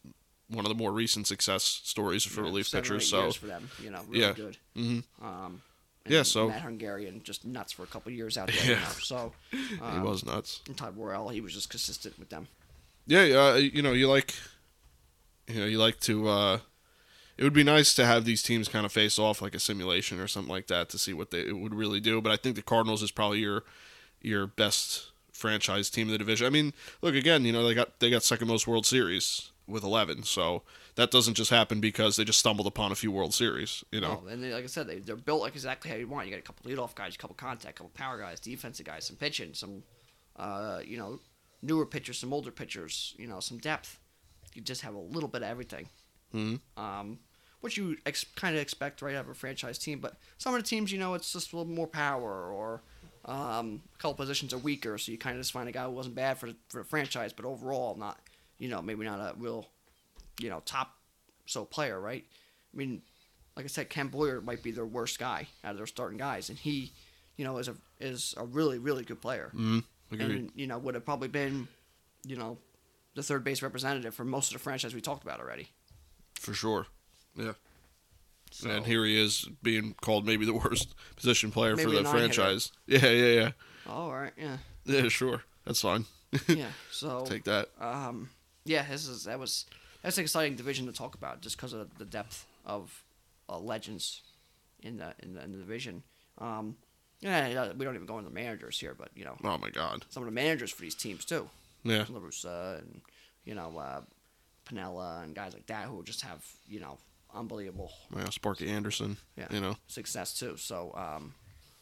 one 0.49 0.65
of 0.65 0.69
the 0.69 0.75
more 0.75 0.91
recent 0.91 1.25
success 1.27 1.63
stories 1.63 2.23
for 2.23 2.41
know, 2.41 2.47
relief 2.47 2.71
pitchers. 2.71 3.09
So 3.09 3.31
for 3.31 3.47
them, 3.47 3.69
you 3.81 3.91
know, 3.91 4.01
really 4.07 4.21
Yeah. 4.21 4.33
good. 4.33 4.57
Mhm. 4.75 5.03
Um, 5.21 5.61
Yeah, 6.05 6.23
so- 6.23 6.47
Mad 6.49 6.61
Hungarian 6.61 7.21
just 7.23 7.43
nuts 7.45 7.73
for 7.73 7.83
a 7.83 7.87
couple 7.87 8.11
years 8.11 8.37
out 8.37 8.47
there. 8.47 8.55
Yeah. 8.65 8.79
Know, 8.79 8.89
so 9.01 9.33
he 9.51 9.79
um, 9.81 10.03
was 10.03 10.25
nuts. 10.25 10.61
and 10.67 10.77
Todd 10.77 10.95
Worrell, 10.95 11.29
he 11.29 11.41
was 11.41 11.53
just 11.53 11.69
consistent 11.69 12.17
with 12.19 12.29
them. 12.29 12.47
Yeah, 13.07 13.21
uh, 13.21 13.55
you 13.55 13.81
know, 13.81 13.93
you 13.93 14.07
like, 14.07 14.35
you 15.47 15.59
know, 15.59 15.65
you 15.65 15.79
like 15.79 15.99
to. 16.01 16.27
Uh, 16.27 16.59
it 17.37 17.43
would 17.43 17.53
be 17.53 17.63
nice 17.63 17.93
to 17.95 18.05
have 18.05 18.25
these 18.25 18.43
teams 18.43 18.67
kind 18.67 18.85
of 18.85 18.91
face 18.91 19.17
off 19.17 19.41
like 19.41 19.55
a 19.55 19.59
simulation 19.59 20.19
or 20.19 20.27
something 20.27 20.51
like 20.51 20.67
that 20.67 20.89
to 20.89 20.97
see 20.97 21.13
what 21.13 21.31
they 21.31 21.51
would 21.51 21.73
really 21.73 21.99
do. 21.99 22.21
But 22.21 22.31
I 22.31 22.35
think 22.35 22.55
the 22.55 22.61
Cardinals 22.61 23.01
is 23.01 23.11
probably 23.11 23.39
your 23.39 23.63
your 24.21 24.47
best 24.47 25.11
franchise 25.31 25.89
team 25.89 26.07
in 26.07 26.11
the 26.11 26.17
division. 26.17 26.47
I 26.47 26.49
mean, 26.49 26.73
look 27.01 27.15
again, 27.15 27.45
you 27.45 27.53
know, 27.53 27.65
they 27.65 27.73
got 27.73 27.99
they 27.99 28.09
got 28.09 28.23
second 28.23 28.47
most 28.47 28.67
World 28.67 28.85
Series 28.85 29.51
with 29.67 29.83
eleven, 29.83 30.23
so 30.23 30.63
that 30.95 31.11
doesn't 31.11 31.35
just 31.35 31.51
happen 31.51 31.79
because 31.79 32.15
they 32.15 32.23
just 32.25 32.39
stumbled 32.39 32.67
upon 32.67 32.91
a 32.91 32.95
few 32.95 33.11
World 33.11 33.33
Series. 33.33 33.83
You 33.91 34.01
know, 34.01 34.21
No, 34.25 34.29
and 34.29 34.43
they, 34.43 34.51
like 34.51 34.63
I 34.63 34.67
said, 34.67 34.87
they, 34.87 34.99
they're 34.99 35.15
built 35.15 35.41
like 35.41 35.53
exactly 35.53 35.91
how 35.91 35.97
you 35.97 36.07
want. 36.07 36.25
You 36.25 36.33
got 36.33 36.39
a 36.39 36.43
couple 36.43 36.69
leadoff 36.69 36.95
guys, 36.95 37.15
a 37.15 37.17
couple 37.17 37.35
contact, 37.35 37.77
a 37.79 37.83
couple 37.83 37.91
power 37.93 38.17
guys, 38.17 38.39
defensive 38.39 38.85
guys, 38.85 39.05
some 39.05 39.15
pitching, 39.15 39.53
some, 39.53 39.83
uh, 40.37 40.79
you 40.83 40.97
know, 40.97 41.19
newer 41.67 41.85
pitchers, 41.85 42.17
some 42.17 42.33
older 42.33 42.51
pitchers, 42.51 43.13
you 43.17 43.27
know, 43.27 43.39
some 43.39 43.57
depth. 43.57 43.99
You 44.53 44.61
just 44.61 44.81
have 44.81 44.95
a 44.95 44.99
little 44.99 45.29
bit 45.29 45.43
of 45.43 45.49
everything. 45.49 45.89
Mhm. 46.33 46.59
Um, 46.77 47.19
which 47.61 47.77
you 47.77 47.97
ex- 48.05 48.25
kind 48.35 48.55
of 48.55 48.61
expect 48.61 49.01
right 49.01 49.15
out 49.15 49.25
of 49.25 49.29
a 49.29 49.33
franchise 49.33 49.77
team, 49.77 49.99
but 49.99 50.15
some 50.37 50.53
of 50.53 50.61
the 50.61 50.67
teams, 50.67 50.91
you 50.91 50.99
know, 50.99 51.13
it's 51.15 51.33
just 51.33 51.53
a 51.53 51.57
little 51.57 51.71
more 51.71 51.87
power 51.87 52.51
or 52.51 52.81
um, 53.25 53.81
a 53.93 53.97
couple 53.97 54.13
positions 54.13 54.53
are 54.53 54.57
weaker, 54.57 54.97
so 54.97 55.11
you 55.11 55.17
kind 55.17 55.35
of 55.35 55.41
just 55.41 55.51
find 55.51 55.67
a 55.67 55.71
guy 55.71 55.83
who 55.83 55.91
wasn't 55.91 56.15
bad 56.15 56.37
for 56.37 56.47
the, 56.47 56.55
for 56.69 56.79
the 56.79 56.83
franchise, 56.87 57.33
but 57.33 57.45
overall 57.45 57.95
not, 57.95 58.19
you 58.57 58.69
know, 58.69 58.81
maybe 58.81 59.03
not 59.03 59.19
a 59.19 59.33
real, 59.37 59.67
you 60.39 60.49
know, 60.49 60.61
top 60.65 60.95
so 61.45 61.65
player, 61.65 61.99
right? 61.99 62.23
I 62.73 62.77
mean, 62.77 63.01
like 63.55 63.65
I 63.65 63.67
said, 63.67 63.89
Ken 63.89 64.07
Boyer 64.07 64.39
might 64.39 64.61
be 64.63 64.71
their 64.71 64.85
worst 64.85 65.17
guy 65.19 65.47
out 65.63 65.71
of 65.71 65.77
their 65.77 65.87
starting 65.87 66.17
guys, 66.17 66.49
and 66.49 66.57
he, 66.57 66.93
you 67.35 67.43
know, 67.43 67.57
is 67.57 67.67
a 67.67 67.75
is 67.99 68.33
a 68.37 68.45
really 68.45 68.77
really 68.77 69.03
good 69.03 69.19
player, 69.21 69.51
mm 69.53 69.83
agreed. 70.11 70.31
and 70.31 70.51
you 70.55 70.67
know 70.67 70.77
would 70.77 70.95
have 70.95 71.05
probably 71.05 71.27
been, 71.27 71.67
you 72.25 72.35
know, 72.35 72.57
the 73.15 73.23
third 73.23 73.43
base 73.43 73.61
representative 73.61 74.13
for 74.13 74.23
most 74.23 74.49
of 74.49 74.53
the 74.53 74.59
franchise 74.59 74.93
we 74.93 75.01
talked 75.01 75.23
about 75.23 75.39
already. 75.39 75.69
for 76.35 76.53
sure. 76.53 76.87
Yeah. 77.35 77.53
So, 78.51 78.69
And 78.69 78.85
here 78.85 79.03
he 79.05 79.21
is 79.21 79.47
being 79.61 79.93
called 80.01 80.25
maybe 80.25 80.45
the 80.45 80.53
worst 80.53 80.95
position 81.15 81.51
player 81.51 81.75
for 81.75 81.89
the 81.89 82.03
franchise. 82.03 82.71
Yeah, 82.85 83.07
yeah, 83.07 83.41
yeah. 83.41 83.51
oh, 83.87 83.91
all 83.93 84.13
right, 84.13 84.33
yeah, 84.37 84.57
Yeah, 84.85 85.09
sure. 85.09 85.43
That's 85.65 85.81
fine. 85.81 86.05
yeah. 86.47 86.67
So 86.91 87.25
Take 87.25 87.43
that. 87.45 87.69
um, 87.79 88.29
yeah, 88.63 88.85
this 88.89 89.07
is 89.07 89.25
that 89.25 89.39
was 89.39 89.65
that's 90.01 90.17
an 90.17 90.23
exciting 90.23 90.55
division 90.55 90.85
to 90.87 90.93
talk 90.93 91.15
about 91.15 91.41
just 91.41 91.57
because 91.57 91.73
of 91.73 91.97
the 91.97 92.05
depth 92.05 92.45
of 92.65 93.03
uh, 93.49 93.57
legends 93.57 94.21
in 94.81 94.97
the 94.97 95.13
in 95.19 95.33
the, 95.33 95.43
in 95.43 95.51
the 95.51 95.57
division. 95.57 96.03
Um, 96.37 96.77
yeah, 97.19 97.71
we 97.73 97.85
don't 97.85 97.95
even 97.95 98.05
go 98.07 98.17
into 98.19 98.29
the 98.29 98.35
managers 98.35 98.79
here, 98.79 98.95
but 98.97 99.09
you 99.15 99.25
know, 99.25 99.37
Oh 99.43 99.57
my 99.57 99.69
God. 99.69 100.05
some 100.09 100.23
of 100.23 100.27
the 100.27 100.31
managers 100.33 100.71
for 100.71 100.81
these 100.81 100.95
teams 100.95 101.25
too. 101.25 101.49
Yeah. 101.83 102.05
La 102.09 102.19
Russa 102.19 102.79
and 102.79 103.01
you 103.45 103.55
know 103.55 103.77
uh, 103.77 104.01
Piniella 104.65 105.23
and 105.23 105.35
guys 105.35 105.53
like 105.53 105.67
that 105.67 105.85
who 105.87 106.03
just 106.03 106.21
have 106.21 106.43
you 106.67 106.79
know 106.79 106.97
unbelievable 107.33 107.91
Yeah, 108.15 108.29
Sparky 108.29 108.67
Anderson. 108.69 109.17
Yeah. 109.37 109.47
You 109.51 109.59
know. 109.61 109.75
success 109.87 110.37
too. 110.37 110.57
So 110.57 110.93
um, 110.95 111.33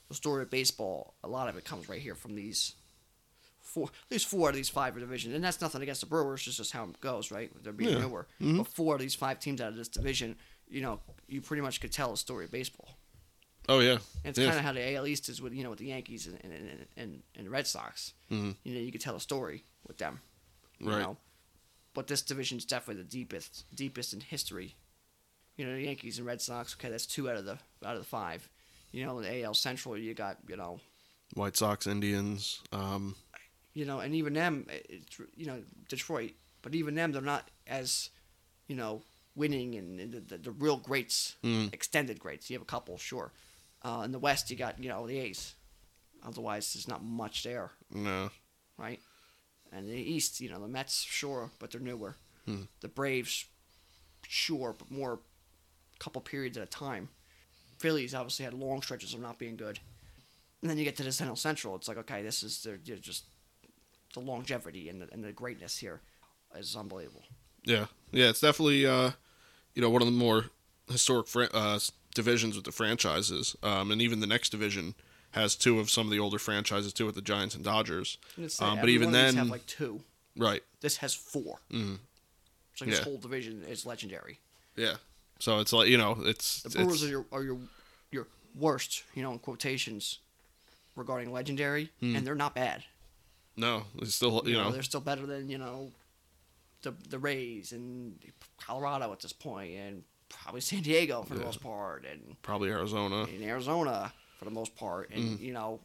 the 0.09 0.15
story 0.15 0.43
of 0.43 0.49
baseball, 0.49 1.13
a 1.23 1.27
lot 1.27 1.47
of 1.49 1.57
it 1.57 1.65
comes 1.65 1.87
right 1.89 2.01
here 2.01 2.15
from 2.15 2.35
these 2.35 2.73
four, 3.61 3.85
at 3.87 4.11
least 4.11 4.27
four 4.27 4.49
of 4.49 4.55
these 4.55 4.69
five 4.69 4.97
divisions, 4.97 5.33
and 5.35 5.43
that's 5.43 5.61
nothing 5.61 5.81
against 5.81 6.01
the 6.01 6.07
Brewers. 6.07 6.45
It's 6.47 6.57
just 6.57 6.71
how 6.71 6.83
it 6.85 7.01
goes, 7.01 7.31
right? 7.31 7.51
They're 7.63 7.73
being 7.73 7.91
Yeah. 7.97 7.99
newer, 8.01 8.27
but 8.39 8.67
four 8.67 8.95
of 8.95 9.01
these 9.01 9.15
five 9.15 9.39
teams 9.39 9.59
out 9.61 9.69
of 9.69 9.75
this 9.75 9.87
division, 9.87 10.35
you 10.69 10.81
know, 10.81 10.99
you 11.27 11.41
pretty 11.41 11.61
much 11.61 11.81
could 11.81 11.91
tell 11.91 12.13
a 12.13 12.17
story 12.17 12.45
of 12.45 12.51
baseball. 12.51 12.94
Oh 13.67 13.79
yeah. 13.79 13.93
And 13.93 13.99
it's 14.25 14.39
yeah. 14.39 14.47
kind 14.47 14.59
of 14.59 14.65
how 14.65 14.73
the 14.73 14.95
AL 14.95 15.07
East 15.07 15.29
is 15.29 15.41
with 15.41 15.53
you 15.53 15.63
know 15.63 15.69
with 15.71 15.79
the 15.79 15.87
Yankees 15.87 16.27
and 16.27 16.37
and, 16.43 16.85
and, 16.97 17.21
and, 17.35 17.45
the 17.45 17.49
Red 17.49 17.67
Sox. 17.67 18.13
Mhm. 18.31 18.55
You 18.63 18.75
know, 18.75 18.79
you 18.81 18.91
could 18.91 19.01
tell 19.01 19.15
a 19.15 19.19
story 19.19 19.63
with 19.87 19.97
them. 19.97 20.21
You 20.79 20.89
Right. 20.91 20.99
Know? 21.01 21.17
But 21.93 22.07
this 22.07 22.21
division 22.21 22.57
is 22.57 22.65
definitely 22.65 23.01
the 23.03 23.09
deepest 23.09 23.65
deepest 23.73 24.13
in 24.13 24.19
history. 24.19 24.75
You 25.57 25.65
know, 25.65 25.73
the 25.73 25.83
Yankees 25.83 26.17
and 26.17 26.27
Red 26.27 26.41
Sox. 26.41 26.75
Okay, 26.77 26.89
that's 26.89 27.05
two 27.05 27.29
out 27.29 27.37
of 27.37 27.45
the 27.45 27.57
out 27.85 27.95
of 27.95 27.99
the 27.99 28.03
five. 28.07 28.49
You 28.91 29.05
know, 29.05 29.17
in 29.19 29.23
the 29.23 29.43
AL 29.43 29.53
Central, 29.53 29.97
you 29.97 30.13
got 30.13 30.37
you 30.47 30.57
know, 30.57 30.79
White 31.33 31.55
Sox, 31.57 31.87
Indians. 31.87 32.61
Um, 32.71 33.15
you 33.73 33.85
know, 33.85 33.99
and 33.99 34.13
even 34.15 34.33
them, 34.33 34.67
it's 34.69 35.19
you 35.35 35.45
know 35.45 35.61
Detroit. 35.89 36.31
But 36.61 36.75
even 36.75 36.95
them, 36.95 37.11
they're 37.11 37.21
not 37.21 37.49
as, 37.67 38.09
you 38.67 38.75
know, 38.75 39.03
winning 39.35 39.75
and, 39.75 39.99
and 39.99 40.11
the, 40.13 40.19
the, 40.19 40.37
the 40.39 40.51
real 40.51 40.77
greats, 40.77 41.35
Mm. 41.43 41.71
extended 41.73 42.19
greats. 42.19 42.49
You 42.49 42.55
have 42.55 42.63
a 42.63 42.65
couple, 42.65 42.97
sure. 42.97 43.31
Uh, 43.85 44.01
in 44.03 44.11
the 44.11 44.19
West, 44.19 44.49
you 44.49 44.57
got 44.57 44.81
you 44.81 44.89
know 44.89 45.05
the 45.05 45.19
A's. 45.19 45.53
Otherwise, 46.25 46.73
there's 46.73 46.87
not 46.87 47.03
much 47.03 47.43
there, 47.43 47.71
no. 47.91 48.31
right? 48.79 48.99
And 49.71 49.87
the 49.87 49.93
East, 49.93 50.41
you 50.41 50.49
know, 50.49 50.59
the 50.59 50.67
Mets, 50.67 51.01
sure, 51.01 51.51
but 51.59 51.69
they're 51.69 51.79
newer. 51.81 52.15
Hmm. 52.45 52.63
The 52.81 52.87
Braves, 52.87 53.45
sure, 54.27 54.73
but 54.77 54.89
more 54.89 55.13
a 55.13 55.99
couple 55.99 56.21
periods 56.21 56.57
at 56.57 56.63
a 56.63 56.67
time. 56.67 57.09
Phillies 57.77 58.15
obviously 58.15 58.45
had 58.45 58.55
long 58.55 58.81
stretches 58.81 59.13
of 59.13 59.19
not 59.19 59.37
being 59.37 59.55
good, 59.55 59.79
and 60.61 60.69
then 60.69 60.79
you 60.79 60.83
get 60.83 60.95
to 60.97 61.03
the 61.03 61.09
NL 61.09 61.37
Central. 61.37 61.75
It's 61.75 61.87
like 61.87 61.97
okay, 61.97 62.23
this 62.23 62.41
is 62.41 62.63
they're, 62.63 62.79
they're 62.83 62.97
just 62.97 63.25
the 64.15 64.19
longevity 64.19 64.89
and 64.89 65.01
the, 65.01 65.09
and 65.11 65.23
the 65.23 65.31
greatness 65.31 65.77
here 65.77 66.01
is 66.57 66.75
unbelievable. 66.75 67.23
Yeah, 67.63 67.85
yeah, 68.11 68.29
it's 68.29 68.41
definitely 68.41 68.87
uh, 68.87 69.11
you 69.75 69.83
know 69.83 69.91
one 69.91 70.01
of 70.01 70.07
the 70.07 70.11
more 70.11 70.45
historic 70.89 71.27
fran- 71.27 71.49
uh, 71.53 71.77
divisions 72.15 72.55
with 72.55 72.65
the 72.65 72.71
franchises, 72.71 73.55
um, 73.61 73.91
and 73.91 74.01
even 74.01 74.19
the 74.21 74.27
next 74.27 74.49
division 74.49 74.95
has 75.31 75.55
two 75.55 75.79
of 75.79 75.89
some 75.91 76.07
of 76.07 76.11
the 76.11 76.17
older 76.19 76.39
franchises 76.39 76.91
too, 76.93 77.05
with 77.05 77.13
the 77.15 77.21
Giants 77.21 77.53
and 77.55 77.63
Dodgers. 77.63 78.17
And 78.37 78.51
Um, 78.59 78.79
but 78.79 78.89
even 78.89 79.07
one 79.11 79.15
of 79.15 79.21
these 79.25 79.33
then, 79.35 79.35
have 79.35 79.49
like 79.49 79.65
two. 79.67 80.03
right? 80.35 80.63
This 80.81 80.97
has 80.97 81.13
4 81.13 81.59
Mhm. 81.71 81.99
So 82.75 82.85
this 82.85 82.97
Yeah. 82.99 83.03
whole 83.03 83.17
division 83.17 83.63
is 83.63 83.85
legendary. 83.85 84.39
Yeah. 84.75 84.97
So 85.39 85.59
it's 85.59 85.71
like 85.73 85.89
you 85.89 85.97
know, 85.97 86.21
it's 86.25 86.63
The 86.63 86.69
Brewers 86.71 86.95
it's, 86.95 87.03
are 87.03 87.07
your 87.09 87.25
are 87.31 87.43
your 87.43 87.59
your 88.11 88.27
worst, 88.55 89.03
you 89.13 89.21
know, 89.21 89.33
in 89.33 89.39
quotations 89.39 90.19
regarding 90.95 91.31
legendary, 91.33 91.91
Hmm. 91.99 92.15
and 92.15 92.25
they're 92.25 92.35
not 92.35 92.55
bad. 92.55 92.85
no, 93.57 93.85
it's 94.01 94.15
still 94.15 94.41
you, 94.45 94.51
You, 94.51 94.57
know, 94.57 94.63
know, 94.65 94.71
they're 94.71 94.83
still 94.83 94.99
better 95.01 95.25
than 95.25 95.49
you 95.49 95.57
know 95.57 95.91
the 96.81 96.91
the 97.09 97.19
Rays 97.19 97.71
and 97.73 98.19
Colorado 98.57 99.11
at 99.11 99.19
this 99.21 99.33
point, 99.33 99.71
and 99.75 100.03
probably 100.29 100.61
San 100.61 100.81
Diego 100.81 101.23
for 101.23 101.33
the 101.33 101.39
Yeah. 101.41 101.45
most 101.45 101.61
part, 101.61 102.05
and 102.05 102.35
probably 102.41 102.69
Arizona. 102.69 103.23
in 103.25 103.43
Arizona 103.43 104.13
for 104.39 104.45
the 104.45 104.51
most 104.51 104.75
part, 104.75 105.09
and 105.11 105.37
Hmm. 105.37 105.43
you 105.43 105.53
know 105.53 105.81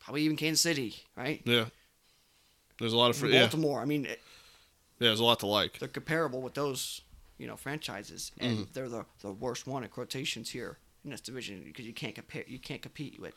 probably 0.00 0.22
even 0.22 0.36
Kansas 0.36 0.60
City, 0.62 0.96
right? 1.16 1.42
Yeah. 1.44 1.66
There's 2.78 2.92
a 2.92 2.96
lot 2.96 3.10
of 3.10 3.16
fr- 3.16 3.26
And 3.26 3.34
yeah, 3.34 3.40
yeah. 3.40 3.46
Baltimore. 3.46 3.80
I 3.80 3.84
mean, 3.84 4.06
it- 4.06 4.22
There's 4.98 5.20
a 5.20 5.24
lot 5.24 5.40
to 5.40 5.46
like. 5.46 5.78
they're 5.78 5.88
comparable 5.88 6.40
with 6.42 6.54
those 6.54 7.02
you 7.38 7.46
know 7.46 7.56
franchises, 7.56 8.32
and 8.38 8.58
Mm-hmm. 8.58 8.72
they're 8.72 8.88
the 8.88 9.06
the 9.20 9.32
worst 9.32 9.66
one 9.66 9.82
in 9.84 9.90
quotations 9.90 10.50
here 10.50 10.78
in 11.04 11.10
this 11.10 11.20
division 11.20 11.62
because 11.64 11.86
you 11.86 11.92
can't 11.92 12.14
compare, 12.14 12.44
you 12.46 12.58
can't 12.58 12.82
compete 12.82 13.18
with. 13.20 13.34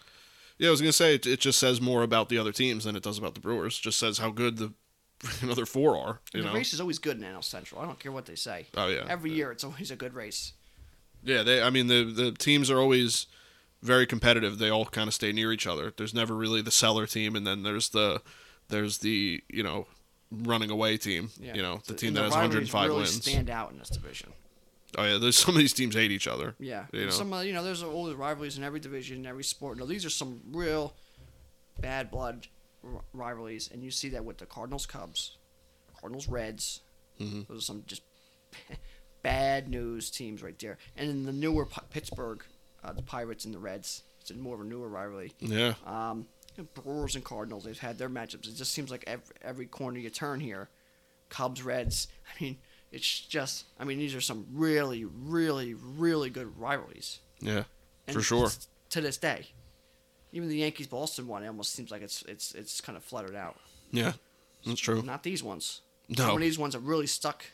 Yeah, 0.57 0.67
I 0.67 0.71
was 0.71 0.81
gonna 0.81 0.93
say 0.93 1.15
it, 1.15 1.25
it 1.25 1.39
just 1.39 1.59
says 1.59 1.79
more 1.81 2.03
about 2.03 2.29
the 2.29 2.37
other 2.37 2.51
teams 2.51 2.83
than 2.83 2.95
it 2.95 3.03
does 3.03 3.17
about 3.17 3.33
the 3.35 3.39
Brewers. 3.41 3.77
Just 3.79 3.99
says 3.99 4.17
how 4.19 4.29
good 4.31 4.57
the 4.57 4.73
other 5.49 5.65
four 5.65 5.97
are. 5.97 6.19
You 6.33 6.41
the 6.41 6.47
know. 6.49 6.53
race 6.53 6.73
is 6.73 6.81
always 6.81 6.99
good 6.99 7.17
in 7.17 7.23
NL 7.23 7.43
Central. 7.43 7.81
I 7.81 7.85
don't 7.85 7.99
care 7.99 8.11
what 8.11 8.25
they 8.25 8.35
say. 8.35 8.67
Oh 8.75 8.87
yeah. 8.87 9.05
Every 9.07 9.31
year, 9.31 9.51
it's 9.51 9.63
always 9.63 9.91
a 9.91 9.95
good 9.95 10.13
race. 10.13 10.53
Yeah, 11.23 11.43
they. 11.43 11.61
I 11.61 11.69
mean, 11.69 11.87
the 11.87 12.03
the 12.03 12.31
teams 12.31 12.71
are 12.71 12.79
always 12.79 13.27
very 13.83 14.05
competitive. 14.07 14.57
They 14.57 14.69
all 14.69 14.85
kind 14.85 15.07
of 15.07 15.13
stay 15.13 15.31
near 15.31 15.51
each 15.51 15.67
other. 15.67 15.93
There's 15.95 16.13
never 16.13 16.35
really 16.35 16.61
the 16.61 16.71
seller 16.71 17.05
team, 17.05 17.35
and 17.35 17.45
then 17.45 17.63
there's 17.63 17.89
the 17.89 18.21
there's 18.69 18.99
the 18.99 19.43
you 19.49 19.63
know 19.63 19.87
running 20.31 20.69
away 20.71 20.97
team. 20.97 21.29
Yeah. 21.39 21.53
You 21.55 21.61
know, 21.61 21.81
the 21.85 21.91
And 21.93 21.99
team 21.99 22.13
that 22.15 22.23
has 22.23 22.31
rivalries 22.33 22.71
105 22.73 22.87
really 22.87 22.97
wins. 23.01 23.21
stand 23.23 23.49
out 23.49 23.71
in 23.71 23.77
this 23.79 23.89
division. 23.89 24.29
Oh 24.97 25.03
yeah, 25.05 25.17
there's 25.19 25.37
some 25.45 25.53
of 25.55 25.59
these 25.59 25.73
teams 25.73 25.93
hate 25.95 26.11
each 26.11 26.27
other. 26.27 26.55
Yeah, 26.59 26.85
You 26.91 27.05
know. 27.05 27.11
some 27.11 27.31
uh, 27.33 27.41
you 27.41 27.53
know 27.53 27.63
there's 27.63 27.83
always 27.83 28.15
rivalries 28.15 28.57
in 28.57 28.63
every 28.63 28.79
division, 28.79 29.17
in 29.19 29.25
every 29.25 29.43
sport. 29.43 29.77
Now 29.77 29.85
these 29.85 30.05
are 30.05 30.09
some 30.09 30.41
real 30.51 30.93
bad 31.79 32.09
blood 32.11 32.47
r- 32.83 33.01
rivalries, 33.13 33.69
and 33.71 33.83
you 33.83 33.91
see 33.91 34.09
that 34.09 34.23
with 34.25 34.37
the 34.37 34.45
Cardinals 34.45 34.85
Cubs, 34.85 35.37
Cardinals 35.99 36.27
Reds. 36.27 36.81
Mhm. 37.19 37.47
Those 37.47 37.59
are 37.59 37.61
some 37.65 37.83
just 37.87 38.01
bad 39.23 39.69
news 39.69 40.09
teams 40.09 40.41
right 40.41 40.57
there. 40.59 40.77
And 40.97 41.09
in 41.09 41.23
the 41.23 41.31
newer 41.31 41.65
P- 41.65 41.81
Pittsburgh, 41.89 42.43
uh, 42.83 42.93
the 42.93 43.03
Pirates 43.03 43.45
and 43.45 43.53
the 43.53 43.59
Reds. 43.59 44.03
It's 44.19 44.31
a 44.31 44.35
more 44.35 44.55
of 44.55 44.61
a 44.61 44.63
newer 44.63 44.87
rivalry. 44.87 45.33
Yeah, 45.39 45.73
Um, 45.85 46.27
Brewers 46.75 47.15
and 47.15 47.23
Cardinals, 47.23 47.63
they've 47.63 47.77
had 47.79 47.97
their 47.97 48.09
matchups. 48.09 48.47
It 48.47 48.55
just 48.55 48.71
seems 48.73 48.91
like 48.91 49.03
every, 49.07 49.35
every 49.41 49.65
corner 49.65 49.97
you 49.97 50.09
turn 50.11 50.39
here, 50.39 50.69
Cubs, 51.29 51.63
Reds. 51.63 52.07
I 52.39 52.43
mean, 52.43 52.57
it's 52.91 53.19
just. 53.21 53.65
I 53.79 53.83
mean, 53.83 53.97
these 53.99 54.13
are 54.13 54.21
some 54.21 54.45
really, 54.53 55.05
really, 55.05 55.73
really 55.73 56.29
good 56.29 56.55
rivalries. 56.59 57.19
yeah, 57.39 57.63
And 58.07 58.15
for 58.15 58.21
sure. 58.21 58.49
To 58.89 59.01
this 59.01 59.17
day, 59.17 59.47
even 60.33 60.49
the 60.49 60.57
Yankees 60.57 60.87
Boston 60.87 61.27
one, 61.27 61.43
it 61.43 61.47
almost 61.47 61.73
seems 61.73 61.91
like 61.91 62.01
it's 62.01 62.21
it's 62.23 62.53
it's 62.55 62.81
kind 62.81 62.97
of 62.97 63.03
fluttered 63.03 63.35
out. 63.35 63.57
Yeah, 63.91 64.13
that's 64.65 64.79
true. 64.79 65.01
Not 65.01 65.23
these 65.23 65.43
ones. 65.43 65.81
No. 66.09 66.25
Some 66.25 66.35
of 66.35 66.41
these 66.41 66.57
ones 66.59 66.75
are 66.75 66.79
really 66.79 67.07
stuck. 67.07 67.45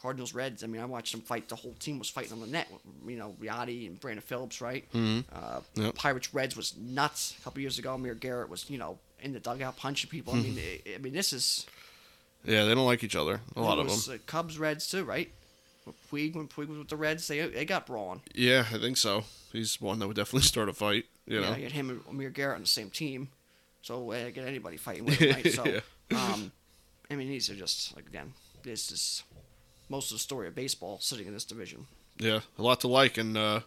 Cardinals 0.00 0.32
Reds. 0.32 0.64
I 0.64 0.66
mean, 0.66 0.80
I 0.80 0.86
watched 0.86 1.12
them 1.12 1.20
fight. 1.20 1.48
The 1.50 1.56
whole 1.56 1.74
team 1.78 1.98
was 1.98 2.08
fighting 2.08 2.32
on 2.32 2.40
the 2.40 2.46
net. 2.46 2.68
You 3.06 3.16
know, 3.16 3.36
Riotti 3.38 3.86
and 3.86 4.00
Brandon 4.00 4.22
Phillips, 4.22 4.62
right? 4.62 4.90
Mhm. 4.92 5.24
Uh, 5.30 5.60
Yep. 5.74 5.94
Pirates 5.94 6.32
Reds 6.32 6.56
was 6.56 6.74
nuts 6.76 7.34
a 7.38 7.42
couple 7.44 7.60
years 7.60 7.78
ago. 7.78 7.94
Amir 7.94 8.14
Garrett 8.14 8.48
was, 8.48 8.70
you 8.70 8.78
know, 8.78 8.98
in 9.20 9.34
the 9.34 9.40
dugout 9.40 9.76
punching 9.76 10.08
people. 10.08 10.32
I 10.34 10.38
mean, 10.38 10.58
I 10.58 10.94
I 10.94 10.98
mean, 10.98 11.12
this 11.12 11.34
is 11.34 11.66
Yeah, 12.46 12.64
they 12.64 12.74
don't 12.74 12.86
like 12.86 13.04
each 13.04 13.14
other. 13.14 13.42
A 13.54 13.60
lot 13.60 13.76
it 13.76 13.80
of 13.82 13.86
them. 13.88 13.94
was, 13.96 14.08
Uh, 14.08 14.16
Cubs 14.24 14.58
Reds 14.58 14.88
too, 14.90 15.04
right? 15.04 15.30
Puig 16.10 16.34
when 16.34 16.48
Puig 16.48 16.68
was 16.68 16.78
with 16.78 16.88
the 16.88 16.96
Reds, 16.96 17.26
they 17.28 17.40
they 17.48 17.66
got 17.66 17.86
brawling. 17.86 18.22
Yeah, 18.34 18.64
I 18.72 18.78
think 18.78 18.96
so. 18.96 19.24
He's 19.52 19.80
one 19.82 19.98
that 19.98 20.06
would 20.06 20.16
definitely 20.16 20.46
start 20.48 20.70
a 20.70 20.72
fight. 20.72 21.04
You 21.30 21.40
know. 21.40 21.50
Yeah, 21.50 21.56
you 21.56 21.62
had 21.64 21.72
him 21.72 21.90
and 21.90 22.00
Amir 22.08 22.30
Garrett 22.30 22.56
on 22.56 22.62
the 22.62 22.66
same 22.66 22.90
team, 22.90 23.28
so 23.82 24.10
uh, 24.12 24.30
get 24.30 24.46
anybody 24.46 24.76
fighting 24.76 25.04
with 25.06 25.14
him, 25.18 25.30
right? 25.34 25.46
So, 25.52 25.64
Yeah. 25.64 25.80
um, 26.12 26.52
I 27.10 27.14
mean, 27.14 27.28
these 27.28 27.48
are 27.50 27.54
just 27.54 27.94
like 27.96 28.06
again, 28.06 28.32
this 28.62 28.90
is 28.90 29.22
most 29.88 30.10
of 30.10 30.16
the 30.16 30.20
story 30.20 30.48
of 30.48 30.54
baseball 30.54 30.98
sitting 31.00 31.26
in 31.26 31.32
this 31.32 31.44
division. 31.44 31.86
Yeah, 32.18 32.40
a 32.58 32.62
lot 32.62 32.80
to 32.80 32.88
like, 32.88 33.16
and 33.16 33.36
uh, 33.36 33.60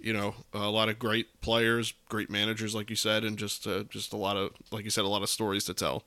you 0.00 0.12
know, 0.12 0.34
a 0.52 0.68
lot 0.70 0.88
of 0.88 0.98
great 0.98 1.40
players, 1.40 1.94
great 2.08 2.28
managers, 2.30 2.74
like 2.74 2.90
you 2.90 2.96
said, 2.96 3.24
and 3.24 3.38
just 3.38 3.66
uh, 3.66 3.84
just 3.84 4.12
a 4.12 4.16
lot 4.16 4.36
of, 4.36 4.50
like 4.70 4.84
you 4.84 4.90
said, 4.90 5.04
a 5.04 5.08
lot 5.08 5.22
of 5.22 5.28
stories 5.30 5.64
to 5.64 5.74
tell 5.74 6.04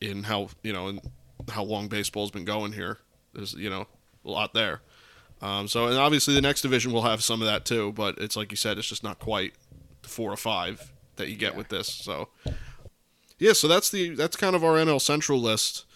in 0.00 0.24
how 0.24 0.48
you 0.62 0.72
know 0.72 0.88
and 0.88 1.00
how 1.50 1.62
long 1.64 1.88
baseball's 1.88 2.30
been 2.30 2.44
going 2.44 2.72
here. 2.72 2.98
There's 3.34 3.54
you 3.54 3.68
know 3.70 3.86
a 4.24 4.30
lot 4.30 4.54
there. 4.54 4.80
Um, 5.42 5.68
so 5.68 5.86
and 5.86 5.96
obviously 5.96 6.34
the 6.34 6.42
next 6.42 6.60
division 6.62 6.92
will 6.92 7.02
have 7.02 7.22
some 7.22 7.40
of 7.40 7.46
that 7.46 7.64
too, 7.64 7.92
but 7.92 8.18
it's 8.18 8.36
like 8.36 8.50
you 8.50 8.56
said, 8.56 8.78
it's 8.78 8.88
just 8.88 9.02
not 9.02 9.18
quite 9.18 9.54
the 10.02 10.08
four 10.08 10.32
or 10.32 10.36
five 10.36 10.92
that 11.16 11.28
you 11.28 11.36
get 11.36 11.52
Yeah. 11.52 11.58
with 11.58 11.68
this. 11.68 11.88
So 11.88 12.28
yeah, 13.38 13.54
so 13.54 13.66
that's 13.66 13.90
the 13.90 14.14
that's 14.14 14.36
kind 14.36 14.54
of 14.54 14.62
our 14.62 14.76
NL 14.76 15.00
Central 15.00 15.40
list. 15.40 15.86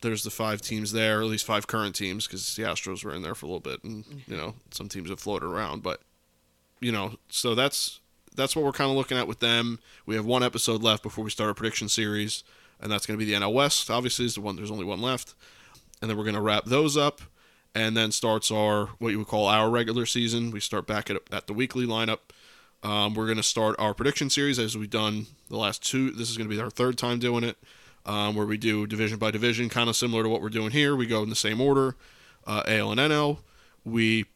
There's 0.00 0.22
the 0.22 0.30
five 0.30 0.60
teams 0.60 0.92
there, 0.92 1.20
or 1.20 1.22
at 1.22 1.28
least 1.28 1.44
five 1.46 1.66
current 1.66 1.94
teams, 1.94 2.26
because 2.26 2.56
the 2.56 2.62
Astros 2.62 3.04
were 3.04 3.14
in 3.14 3.22
there 3.22 3.34
for 3.34 3.46
a 3.46 3.48
little 3.48 3.60
bit, 3.60 3.84
and 3.84 4.04
mm-hmm. 4.04 4.30
you 4.32 4.36
know 4.36 4.54
some 4.70 4.88
teams 4.88 5.10
have 5.10 5.20
floated 5.20 5.46
around. 5.46 5.82
But 5.82 6.00
you 6.80 6.92
know, 6.92 7.16
so 7.28 7.54
that's 7.54 8.00
that's 8.34 8.56
what 8.56 8.64
we're 8.64 8.72
kind 8.72 8.90
of 8.90 8.96
looking 8.96 9.18
at 9.18 9.28
with 9.28 9.40
them. 9.40 9.78
We 10.06 10.14
have 10.16 10.24
one 10.24 10.42
episode 10.42 10.82
left 10.82 11.02
before 11.02 11.24
we 11.24 11.30
start 11.30 11.48
our 11.48 11.54
prediction 11.54 11.88
series, 11.88 12.42
and 12.80 12.90
that's 12.90 13.06
going 13.06 13.18
to 13.18 13.24
be 13.24 13.30
the 13.30 13.38
NL 13.38 13.52
West. 13.52 13.90
Obviously, 13.90 14.24
is 14.24 14.34
the 14.34 14.40
one. 14.40 14.56
There's 14.56 14.70
only 14.70 14.84
one 14.84 15.02
left, 15.02 15.34
and 16.00 16.10
then 16.10 16.16
we're 16.16 16.24
going 16.24 16.34
to 16.36 16.40
wrap 16.40 16.64
those 16.64 16.96
up, 16.96 17.20
and 17.74 17.96
then 17.96 18.12
starts 18.12 18.50
our 18.50 18.86
what 18.98 19.10
you 19.10 19.18
would 19.18 19.28
call 19.28 19.46
our 19.46 19.70
regular 19.70 20.06
season. 20.06 20.50
We 20.50 20.60
start 20.60 20.86
back 20.86 21.10
at 21.10 21.18
at 21.30 21.46
the 21.46 21.54
weekly 21.54 21.86
lineup. 21.86 22.20
Um, 22.84 23.14
we're 23.14 23.24
going 23.24 23.38
to 23.38 23.42
start 23.42 23.76
our 23.78 23.94
prediction 23.94 24.28
series 24.28 24.58
as 24.58 24.76
we've 24.76 24.90
done 24.90 25.26
the 25.48 25.56
last 25.56 25.82
two. 25.82 26.10
This 26.10 26.30
is 26.30 26.36
going 26.36 26.48
to 26.48 26.54
be 26.54 26.60
our 26.60 26.68
third 26.70 26.98
time 26.98 27.18
doing 27.18 27.42
it, 27.42 27.56
um, 28.04 28.34
where 28.34 28.44
we 28.44 28.58
do 28.58 28.86
division 28.86 29.18
by 29.18 29.30
division, 29.30 29.70
kind 29.70 29.88
of 29.88 29.96
similar 29.96 30.22
to 30.22 30.28
what 30.28 30.42
we're 30.42 30.50
doing 30.50 30.70
here. 30.70 30.94
We 30.94 31.06
go 31.06 31.22
in 31.22 31.30
the 31.30 31.34
same 31.36 31.60
order, 31.62 31.96
uh, 32.46 32.62
AL 32.66 32.90
and 32.92 33.00
NL. 33.00 33.38
We 33.86 34.26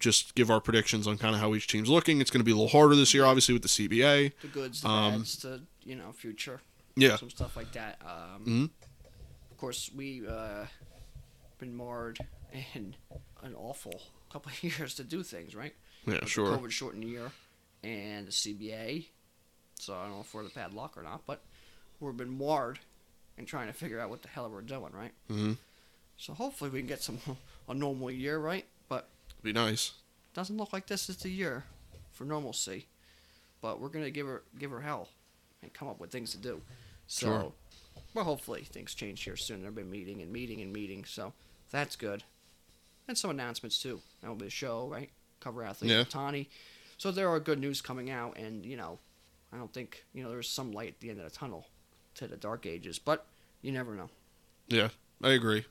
just 0.00 0.34
give 0.34 0.50
our 0.50 0.60
predictions 0.60 1.06
on 1.06 1.18
kind 1.18 1.36
of 1.36 1.40
how 1.40 1.54
each 1.54 1.68
team's 1.68 1.88
looking. 1.88 2.20
It's 2.20 2.30
going 2.32 2.40
to 2.40 2.44
be 2.44 2.50
a 2.50 2.56
little 2.56 2.68
harder 2.68 2.96
this 2.96 3.14
year, 3.14 3.24
obviously, 3.24 3.52
with 3.52 3.62
the 3.62 3.68
CBA. 3.68 4.32
The 4.42 4.48
goods, 4.48 4.80
the 4.82 4.88
Um, 4.88 5.18
bads, 5.18 5.36
the 5.38 5.62
you 5.84 5.94
know 5.94 6.10
future, 6.12 6.60
Yeah. 6.96 7.16
some 7.16 7.30
stuff 7.30 7.56
like 7.56 7.70
that. 7.72 8.00
Um, 8.04 8.44
Mhm. 8.44 8.70
Of 9.52 9.56
course, 9.58 9.90
we 9.94 10.26
uh, 10.26 10.66
been 11.58 11.76
marred 11.76 12.18
in 12.74 12.96
an 13.42 13.54
awful 13.54 14.02
couple 14.32 14.50
of 14.52 14.64
years 14.64 14.94
to 14.96 15.04
do 15.04 15.22
things 15.22 15.54
right. 15.54 15.74
Yeah, 16.06 16.14
With 16.20 16.28
sure. 16.28 16.58
COVID 16.58 16.72
shortened 16.72 17.04
year 17.04 17.30
and 17.84 18.26
the 18.26 18.32
CBA. 18.32 19.06
So 19.78 19.94
I 19.94 20.02
don't 20.04 20.14
know 20.14 20.20
if 20.20 20.32
we're 20.34 20.44
the 20.44 20.50
padlock 20.50 20.96
or 20.96 21.02
not, 21.02 21.22
but 21.26 21.42
we've 22.00 22.16
been 22.16 22.36
marred 22.38 22.78
and 23.36 23.46
trying 23.46 23.66
to 23.66 23.72
figure 23.72 24.00
out 24.00 24.10
what 24.10 24.22
the 24.22 24.28
hell 24.28 24.48
we're 24.48 24.62
doing, 24.62 24.92
right? 24.92 25.12
hmm 25.28 25.52
So 26.16 26.32
hopefully 26.32 26.70
we 26.70 26.78
can 26.80 26.86
get 26.88 27.02
some 27.02 27.18
a 27.68 27.74
normal 27.74 28.10
year, 28.10 28.38
right? 28.38 28.64
But 28.88 29.08
Be 29.42 29.52
nice. 29.52 29.92
doesn't 30.32 30.56
look 30.56 30.72
like 30.72 30.86
this 30.86 31.08
is 31.08 31.16
the 31.18 31.30
year 31.30 31.64
for 32.12 32.24
normalcy. 32.24 32.86
But 33.60 33.80
we're 33.80 33.88
gonna 33.88 34.10
give 34.10 34.26
her 34.26 34.42
give 34.58 34.70
her 34.70 34.80
hell 34.80 35.08
and 35.62 35.72
come 35.72 35.88
up 35.88 35.98
with 36.00 36.10
things 36.10 36.30
to 36.32 36.38
do. 36.38 36.60
So, 37.06 37.26
Sure. 37.26 37.52
well, 38.14 38.24
hopefully 38.24 38.62
things 38.64 38.94
change 38.94 39.22
here 39.24 39.36
soon. 39.36 39.62
They've 39.62 39.74
been 39.74 39.90
meeting 39.90 40.20
and 40.22 40.30
meeting 40.32 40.60
and 40.60 40.72
meeting, 40.72 41.04
so 41.04 41.32
that's 41.70 41.96
good. 41.96 42.22
And 43.08 43.16
some 43.18 43.30
announcements 43.30 43.78
too. 43.82 44.00
That 44.20 44.28
will 44.28 44.36
be 44.36 44.46
a 44.46 44.50
show, 44.50 44.86
right? 44.88 45.10
Cover 45.40 45.62
athlete 45.62 45.90
Yeah. 45.90 46.04
Tani. 46.04 46.48
So 46.98 47.10
there 47.10 47.28
are 47.28 47.40
good 47.40 47.58
news 47.58 47.80
coming 47.82 48.10
out, 48.10 48.36
and 48.38 48.64
you 48.64 48.76
know, 48.76 48.98
I 49.52 49.56
don't 49.58 49.72
think 49.72 50.04
you 50.14 50.22
know 50.22 50.30
there's 50.30 50.48
some 50.48 50.72
light 50.72 50.88
at 50.90 51.00
the 51.00 51.10
end 51.10 51.18
of 51.18 51.24
the 51.24 51.36
tunnel 51.36 51.66
to 52.16 52.26
the 52.26 52.36
dark 52.36 52.66
ages, 52.66 52.98
but 52.98 53.26
you 53.62 53.72
never 53.72 53.94
know. 53.94 54.10
Yeah, 54.68 54.88
I 55.22 55.30
agree. 55.30 55.66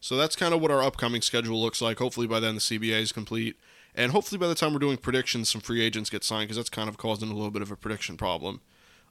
So 0.00 0.16
that's 0.16 0.34
kind 0.34 0.52
of 0.52 0.60
what 0.60 0.70
our 0.70 0.82
upcoming 0.82 1.22
schedule 1.22 1.60
looks 1.60 1.80
like. 1.80 1.98
Hopefully 1.98 2.26
by 2.26 2.40
then 2.40 2.54
the 2.56 2.60
CBA 2.60 3.00
is 3.00 3.12
complete, 3.12 3.56
and 3.94 4.10
hopefully 4.12 4.38
by 4.38 4.48
the 4.48 4.54
time 4.54 4.72
we're 4.72 4.80
doing 4.80 4.96
predictions, 4.96 5.50
some 5.50 5.60
free 5.60 5.80
agents 5.82 6.10
get 6.10 6.24
signed 6.24 6.44
because 6.48 6.56
that's 6.56 6.70
kind 6.70 6.88
of 6.88 6.96
causing 6.96 7.30
a 7.30 7.34
little 7.34 7.50
bit 7.52 7.62
of 7.62 7.70
a 7.70 7.76
prediction 7.76 8.16
problem. 8.16 8.60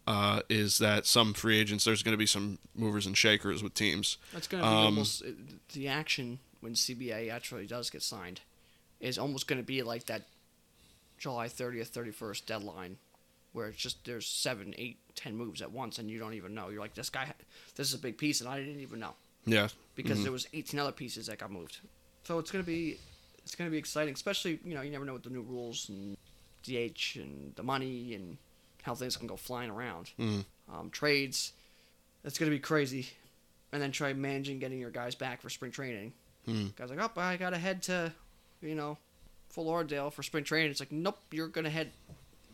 Uh, 0.07 0.41
is 0.49 0.79
that 0.79 1.05
some 1.05 1.31
free 1.33 1.59
agents? 1.59 1.85
There's 1.85 2.01
going 2.01 2.13
to 2.13 2.17
be 2.17 2.25
some 2.25 2.57
movers 2.75 3.05
and 3.05 3.15
shakers 3.15 3.61
with 3.61 3.75
teams. 3.75 4.17
It's 4.35 4.47
going 4.47 4.63
to 4.63 4.67
be 4.69 4.75
Um, 4.75 4.85
almost 4.85 5.21
uh, 5.23 5.27
the 5.73 5.87
action 5.87 6.39
when 6.59 6.73
CBA 6.73 7.31
actually 7.31 7.67
does 7.67 7.89
get 7.91 8.01
signed. 8.01 8.41
is 8.99 9.17
almost 9.19 9.47
going 9.47 9.61
to 9.61 9.65
be 9.65 9.81
like 9.83 10.05
that 10.07 10.23
July 11.21 11.47
30th, 11.47 11.91
31st 11.91 12.45
deadline 12.47 12.97
where 13.53 13.67
it's 13.67 13.77
just 13.77 14.03
there's 14.05 14.25
seven, 14.25 14.73
eight, 14.77 14.97
ten 15.13 15.35
moves 15.37 15.61
at 15.61 15.71
once 15.71 15.99
and 15.99 16.09
you 16.09 16.17
don't 16.17 16.33
even 16.33 16.55
know. 16.55 16.69
You're 16.69 16.79
like, 16.79 16.95
this 16.95 17.09
guy, 17.11 17.31
this 17.75 17.87
is 17.87 17.93
a 17.93 17.97
big 17.99 18.17
piece 18.17 18.41
and 18.41 18.49
I 18.49 18.57
didn't 18.59 18.79
even 18.79 18.99
know 18.99 19.13
Yeah. 19.45 19.67
because 19.93 20.17
Mhm. 20.19 20.23
there 20.23 20.31
was 20.31 20.47
18 20.53 20.79
other 20.79 20.91
pieces 20.91 21.27
that 21.27 21.37
got 21.37 21.51
moved. 21.51 21.79
So 22.23 22.39
it's 22.39 22.49
gonna 22.51 22.63
be 22.63 22.97
it's 23.43 23.53
gonna 23.55 23.69
be 23.69 23.77
exciting, 23.77 24.13
especially 24.15 24.59
you 24.65 24.73
know 24.73 24.81
you 24.81 24.89
never 24.91 25.05
know 25.05 25.13
what 25.13 25.23
the 25.23 25.29
new 25.29 25.41
rules 25.43 25.89
and 25.89 26.17
DH 26.63 27.17
and 27.17 27.53
the 27.55 27.63
money 27.63 28.13
and 28.15 28.37
how 28.83 28.95
things 28.95 29.15
can 29.17 29.27
go 29.27 29.35
flying 29.35 29.69
around. 29.69 30.11
Mhm. 30.17 30.45
Um, 30.69 30.89
trades, 30.89 31.53
it's 32.23 32.37
gonna 32.39 32.51
be 32.51 32.59
crazy, 32.59 33.09
and 33.71 33.81
then 33.81 33.91
try 33.91 34.13
managing 34.13 34.57
getting 34.59 34.79
your 34.79 34.91
guys 34.91 35.13
back 35.13 35.41
for 35.41 35.49
spring 35.49 35.71
training. 35.71 36.13
Mhm. 36.47 36.75
Guys 36.75 36.89
like, 36.89 36.99
oh, 36.99 37.19
I 37.19 37.35
gotta 37.37 37.57
head 37.59 37.83
to, 37.83 38.13
you 38.61 38.75
know, 38.75 38.97
Fort 39.51 39.67
Lauderdale 39.67 40.09
for 40.11 40.23
spring 40.23 40.43
training. 40.43 40.71
It's 40.71 40.79
like, 40.79 40.91
nope, 40.91 41.19
you're 41.31 41.47
gonna 41.47 41.69
head 41.69 41.91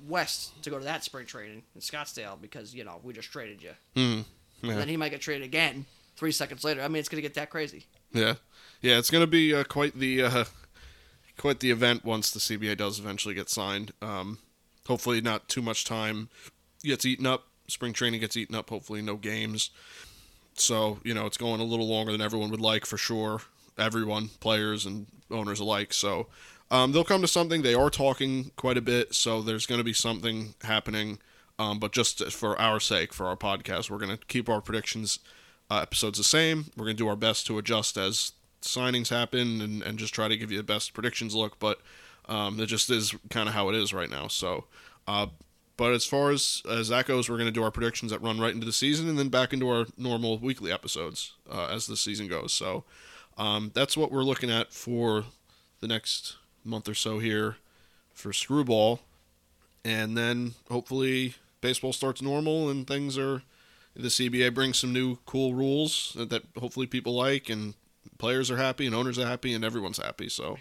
west 0.08 0.62
to 0.64 0.70
go 0.70 0.78
to 0.78 0.84
that 0.86 1.04
spring 1.04 1.26
training 1.26 1.64
in 1.76 1.82
Scottsdale 1.82 2.40
because 2.40 2.74
you 2.76 2.84
know 2.84 3.00
we 3.04 3.14
just 3.14 3.32
traded 3.32 3.62
you. 3.64 3.72
Mhm. 3.96 4.26
And 4.64 4.72
then 4.72 4.88
he 4.90 4.98
might 4.98 5.10
get 5.10 5.22
traded 5.22 5.44
again 5.44 5.86
three 6.16 6.32
seconds 6.32 6.64
later. 6.64 6.82
I 6.82 6.88
mean, 6.88 7.00
it's 7.00 7.10
gonna 7.10 7.22
get 7.22 7.36
that 7.36 7.50
crazy. 7.50 7.86
Yeah, 8.12 8.36
yeah, 8.82 8.98
it's 8.98 9.10
gonna 9.12 9.28
be 9.28 9.54
uh, 9.54 9.64
quite 9.64 9.98
the 9.98 10.24
uh, 10.24 10.46
quite 11.38 11.60
the 11.60 11.72
event 11.72 12.04
once 12.06 12.32
the 12.32 12.40
CBA 12.40 12.78
does 12.78 13.00
eventually 13.00 13.36
get 13.36 13.50
signed. 13.50 13.92
Um, 14.02 14.40
hopefully, 14.88 15.22
not 15.22 15.48
too 15.50 15.62
much 15.62 15.86
time 15.86 16.30
gets 16.84 17.06
eaten 17.06 17.26
up. 17.26 17.48
Spring 17.68 17.94
training 17.94 18.22
gets 18.22 18.38
eaten 18.38 18.56
up. 18.56 18.70
Hopefully, 18.70 19.02
no 19.02 19.16
games. 19.16 19.70
So 20.56 21.00
you 21.04 21.14
know, 21.14 21.26
it's 21.26 21.38
going 21.38 21.60
a 21.62 21.66
little 21.66 21.88
longer 21.88 22.12
than 22.12 22.22
everyone 22.22 22.50
would 22.52 22.62
like 22.62 22.86
for 22.86 22.98
sure. 22.98 23.42
Everyone, 23.78 24.30
players 24.40 24.86
and 24.88 25.06
owners 25.30 25.60
alike. 25.60 25.94
So 25.94 26.28
um, 26.70 26.92
they'll 26.92 27.04
come 27.04 27.22
to 27.22 27.28
something. 27.28 27.62
They 27.62 27.74
are 27.74 27.90
talking 27.90 28.52
quite 28.56 28.78
a 28.78 28.82
bit. 28.82 29.14
So 29.16 29.42
there's 29.42 29.66
going 29.66 29.80
to 29.80 29.86
be 29.86 29.94
something 29.94 30.56
happening. 30.64 31.20
Um, 31.60 31.80
but 31.80 31.92
just 31.92 32.32
for 32.32 32.60
our 32.60 32.80
sake, 32.80 33.14
for 33.14 33.26
our 33.26 33.36
podcast, 33.36 33.90
we're 33.90 33.98
going 33.98 34.16
to 34.16 34.26
keep 34.28 34.48
our 34.50 34.62
predictions 34.62 35.20
uh, 35.72 35.80
episodes 35.82 36.18
the 36.18 36.24
same. 36.24 36.66
We're 36.76 36.86
going 36.86 36.98
to 36.98 37.04
do 37.04 37.08
our 37.08 37.16
best 37.16 37.48
to 37.48 37.58
adjust 37.58 37.98
as 37.98 38.34
signings 38.62 39.10
happen 39.10 39.62
and, 39.62 39.82
and 39.82 39.98
just 39.98 40.14
try 40.14 40.28
to 40.28 40.38
give 40.38 40.52
you 40.52 40.58
the 40.58 40.64
best 40.64 40.94
predictions 40.94 41.34
look. 41.34 41.58
But 41.60 41.80
um, 42.28 42.60
it 42.60 42.68
just 42.68 42.90
is 42.90 43.16
kind 43.30 43.48
of 43.48 43.56
how 43.56 43.70
it 43.70 43.76
is 43.76 43.94
right 43.94 44.10
now. 44.10 44.28
So, 44.28 44.66
uh, 45.08 45.28
but 45.78 45.94
as 45.94 46.06
far 46.06 46.32
as, 46.32 46.64
as 46.70 46.90
that 46.90 47.06
goes, 47.06 47.30
we're 47.30 47.38
going 47.38 47.48
to 47.48 47.52
do 47.52 47.64
our 47.64 47.72
predictions 47.72 48.12
that 48.12 48.22
run 48.22 48.40
right 48.40 48.54
into 48.54 48.66
the 48.66 48.74
season 48.74 49.08
and 49.08 49.18
then 49.18 49.30
back 49.30 49.54
into 49.54 49.70
our 49.70 49.86
normal 49.98 50.38
weekly 50.40 50.72
episodes 50.72 51.34
uh, 51.50 51.68
as 51.68 51.88
the 51.88 51.96
season 51.96 52.28
goes. 52.28 52.52
So 52.52 52.84
um, 53.38 53.72
that's 53.74 53.96
what 53.96 54.12
we're 54.12 54.24
looking 54.24 54.50
at 54.50 54.74
for 54.74 55.26
the 55.80 55.88
next 55.88 56.36
month 56.68 56.88
or 56.88 56.94
so 56.94 57.20
here 57.20 57.58
for 58.14 58.34
Screwball. 58.34 59.02
And 59.86 60.18
then 60.18 60.54
hopefully 60.70 61.36
baseball 61.62 61.94
starts 61.94 62.22
normal 62.22 62.70
and 62.70 62.86
things 62.86 63.18
are 63.18 63.44
the 63.96 64.10
CBA 64.10 64.54
brings 64.54 64.78
some 64.80 64.94
new 64.94 65.18
cool 65.26 65.54
rules 65.54 66.14
that, 66.16 66.30
that 66.30 66.44
hopefully 66.60 66.86
people 66.86 67.16
like 67.16 67.50
and 67.50 67.74
players 68.18 68.52
are 68.52 68.58
happy 68.58 68.86
and 68.86 68.94
owners 68.94 69.18
are 69.18 69.26
happy 69.26 69.54
and 69.54 69.64
everyone's 69.64 69.98
happy. 69.98 70.30
So 70.30 70.58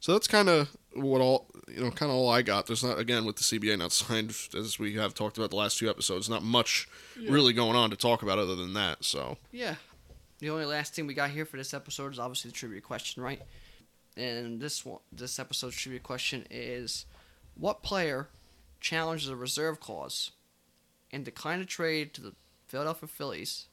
so 0.00 0.12
that's 0.12 0.26
kind 0.26 0.48
of 0.48 0.68
what 0.94 1.20
all 1.20 1.46
you 1.66 1.82
know, 1.82 1.90
kind 1.90 2.10
of 2.10 2.16
all 2.16 2.28
I 2.28 2.42
got. 2.42 2.66
There's 2.66 2.84
not 2.84 2.98
again 2.98 3.24
with 3.24 3.36
the 3.36 3.42
CBA 3.42 3.78
not 3.78 3.92
signed 3.92 4.34
as 4.56 4.78
we 4.78 4.94
have 4.94 5.14
talked 5.14 5.38
about 5.38 5.50
the 5.50 5.56
last 5.56 5.78
two 5.78 5.88
episodes. 5.88 6.28
Not 6.28 6.42
much 6.42 6.88
really 7.28 7.52
going 7.52 7.76
on 7.76 7.90
to 7.90 7.96
talk 7.96 8.22
about 8.22 8.38
other 8.38 8.54
than 8.54 8.74
that. 8.74 9.04
So 9.04 9.38
Yeah. 9.50 9.76
The 10.40 10.50
only 10.50 10.64
last 10.66 10.94
thing 10.94 11.06
we 11.06 11.14
got 11.14 11.30
here 11.30 11.46
for 11.46 11.56
this 11.56 11.72
episode 11.72 12.12
is 12.12 12.18
obviously 12.18 12.50
the 12.50 12.56
trivia 12.56 12.80
question, 12.80 13.22
right? 13.22 13.40
And 14.16 14.60
this 14.60 14.84
one, 14.84 15.00
this 15.10 15.38
episode's 15.38 15.76
trivia 15.76 16.00
question 16.00 16.46
is: 16.50 17.06
What 17.54 17.82
player 17.82 18.28
challenged 18.80 19.28
the 19.28 19.36
reserve 19.36 19.80
clause 19.80 20.30
and 21.10 21.24
declined 21.24 21.62
a 21.62 21.66
trade 21.66 22.14
to 22.14 22.20
the 22.20 22.34
Philadelphia 22.66 23.08
Phillies 23.08 23.66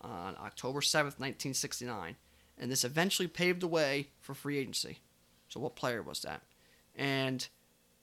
on 0.00 0.36
October 0.40 0.80
seventh, 0.80 1.18
nineteen 1.18 1.54
sixty 1.54 1.84
nine, 1.84 2.16
and 2.58 2.70
this 2.70 2.84
eventually 2.84 3.28
paved 3.28 3.60
the 3.60 3.68
way 3.68 4.08
for 4.20 4.34
free 4.34 4.58
agency? 4.58 5.00
So, 5.48 5.60
what 5.60 5.76
player 5.76 6.02
was 6.02 6.20
that? 6.20 6.42
And 6.94 7.46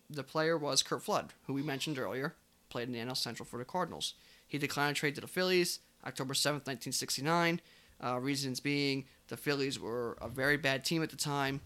the 0.10 0.24
player 0.24 0.58
was 0.58 0.84
Curt 0.84 1.04
Flood, 1.04 1.34
who 1.46 1.54
we 1.54 1.62
mentioned 1.62 2.00
earlier, 2.00 2.36
played 2.70 2.88
in 2.88 2.94
the 2.94 3.00
NL 3.00 3.16
Central 3.16 3.46
for 3.46 3.58
the 3.58 3.66
Cardinals. 3.66 4.16
He 4.48 4.58
declined 4.58 4.98
a 4.98 5.00
trade 5.00 5.16
to 5.16 5.22
the 5.22 5.28
Phillies 5.28 5.80
October 6.06 6.34
7th, 6.34 6.66
1969. 6.68 7.62
Uh, 8.02 8.18
reasons 8.20 8.60
being 8.60 9.06
the 9.28 9.38
Phillies 9.38 9.80
were 9.80 10.18
a 10.22 10.30
very 10.30 10.58
bad 10.58 10.86
team 10.86 11.04
at 11.04 11.10
the 11.10 11.18
time 11.18 11.62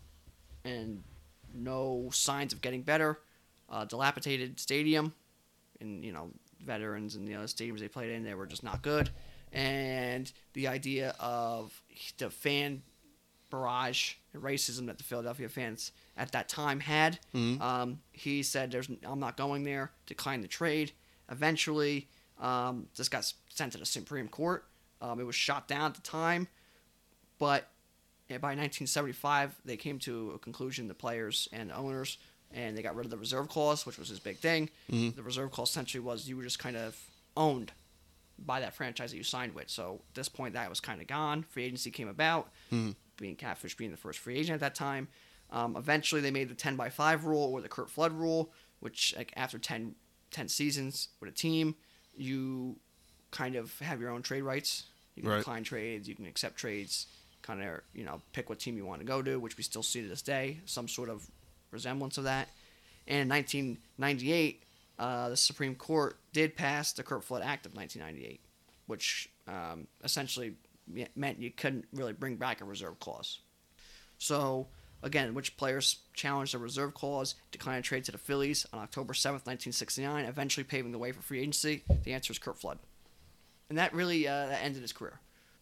and 0.66 1.04
no 1.54 2.10
signs 2.12 2.54
of 2.54 2.62
getting 2.62 2.82
better. 2.82 3.20
Uh, 3.70 3.86
dilapidated 3.86 4.60
stadium, 4.60 5.14
and 5.80 6.04
you 6.04 6.12
know 6.12 6.30
veterans 6.64 7.16
and 7.16 7.28
the 7.28 7.36
other 7.36 7.48
stadiums 7.48 7.80
they 7.80 7.88
played 7.88 8.12
in, 8.12 8.24
they 8.24 8.34
were 8.34 8.46
just 8.46 8.64
not 8.64 8.82
good. 8.82 9.10
And 9.52 10.32
the 10.54 10.68
idea 10.68 11.16
of 11.20 11.82
the 12.18 12.30
fan 12.30 12.82
barrage 13.50 14.16
and 14.34 14.42
racism 14.42 14.88
that 14.88 14.98
the 14.98 15.04
Philadelphia 15.04 15.48
fans 15.48 15.92
at 16.18 16.32
that 16.32 16.50
time 16.50 16.80
had. 16.80 17.20
Mhm. 17.34 17.62
Um, 17.62 18.02
he 18.12 18.42
said, 18.44 18.72
"There's, 18.72 18.90
I'm 19.04 19.20
not 19.20 19.38
going 19.38 19.64
there." 19.64 19.92
Declined 20.06 20.44
the 20.44 20.48
trade. 20.48 20.92
Eventually, 21.30 22.10
um, 22.40 22.90
this 22.96 23.10
got 23.10 23.32
sent 23.50 23.72
to 23.74 23.78
the 23.78 23.86
Supreme 23.86 24.28
Court. 24.28 24.68
Um, 25.02 25.20
it 25.20 25.24
was 25.24 25.36
shot 25.36 25.68
down 25.68 25.86
at 25.86 25.96
the 25.96 26.02
time, 26.02 26.48
but 27.38 27.70
by 28.30 28.56
1975, 28.56 29.56
they 29.66 29.78
came 29.78 30.00
to 30.00 30.32
a 30.32 30.40
conclusion, 30.40 30.88
the 30.88 30.94
players 30.94 31.48
and 31.52 31.70
the 31.70 31.76
owners, 31.76 32.18
and 32.52 32.78
they 32.78 32.82
got 32.82 32.96
rid 32.96 33.06
of 33.06 33.12
the 33.12 33.18
reserve 33.18 33.48
clause, 33.50 33.86
which 33.86 33.98
was 33.98 34.10
his 34.10 34.20
big 34.20 34.38
thing. 34.38 34.70
Mhm. 34.90 35.16
The 35.16 35.24
reserve 35.24 35.52
clause 35.52 35.70
essentially 35.70 36.02
was 36.04 36.28
you 36.28 36.38
were 36.38 36.44
just 36.44 36.60
kind 36.60 36.76
of 36.78 36.98
owned 37.36 37.72
by 38.40 38.60
that 38.60 38.76
franchise 38.76 39.12
that 39.12 39.18
you 39.18 39.24
signed 39.24 39.54
with. 39.54 39.70
So 39.70 40.02
at 40.10 40.16
this 40.16 40.30
point, 40.30 40.54
that 40.54 40.70
was 40.70 40.80
kind 40.80 41.02
of 41.02 41.08
gone. 41.08 41.44
Free 41.44 41.64
agency 41.66 41.92
came 41.92 42.08
about, 42.08 42.52
Mhm. 42.72 42.96
being 43.18 43.36
Catfish 43.36 43.76
being 43.78 43.92
the 43.92 43.98
first 43.98 44.20
free 44.20 44.38
agent 44.38 44.56
at 44.56 44.60
that 44.62 44.76
time. 44.76 45.08
Um, 45.52 45.76
eventually, 45.76 46.20
they 46.22 46.32
made 46.32 46.50
the 46.50 46.56
10 46.56 46.76
by 46.76 46.90
5 46.90 47.26
rule 47.26 47.44
or 47.54 47.62
the 47.62 47.70
Curt 47.70 47.90
Flood 47.92 48.12
rule, 48.14 48.52
which 48.80 49.14
like 49.16 49.32
after 49.36 49.60
10, 49.60 49.96
10 50.32 50.48
seasons 50.50 51.10
with 51.20 51.30
a 51.30 51.34
team, 51.34 51.76
you 52.16 52.80
kind 53.32 53.56
of 53.56 53.78
have 53.80 54.00
your 54.02 54.10
own 54.10 54.24
trade 54.24 54.42
rights. 54.42 54.86
You 55.16 55.22
can 55.22 55.32
Right. 55.32 55.38
decline 55.40 55.64
trades, 55.64 56.08
you 56.10 56.16
can 56.16 56.26
accept 56.26 56.58
trades, 56.58 57.06
kind 57.44 57.62
of 57.62 57.82
you 57.94 58.04
know 58.04 58.22
pick 58.32 58.50
what 58.50 58.60
team 58.60 58.78
you 58.78 58.86
want 58.86 59.02
to 59.02 59.06
go 59.06 59.22
to, 59.22 59.40
which 59.40 59.58
we 59.58 59.64
still 59.64 59.84
see 59.84 60.02
to 60.02 60.08
this 60.08 60.22
day, 60.24 60.60
some 60.66 60.88
sort 60.88 61.10
of 61.10 61.28
resemblance 61.72 62.18
of 62.18 62.24
that. 62.24 62.50
And 63.08 63.22
in 63.22 63.30
1998, 63.30 64.64
uh, 64.98 65.30
the 65.30 65.38
Supreme 65.38 65.76
Court 65.76 66.18
did 66.32 66.56
pass 66.56 66.94
the 66.94 67.04
Curt 67.04 67.24
Flood 67.24 67.44
Act 67.44 67.66
of 67.66 67.76
1998, 67.76 68.40
which 68.88 69.30
um, 69.48 69.88
essentially 70.04 70.56
meant 71.16 71.40
you 71.40 71.52
couldn't 71.52 71.86
really 71.94 72.14
bring 72.14 72.36
back 72.38 72.62
a 72.62 72.66
reserve 72.66 73.00
clause. 73.00 73.40
So, 74.18 74.68
again, 75.02 75.34
which 75.34 75.58
players 75.58 75.98
challenged 76.14 76.54
the 76.54 76.60
reserve 76.60 76.94
clause, 76.94 77.36
declined 77.52 77.80
a 77.80 77.82
trade 77.82 78.06
to 78.06 78.12
the 78.12 78.18
Phillies 78.18 78.66
on 78.72 78.80
October 78.80 79.14
7th, 79.14 79.46
1969, 79.46 80.26
eventually 80.26 80.64
paving 80.64 80.92
the 80.92 80.98
way 80.98 81.12
for 81.12 81.22
free 81.22 81.40
agency? 81.40 81.84
The 82.04 82.14
answer 82.14 82.32
is 82.32 82.40
Curt 82.40 82.58
Flood. 82.58 82.80
And 83.70 83.78
that 83.78 83.94
really 83.94 84.28
uh, 84.28 84.48
that 84.48 84.64
ended 84.64 84.82
his 84.82 84.94
career. 84.94 85.20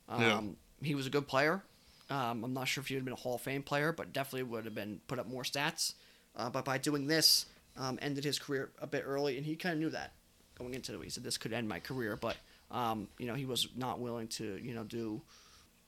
Um, 0.10 0.22
Yeah. 0.22 0.42
He 0.84 0.96
was 0.96 1.08
a 1.08 1.12
good 1.12 1.28
player. 1.28 1.64
Um, 2.12 2.43
I'm 2.43 2.53
not 2.53 2.68
sure 2.68 2.82
if 2.82 2.89
he 2.89 2.95
would 2.95 2.99
have 2.99 3.05
been 3.05 3.14
a 3.14 3.18
Hall 3.18 3.36
of 3.36 3.41
Fame 3.41 3.64
player, 3.64 3.93
but 3.93 4.12
definitely 4.12 4.43
would 4.43 4.66
have 4.66 4.76
been 4.76 4.99
put 5.07 5.18
up 5.18 5.28
more 5.28 5.43
stats. 5.43 5.93
Uh, 6.36 6.49
but 6.49 6.66
by 6.66 6.78
doing 6.78 7.07
this, 7.07 7.45
um, 7.78 7.97
ended 8.01 8.24
his 8.24 8.38
career 8.38 8.70
a 8.82 8.88
bit 8.88 9.03
early, 9.05 9.38
and 9.38 9.45
he 9.45 9.55
kind 9.55 9.74
of 9.74 9.80
knew 9.80 9.89
that 9.89 10.12
going 10.59 10.74
into 10.74 10.99
it. 10.99 11.03
He 11.03 11.09
said 11.09 11.24
this 11.24 11.38
could 11.38 11.53
end 11.53 11.70
my 11.70 11.80
career, 11.80 12.18
but 12.18 12.36
um, 12.70 13.07
you 13.18 13.28
know 13.28 13.34
he 13.34 13.45
was 13.45 13.68
not 13.76 13.99
willing 13.99 14.28
to 14.28 14.59
you 14.62 14.74
know 14.74 14.84
do 14.84 15.22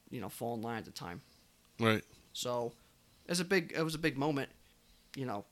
you 0.10 0.22
know 0.22 0.30
fall 0.30 0.56
in 0.56 0.62
line 0.62 0.78
at 0.78 0.86
the 0.86 0.92
time. 0.92 1.22
right. 1.80 2.04
So 2.34 2.72
it 3.26 3.32
was 3.32 3.40
a 3.40 3.46
big 3.46 3.74
it 3.76 3.84
was 3.84 3.96
a 3.96 4.00
big 4.00 4.18
moment, 4.18 4.50
you 5.16 5.26
know, 5.26 5.46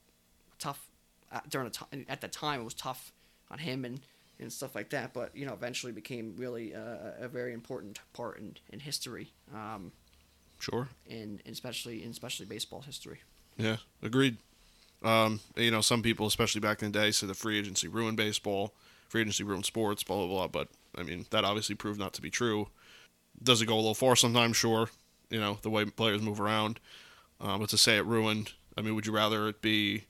tough 0.57 0.87
uh, 1.31 1.41
during 1.49 1.67
the 1.67 1.73
time 1.73 2.05
at 2.07 2.21
the 2.21 2.27
time 2.27 2.61
it 2.61 2.63
was 2.63 2.73
tough 2.73 3.11
on 3.49 3.59
him 3.59 3.85
and 3.85 3.99
and 4.39 4.51
stuff 4.51 4.73
like 4.73 4.89
that. 4.91 5.13
But 5.13 5.35
you 5.35 5.45
know 5.45 5.53
eventually 5.53 5.91
became 5.91 6.35
really 6.37 6.73
uh, 6.73 7.11
a 7.19 7.27
very 7.27 7.53
important 7.53 7.99
part 8.13 8.39
in 8.39 8.55
in 8.71 8.79
history, 8.79 9.31
um, 9.53 9.91
Sure. 10.61 10.87
and 11.09 11.41
especially 11.45 12.03
in 12.03 12.11
especially 12.11 12.45
baseball 12.45 12.81
history. 12.81 13.19
Yeah, 13.57 13.77
agreed. 14.01 14.37
Um, 15.03 15.39
you 15.55 15.71
know, 15.71 15.81
some 15.81 16.03
people, 16.03 16.27
especially 16.27 16.61
back 16.61 16.81
in 16.83 16.91
the 16.91 16.99
day, 16.99 17.11
said 17.11 17.29
the 17.29 17.33
free 17.33 17.57
agency 17.57 17.87
ruined 17.87 18.17
baseball, 18.17 18.73
free 19.09 19.21
agency 19.21 19.43
ruined 19.43 19.65
sports, 19.65 20.03
blah 20.03 20.17
blah 20.17 20.27
blah. 20.27 20.47
But 20.47 20.67
I 20.95 21.03
mean, 21.03 21.25
that 21.31 21.43
obviously 21.43 21.75
proved 21.75 21.99
not 21.99 22.13
to 22.13 22.21
be 22.21 22.29
true. 22.29 22.67
Does 23.41 23.61
it 23.61 23.65
go 23.65 23.73
a 23.73 23.77
little 23.77 23.95
far 23.95 24.15
sometimes? 24.15 24.55
Sure. 24.57 24.89
You 25.29 25.39
know, 25.39 25.57
the 25.63 25.69
way 25.69 25.85
players 25.85 26.21
move 26.21 26.39
around. 26.39 26.79
Uh, 27.39 27.57
but 27.57 27.69
to 27.69 27.77
say 27.77 27.97
it 27.97 28.05
ruined, 28.05 28.51
I 28.77 28.81
mean, 28.81 28.93
would 28.93 29.07
you 29.07 29.13
rather 29.13 29.47
it 29.47 29.61
be 29.61 30.03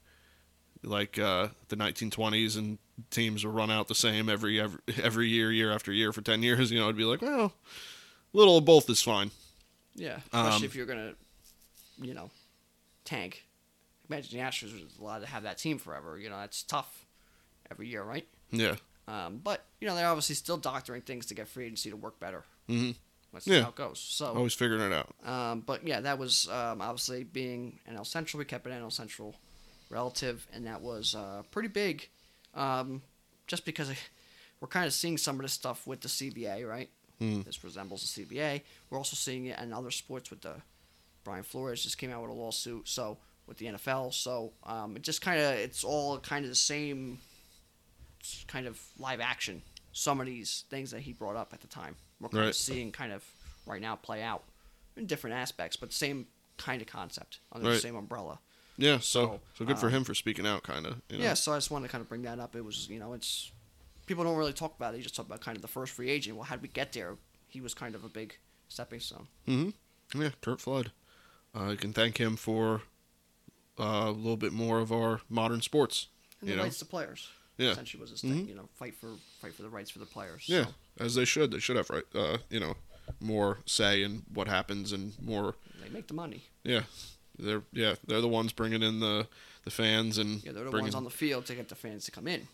like 0.83 1.17
uh, 1.17 1.49
the 1.69 1.77
1920s 1.77 2.57
and 2.57 2.77
teams 3.09 3.45
were 3.45 3.51
run 3.51 3.71
out 3.71 3.87
the 3.87 3.95
same 3.95 4.27
every 4.27 4.59
every 4.59 4.79
every 5.01 5.27
year, 5.29 5.51
year 5.51 5.71
after 5.71 5.93
year 5.93 6.11
for 6.11 6.21
10 6.21 6.43
years? 6.43 6.71
You 6.71 6.79
know, 6.79 6.85
it'd 6.85 6.97
be 6.97 7.05
like, 7.05 7.21
well, 7.21 7.53
a 8.33 8.37
little 8.37 8.57
of 8.57 8.65
both 8.65 8.89
is 8.89 9.01
fine. 9.01 9.31
Yeah, 9.95 10.17
especially 10.25 10.49
Um, 10.57 10.63
if 10.63 10.75
you're 10.75 10.85
gonna, 10.85 11.13
you 12.01 12.13
know, 12.13 12.29
tank 13.05 13.45
imagine 14.09 14.37
the 14.39 14.43
Astros 14.45 14.73
was 14.73 14.97
allowed 14.99 15.19
to 15.19 15.25
have 15.27 15.43
that 15.43 15.57
team 15.57 15.77
forever. 15.77 16.17
You 16.17 16.29
know, 16.29 16.37
that's 16.37 16.63
tough 16.63 17.05
every 17.69 17.87
year, 17.87 18.03
right? 18.03 18.27
Yeah. 18.51 18.75
Um, 19.07 19.37
but 19.37 19.65
you 19.79 19.87
know, 19.87 19.95
they're 19.95 20.07
obviously 20.07 20.35
still 20.35 20.57
doctoring 20.57 21.01
things 21.01 21.25
to 21.27 21.33
get 21.33 21.47
free 21.47 21.65
agency 21.65 21.89
to 21.89 21.95
work 21.95 22.19
better. 22.19 22.43
Mhm. 22.69 22.95
That's 23.33 23.47
Yeah. 23.47 23.63
how 23.63 23.69
it 23.69 23.75
goes. 23.75 23.99
So, 23.99 24.33
Always 24.35 24.53
figuring 24.53 24.81
it 24.81 24.93
out. 24.93 25.15
um, 25.25 25.61
but 25.61 25.87
yeah, 25.87 26.01
that 26.01 26.17
was 26.19 26.49
um, 26.49 26.81
obviously 26.81 27.23
being 27.23 27.79
NL 27.87 28.03
Central. 28.05 28.39
We 28.39 28.45
kept 28.45 28.67
it 28.67 28.71
NL 28.73 28.89
Central 28.91 29.35
relative, 29.89 30.45
and 30.51 30.67
that 30.67 30.81
was 30.81 31.15
uh, 31.15 31.43
pretty 31.51 31.69
big. 31.69 32.09
Um, 32.53 33.01
just 33.47 33.63
because 33.65 33.89
we're 34.59 34.67
kind 34.67 34.85
of 34.85 34.93
seeing 34.93 35.17
some 35.17 35.35
of 35.37 35.41
this 35.43 35.53
stuff 35.53 35.87
with 35.87 36.01
the 36.01 36.09
CBA, 36.09 36.67
right? 36.67 36.89
Mm. 37.21 37.45
This 37.45 37.63
resembles 37.63 38.01
the 38.13 38.25
CBA. 38.25 38.61
We're 38.89 38.97
also 38.97 39.15
seeing 39.15 39.45
it 39.45 39.59
in 39.59 39.71
other 39.73 39.91
sports 39.91 40.29
with 40.31 40.41
the 40.41 40.55
Brian 41.23 41.43
Flores 41.43 41.83
just 41.83 41.97
came 41.99 42.11
out 42.11 42.21
with 42.23 42.31
a 42.31 42.33
lawsuit. 42.33 42.87
So 42.87 43.17
with 43.47 43.57
the 43.57 43.67
NFL, 43.67 44.13
so 44.13 44.53
um, 44.63 44.95
it 44.95 45.03
just 45.03 45.21
kind 45.21 45.39
of 45.39 45.53
it's 45.53 45.83
all 45.83 46.17
kind 46.19 46.45
of 46.45 46.49
the 46.49 46.55
same 46.55 47.19
kind 48.47 48.67
of 48.67 48.79
live 48.97 49.19
action. 49.19 49.61
Some 49.93 50.19
of 50.19 50.25
these 50.25 50.63
things 50.69 50.91
that 50.91 51.01
he 51.01 51.13
brought 51.13 51.35
up 51.35 51.53
at 51.53 51.61
the 51.61 51.67
time, 51.67 51.95
we're 52.19 52.29
kind 52.29 52.41
Right. 52.41 52.49
of 52.49 52.55
seeing 52.55 52.91
kind 52.91 53.11
of 53.11 53.23
right 53.65 53.81
now 53.81 53.95
play 53.95 54.23
out 54.23 54.43
in 54.95 55.05
different 55.05 55.35
aspects, 55.35 55.75
but 55.77 55.91
same 55.93 56.27
kind 56.57 56.81
of 56.81 56.87
concept 56.87 57.39
under 57.51 57.69
the 57.69 57.79
same 57.79 57.95
umbrella. 57.95 58.39
Yeah. 58.77 58.99
So 58.99 59.41
so 59.53 59.65
good 59.65 59.77
for 59.77 59.87
um, 59.87 59.93
him 59.93 60.03
for 60.05 60.15
speaking 60.15 60.47
out, 60.47 60.63
kind 60.63 60.85
of. 60.85 61.01
You 61.09 61.17
know? 61.17 61.23
Yeah, 61.23 61.33
so 61.33 61.51
I 61.53 61.57
just 61.57 61.69
wanted 61.71 61.87
to 61.87 61.91
kind 61.91 62.01
of 62.01 62.09
bring 62.09 62.21
that 62.23 62.39
up. 62.39 62.55
It 62.55 62.63
was, 62.63 62.87
you 62.89 62.99
know, 62.99 63.13
it's 63.13 63.51
people 64.05 64.23
don't 64.23 64.37
really 64.37 64.53
talk 64.53 64.75
about 64.75 64.93
it. 64.93 64.97
You 64.97 65.03
just 65.03 65.15
talk 65.15 65.25
about 65.25 65.41
kind 65.41 65.55
of 65.55 65.61
the 65.61 65.67
first 65.67 65.93
free 65.93 66.09
agent. 66.09 66.35
Well, 66.35 66.45
how 66.45 66.55
did 66.55 66.61
we 66.61 66.67
get 66.69 66.93
there? 66.93 67.15
He 67.47 67.61
was 67.61 67.73
kind 67.73 67.95
of 67.95 68.03
a 68.03 68.09
big 68.09 68.35
stepping 68.69 68.99
stone. 68.99 69.27
Mm-hmm. 69.47 70.21
Yeah. 70.21 70.29
Curt 70.41 70.59
Flood. 70.61 70.91
Uh, 71.57 71.69
you 71.71 71.77
can 71.77 71.93
thank 71.93 72.17
him 72.17 72.35
for 72.37 72.81
uh, 73.79 74.05
a 74.07 74.11
little 74.11 74.37
bit 74.37 74.53
more 74.53 74.79
of 74.79 74.91
our 74.91 75.21
modern 75.29 75.61
sports. 75.61 76.07
And 76.39 76.49
You 76.49 76.55
the 76.55 76.57
know? 76.57 76.63
rights 76.63 76.79
to 76.79 76.85
players. 76.85 77.27
Yeah. 77.57 77.71
Essentially 77.71 78.01
was 78.01 78.11
his 78.11 78.21
thing. 78.21 78.45
Mhm. 78.45 78.49
You 78.49 78.55
know, 78.55 78.69
fight 78.73 78.95
for 78.95 79.11
fight 79.41 79.53
for 79.53 79.61
the 79.61 79.69
rights 79.69 79.91
for 79.91 79.99
the 79.99 80.05
players. 80.05 80.43
Yeah, 80.47 80.65
So 80.97 81.05
as 81.05 81.15
they 81.15 81.25
should. 81.25 81.51
They 81.51 81.59
should 81.59 81.75
have 81.75 81.89
right. 81.89 82.03
Uh, 82.15 82.37
you 82.49 82.59
know, 82.59 82.75
more 83.19 83.59
say 83.65 84.01
in 84.03 84.23
what 84.33 84.47
happens 84.47 84.91
and 84.93 85.13
more. 85.21 85.55
they 85.83 85.89
make 85.89 86.07
the 86.07 86.13
money. 86.13 86.43
Yeah, 86.63 86.83
they're 87.37 87.63
yeah 87.73 87.95
they're 88.07 88.21
the 88.21 88.27
ones 88.29 88.51
bringing 88.53 88.81
in 88.81 88.99
the 88.99 89.27
the 89.63 89.69
fans 89.71 90.17
and 90.17 90.43
Yeah, 90.43 90.53
they're 90.53 90.63
the 90.63 90.71
bringing, 90.71 90.85
ones 90.85 90.95
on 90.95 91.03
the 91.03 91.09
field 91.11 91.45
to 91.47 91.55
get 91.55 91.67
the 91.69 91.75
fans 91.75 92.05
to 92.05 92.11
come 92.11 92.27
in. 92.27 92.47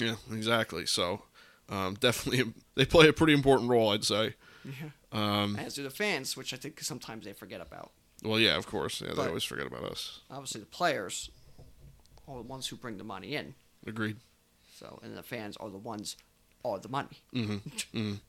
Yeah 0.00 0.14
exactly. 0.32 0.86
So 0.86 1.22
um, 1.68 1.94
definitely 2.00 2.52
they 2.74 2.84
play 2.84 3.08
a 3.08 3.12
pretty 3.12 3.32
important 3.34 3.70
role, 3.70 3.90
I'd 3.90 4.04
say. 4.04 4.34
Yeah. 4.64 4.90
Um, 5.12 5.56
As 5.56 5.74
do 5.74 5.82
the 5.82 5.90
fans, 5.90 6.36
which 6.36 6.52
I 6.52 6.56
think 6.56 6.80
sometimes 6.80 7.24
they 7.24 7.32
forget 7.32 7.60
about. 7.60 7.92
well, 8.22 8.38
yeah, 8.38 8.56
of 8.56 8.66
course. 8.66 9.00
Yeah, 9.00 9.14
they 9.14 9.26
always 9.26 9.44
forget 9.44 9.66
about 9.66 9.84
us. 9.84 10.20
Obviously, 10.30 10.60
the 10.60 10.66
players 10.66 11.30
are 12.28 12.36
the 12.36 12.42
ones 12.42 12.66
who 12.68 12.76
bring 12.76 12.98
the 12.98 13.04
money 13.04 13.34
in. 13.34 13.54
Agreed. 13.86 14.16
So, 14.76 14.98
and 15.02 15.16
the 15.16 15.22
fans 15.22 15.56
are 15.58 15.70
the 15.70 15.78
ones 15.78 16.16
are 16.64 16.78
the 16.78 16.88
money. 16.88 17.22
Mm-hmm. 17.34 18.12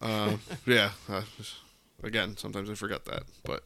Uh, 0.00 0.36
yeah. 0.64 0.90
Uh, 1.08 1.22
again, 2.04 2.36
sometimes 2.36 2.70
I 2.70 2.74
forget 2.74 3.04
that, 3.06 3.24
but 3.42 3.64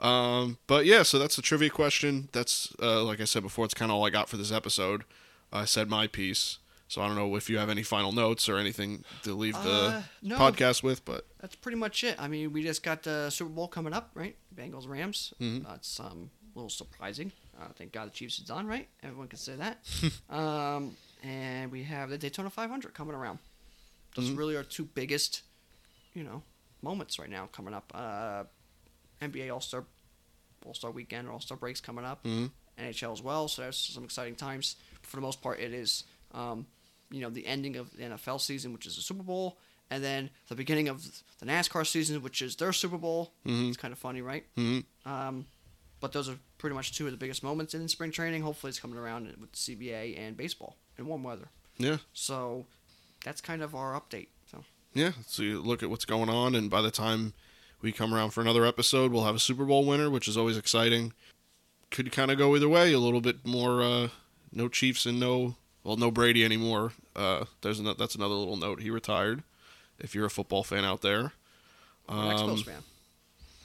um, 0.04 0.58
but 0.66 0.86
yeah. 0.86 1.04
So 1.04 1.20
that's 1.20 1.36
the 1.36 1.42
trivia 1.42 1.70
question. 1.70 2.28
That's 2.32 2.74
uh, 2.82 3.04
like 3.04 3.20
I 3.20 3.24
said 3.24 3.44
before. 3.44 3.64
It's 3.64 3.74
kind 3.74 3.92
of 3.92 3.96
all 3.96 4.04
I 4.04 4.10
got 4.10 4.28
for 4.28 4.36
this 4.36 4.50
episode. 4.50 5.04
I 5.52 5.64
said 5.64 5.88
my 5.90 6.06
piece. 6.06 6.58
So 6.88 7.00
I 7.00 7.06
don't 7.06 7.16
know 7.16 7.36
if 7.36 7.48
you 7.48 7.56
have 7.56 7.70
any 7.70 7.82
final 7.82 8.12
notes 8.12 8.50
or 8.50 8.58
anything 8.58 9.02
to 9.22 9.32
leave 9.34 9.54
the 9.62 9.70
Uh, 9.72 10.02
no. 10.20 10.36
podcast 10.38 10.82
with, 10.82 11.04
but 11.06 11.26
That's 11.40 11.56
pretty 11.56 11.78
much 11.78 12.04
it. 12.04 12.16
I 12.20 12.28
mean, 12.28 12.52
we 12.52 12.62
just 12.62 12.82
got 12.82 13.02
the 13.02 13.30
Super 13.30 13.48
Bowl 13.50 13.66
coming 13.66 13.94
up, 13.94 14.10
right? 14.14 14.36
Bengals 14.54 14.86
Rams. 14.86 15.32
Mhm. 15.40 15.64
That's 15.64 15.98
um, 16.00 16.30
a 16.54 16.58
little 16.58 16.68
surprising. 16.68 17.32
Uh, 17.58 17.68
thank 17.78 17.92
God 17.92 18.08
the 18.08 18.10
Chiefs 18.10 18.38
is 18.38 18.44
done, 18.44 18.66
right? 18.66 18.88
Everyone 19.02 19.28
can 19.28 19.38
say 19.38 19.56
that. 19.56 19.78
um, 20.30 20.94
and 21.22 21.72
we 21.72 21.82
have 21.84 22.10
the 22.10 22.18
Daytona 22.18 22.50
500 22.50 22.92
coming 22.92 23.14
around. 23.14 23.38
Those 24.14 24.28
Mhm. 24.30 24.36
really 24.36 24.56
are 24.56 24.64
two 24.64 24.84
biggest, 24.84 25.42
you 26.12 26.24
know, 26.24 26.42
moments 26.82 27.18
right 27.18 27.30
now 27.30 27.46
coming 27.52 27.72
up. 27.72 27.90
Uh, 27.94 28.44
NBA 29.22 29.48
All 29.48 29.60
Star 29.62 29.84
All 30.66 30.74
Star 30.74 30.90
Weekend, 30.90 31.26
All 31.28 31.40
Star 31.40 31.56
breaks 31.56 31.80
coming 31.80 32.04
up. 32.04 32.22
Mhm. 32.24 32.50
NHL 32.78 33.12
as 33.12 33.22
well. 33.22 33.48
So 33.48 33.62
there's 33.62 33.78
some 33.78 34.04
exciting 34.04 34.36
times. 34.36 34.76
For 35.02 35.16
the 35.16 35.22
most 35.22 35.42
part, 35.42 35.60
it 35.60 35.72
is, 35.72 36.04
um, 36.32 36.66
you 37.10 37.20
know, 37.20 37.30
the 37.30 37.46
ending 37.46 37.76
of 37.76 37.94
the 37.96 38.04
NFL 38.04 38.40
season, 38.40 38.72
which 38.72 38.86
is 38.86 38.96
the 38.96 39.02
Super 39.02 39.22
Bowl, 39.22 39.58
and 39.90 40.02
then 40.02 40.30
the 40.48 40.54
beginning 40.54 40.88
of 40.88 41.04
the 41.40 41.46
NASCAR 41.46 41.86
season, 41.86 42.22
which 42.22 42.40
is 42.40 42.56
their 42.56 42.72
Super 42.72 42.96
Bowl. 42.98 43.32
Mhm. 43.46 43.68
It's 43.68 43.76
kind 43.76 43.92
of 43.92 43.98
funny, 43.98 44.22
right? 44.22 44.44
mhm. 44.56 44.84
Um, 45.04 45.46
but 46.00 46.12
those 46.12 46.28
are 46.28 46.38
pretty 46.58 46.74
much 46.74 46.96
two 46.96 47.06
of 47.06 47.12
the 47.12 47.18
biggest 47.18 47.42
moments 47.42 47.74
in 47.74 47.86
spring 47.88 48.10
training. 48.10 48.42
Hopefully, 48.42 48.70
it's 48.70 48.80
coming 48.80 48.98
around 48.98 49.26
with 49.40 49.52
CBA 49.54 50.16
and 50.16 50.36
baseball 50.36 50.76
and 50.98 51.06
warm 51.06 51.22
weather. 51.22 51.48
yeah, 51.78 51.98
So 52.12 52.66
that's 53.24 53.40
kind 53.40 53.62
of 53.62 53.74
our 53.74 53.92
update. 54.00 54.28
So 54.50 54.64
yeah. 54.94 55.12
So 55.26 55.42
you 55.42 55.60
look 55.60 55.82
at 55.82 55.90
what's 55.90 56.04
going 56.04 56.28
on, 56.28 56.54
and 56.54 56.70
by 56.70 56.80
the 56.82 56.90
time 56.90 57.34
we 57.80 57.92
come 57.92 58.14
around 58.14 58.30
for 58.30 58.40
another 58.40 58.64
episode, 58.64 59.10
we'll 59.12 59.24
have 59.24 59.34
a 59.34 59.40
Super 59.40 59.64
Bowl 59.64 59.84
winner, 59.84 60.08
which 60.10 60.26
is 60.28 60.36
always 60.36 60.56
exciting. 60.56 61.12
Could 61.90 62.10
kind 62.12 62.30
of 62.30 62.38
go 62.38 62.54
either 62.56 62.68
way. 62.68 62.92
A 62.92 62.98
little 62.98 63.20
bit 63.20 63.44
more, 63.46 63.82
uh, 63.82 64.08
no 64.52 64.68
Chiefs 64.68 65.06
and 65.06 65.18
no, 65.18 65.56
well, 65.84 65.96
no 65.96 66.10
Brady 66.10 66.44
anymore. 66.44 66.92
Uh, 67.16 67.44
there's 67.62 67.80
another, 67.80 67.96
that's 67.98 68.14
another 68.14 68.34
little 68.34 68.56
note. 68.56 68.80
He 68.80 68.90
retired. 68.90 69.42
If 69.98 70.14
you're 70.14 70.26
a 70.26 70.30
football 70.30 70.62
fan 70.64 70.84
out 70.84 71.02
there, 71.02 71.32
I'm 72.08 72.36
Expos 72.36 72.50
Um, 72.50 72.62
fan. 72.64 72.82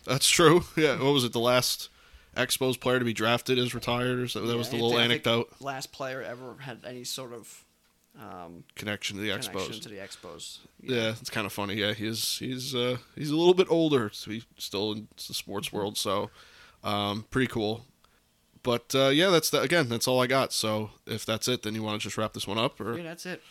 That's 0.06 0.30
true. 0.30 0.64
Yeah. 0.78 0.94
What 1.02 1.14
was 1.14 1.24
it? 1.24 1.34
The 1.34 1.40
last 1.40 1.90
Expos 2.36 2.80
player 2.80 3.00
to 3.00 3.06
be 3.06 3.14
drafted 3.14 3.58
is 3.58 3.74
retired, 3.74 4.20
or 4.20 4.28
so 4.28 4.46
that 4.46 4.58
was 4.58 4.70
the 4.70 4.76
little 4.76 4.90
think- 4.92 5.00
I 5.00 5.04
think 5.08 5.28
anecdote 5.28 5.50
Last 5.60 5.92
player 5.92 6.22
ever 6.22 6.56
had 6.60 6.80
any 6.86 7.04
sort 7.04 7.34
of 7.34 7.64
um, 8.20 8.64
connection 8.76 9.16
to 9.18 9.22
the 9.24 9.30
Expos. 9.30 9.52
connection 9.52 9.82
to 9.82 9.90
the 9.90 9.98
Expos. 9.98 10.58
Yeah, 10.82 11.10
it's 11.20 11.30
kind 11.30 11.46
of 11.46 11.54
funny. 11.54 11.76
Yeah, 11.76 11.94
he's 11.94 12.38
he's 12.40 12.74
uh, 12.76 12.98
he's 13.16 13.30
a 13.32 13.36
little 13.36 13.54
bit 13.54 13.68
older. 13.70 14.10
So 14.14 14.32
he's 14.32 14.46
still 14.58 14.92
in 14.94 15.08
the 15.28 15.34
sports 15.34 15.72
world, 15.74 15.98
so 15.98 16.30
um, 16.84 17.26
pretty 17.32 17.48
cool. 17.48 17.86
But 18.64 18.94
uh, 18.96 19.10
yeah, 19.10 19.30
that's 19.30 19.50
the, 19.50 19.62
again, 19.62 19.90
that's 19.90 20.08
all 20.08 20.20
I 20.22 20.28
got. 20.28 20.54
So 20.54 20.92
if 21.06 21.26
that's 21.26 21.48
it, 21.48 21.64
then 21.64 21.76
you 21.76 21.84
want 21.84 22.00
to 22.02 22.04
just 22.04 22.18
wrap 22.18 22.34
this 22.34 22.48
one 22.48 22.58
up, 22.58 22.80
or 22.82 22.98
Yeah, 22.98 23.04
that's 23.04 23.26
it. 23.26 23.42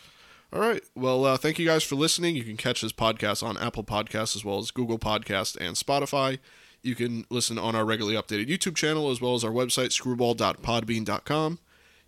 all 0.53 0.59
right. 0.59 0.81
Well, 0.95 1.25
uh, 1.25 1.37
thank 1.37 1.59
you 1.59 1.65
guys 1.65 1.83
for 1.83 1.95
listening. 1.95 2.35
You 2.35 2.43
can 2.43 2.57
catch 2.57 2.81
this 2.81 2.91
podcast 2.93 3.41
on 3.43 3.57
Apple 3.57 3.83
Podcasts 3.83 4.35
as 4.35 4.43
well 4.45 4.59
as 4.59 4.71
Google 4.71 4.99
Podcast 4.99 5.57
and 5.59 5.75
Spotify. 5.75 6.39
You 6.83 6.95
can 6.95 7.25
listen 7.29 7.57
on 7.57 7.75
our 7.75 7.83
regularly 7.85 8.17
updated 8.17 8.47
YouTube 8.47 8.75
channel 8.75 9.09
as 9.09 9.19
well 9.19 9.33
as 9.35 9.43
our 9.43 9.51
website, 9.51 9.91
screwball.podbean.com. 9.91 11.59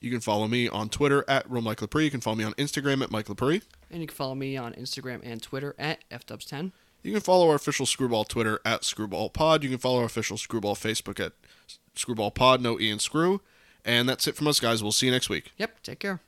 You 0.02 0.12
can 0.12 0.20
follow 0.22 0.48
me 0.48 0.70
on 0.70 0.88
Twitter 0.90 1.26
at 1.28 1.50
Real 1.50 1.62
Mike 1.62 1.80
Lepre. 1.80 2.04
You 2.06 2.12
can 2.12 2.22
follow 2.22 2.38
me 2.38 2.44
on 2.46 2.54
Instagram 2.54 3.02
at 3.04 3.12
Mike 3.12 3.26
Lepre. 3.26 3.62
And 3.92 4.00
you 4.02 4.08
can 4.08 4.16
follow 4.16 4.36
me 4.36 4.56
on 4.56 4.74
Instagram 4.74 5.20
and 5.24 5.42
Twitter 5.42 5.76
at 5.78 6.04
fdubs10. 6.10 6.72
You 7.02 7.12
can 7.14 7.22
follow 7.22 7.50
our 7.50 7.56
official 7.56 7.86
Screwball 7.86 8.28
Twitter 8.28 8.60
at 8.66 8.84
Screwball 8.84 9.32
Pod. 9.32 9.64
You 9.64 9.70
can 9.70 9.78
follow 9.78 10.00
our 10.00 10.06
official 10.06 10.38
Screwball 10.38 10.76
Facebook 10.76 11.24
at 11.24 11.34
Screwball 11.96 12.34
Pod, 12.34 12.62
no 12.62 12.78
and 12.78 13.02
Screw. 13.02 13.42
And 13.86 14.10
that's 14.10 14.28
it 14.28 14.36
from 14.36 14.48
us, 14.48 14.60
guys. 14.60 14.84
We'll 14.84 14.92
see 14.92 15.06
you 15.06 15.12
next 15.12 15.30
week. 15.30 15.54
Yep, 15.58 15.82
take 15.84 16.00
care. 16.00 16.22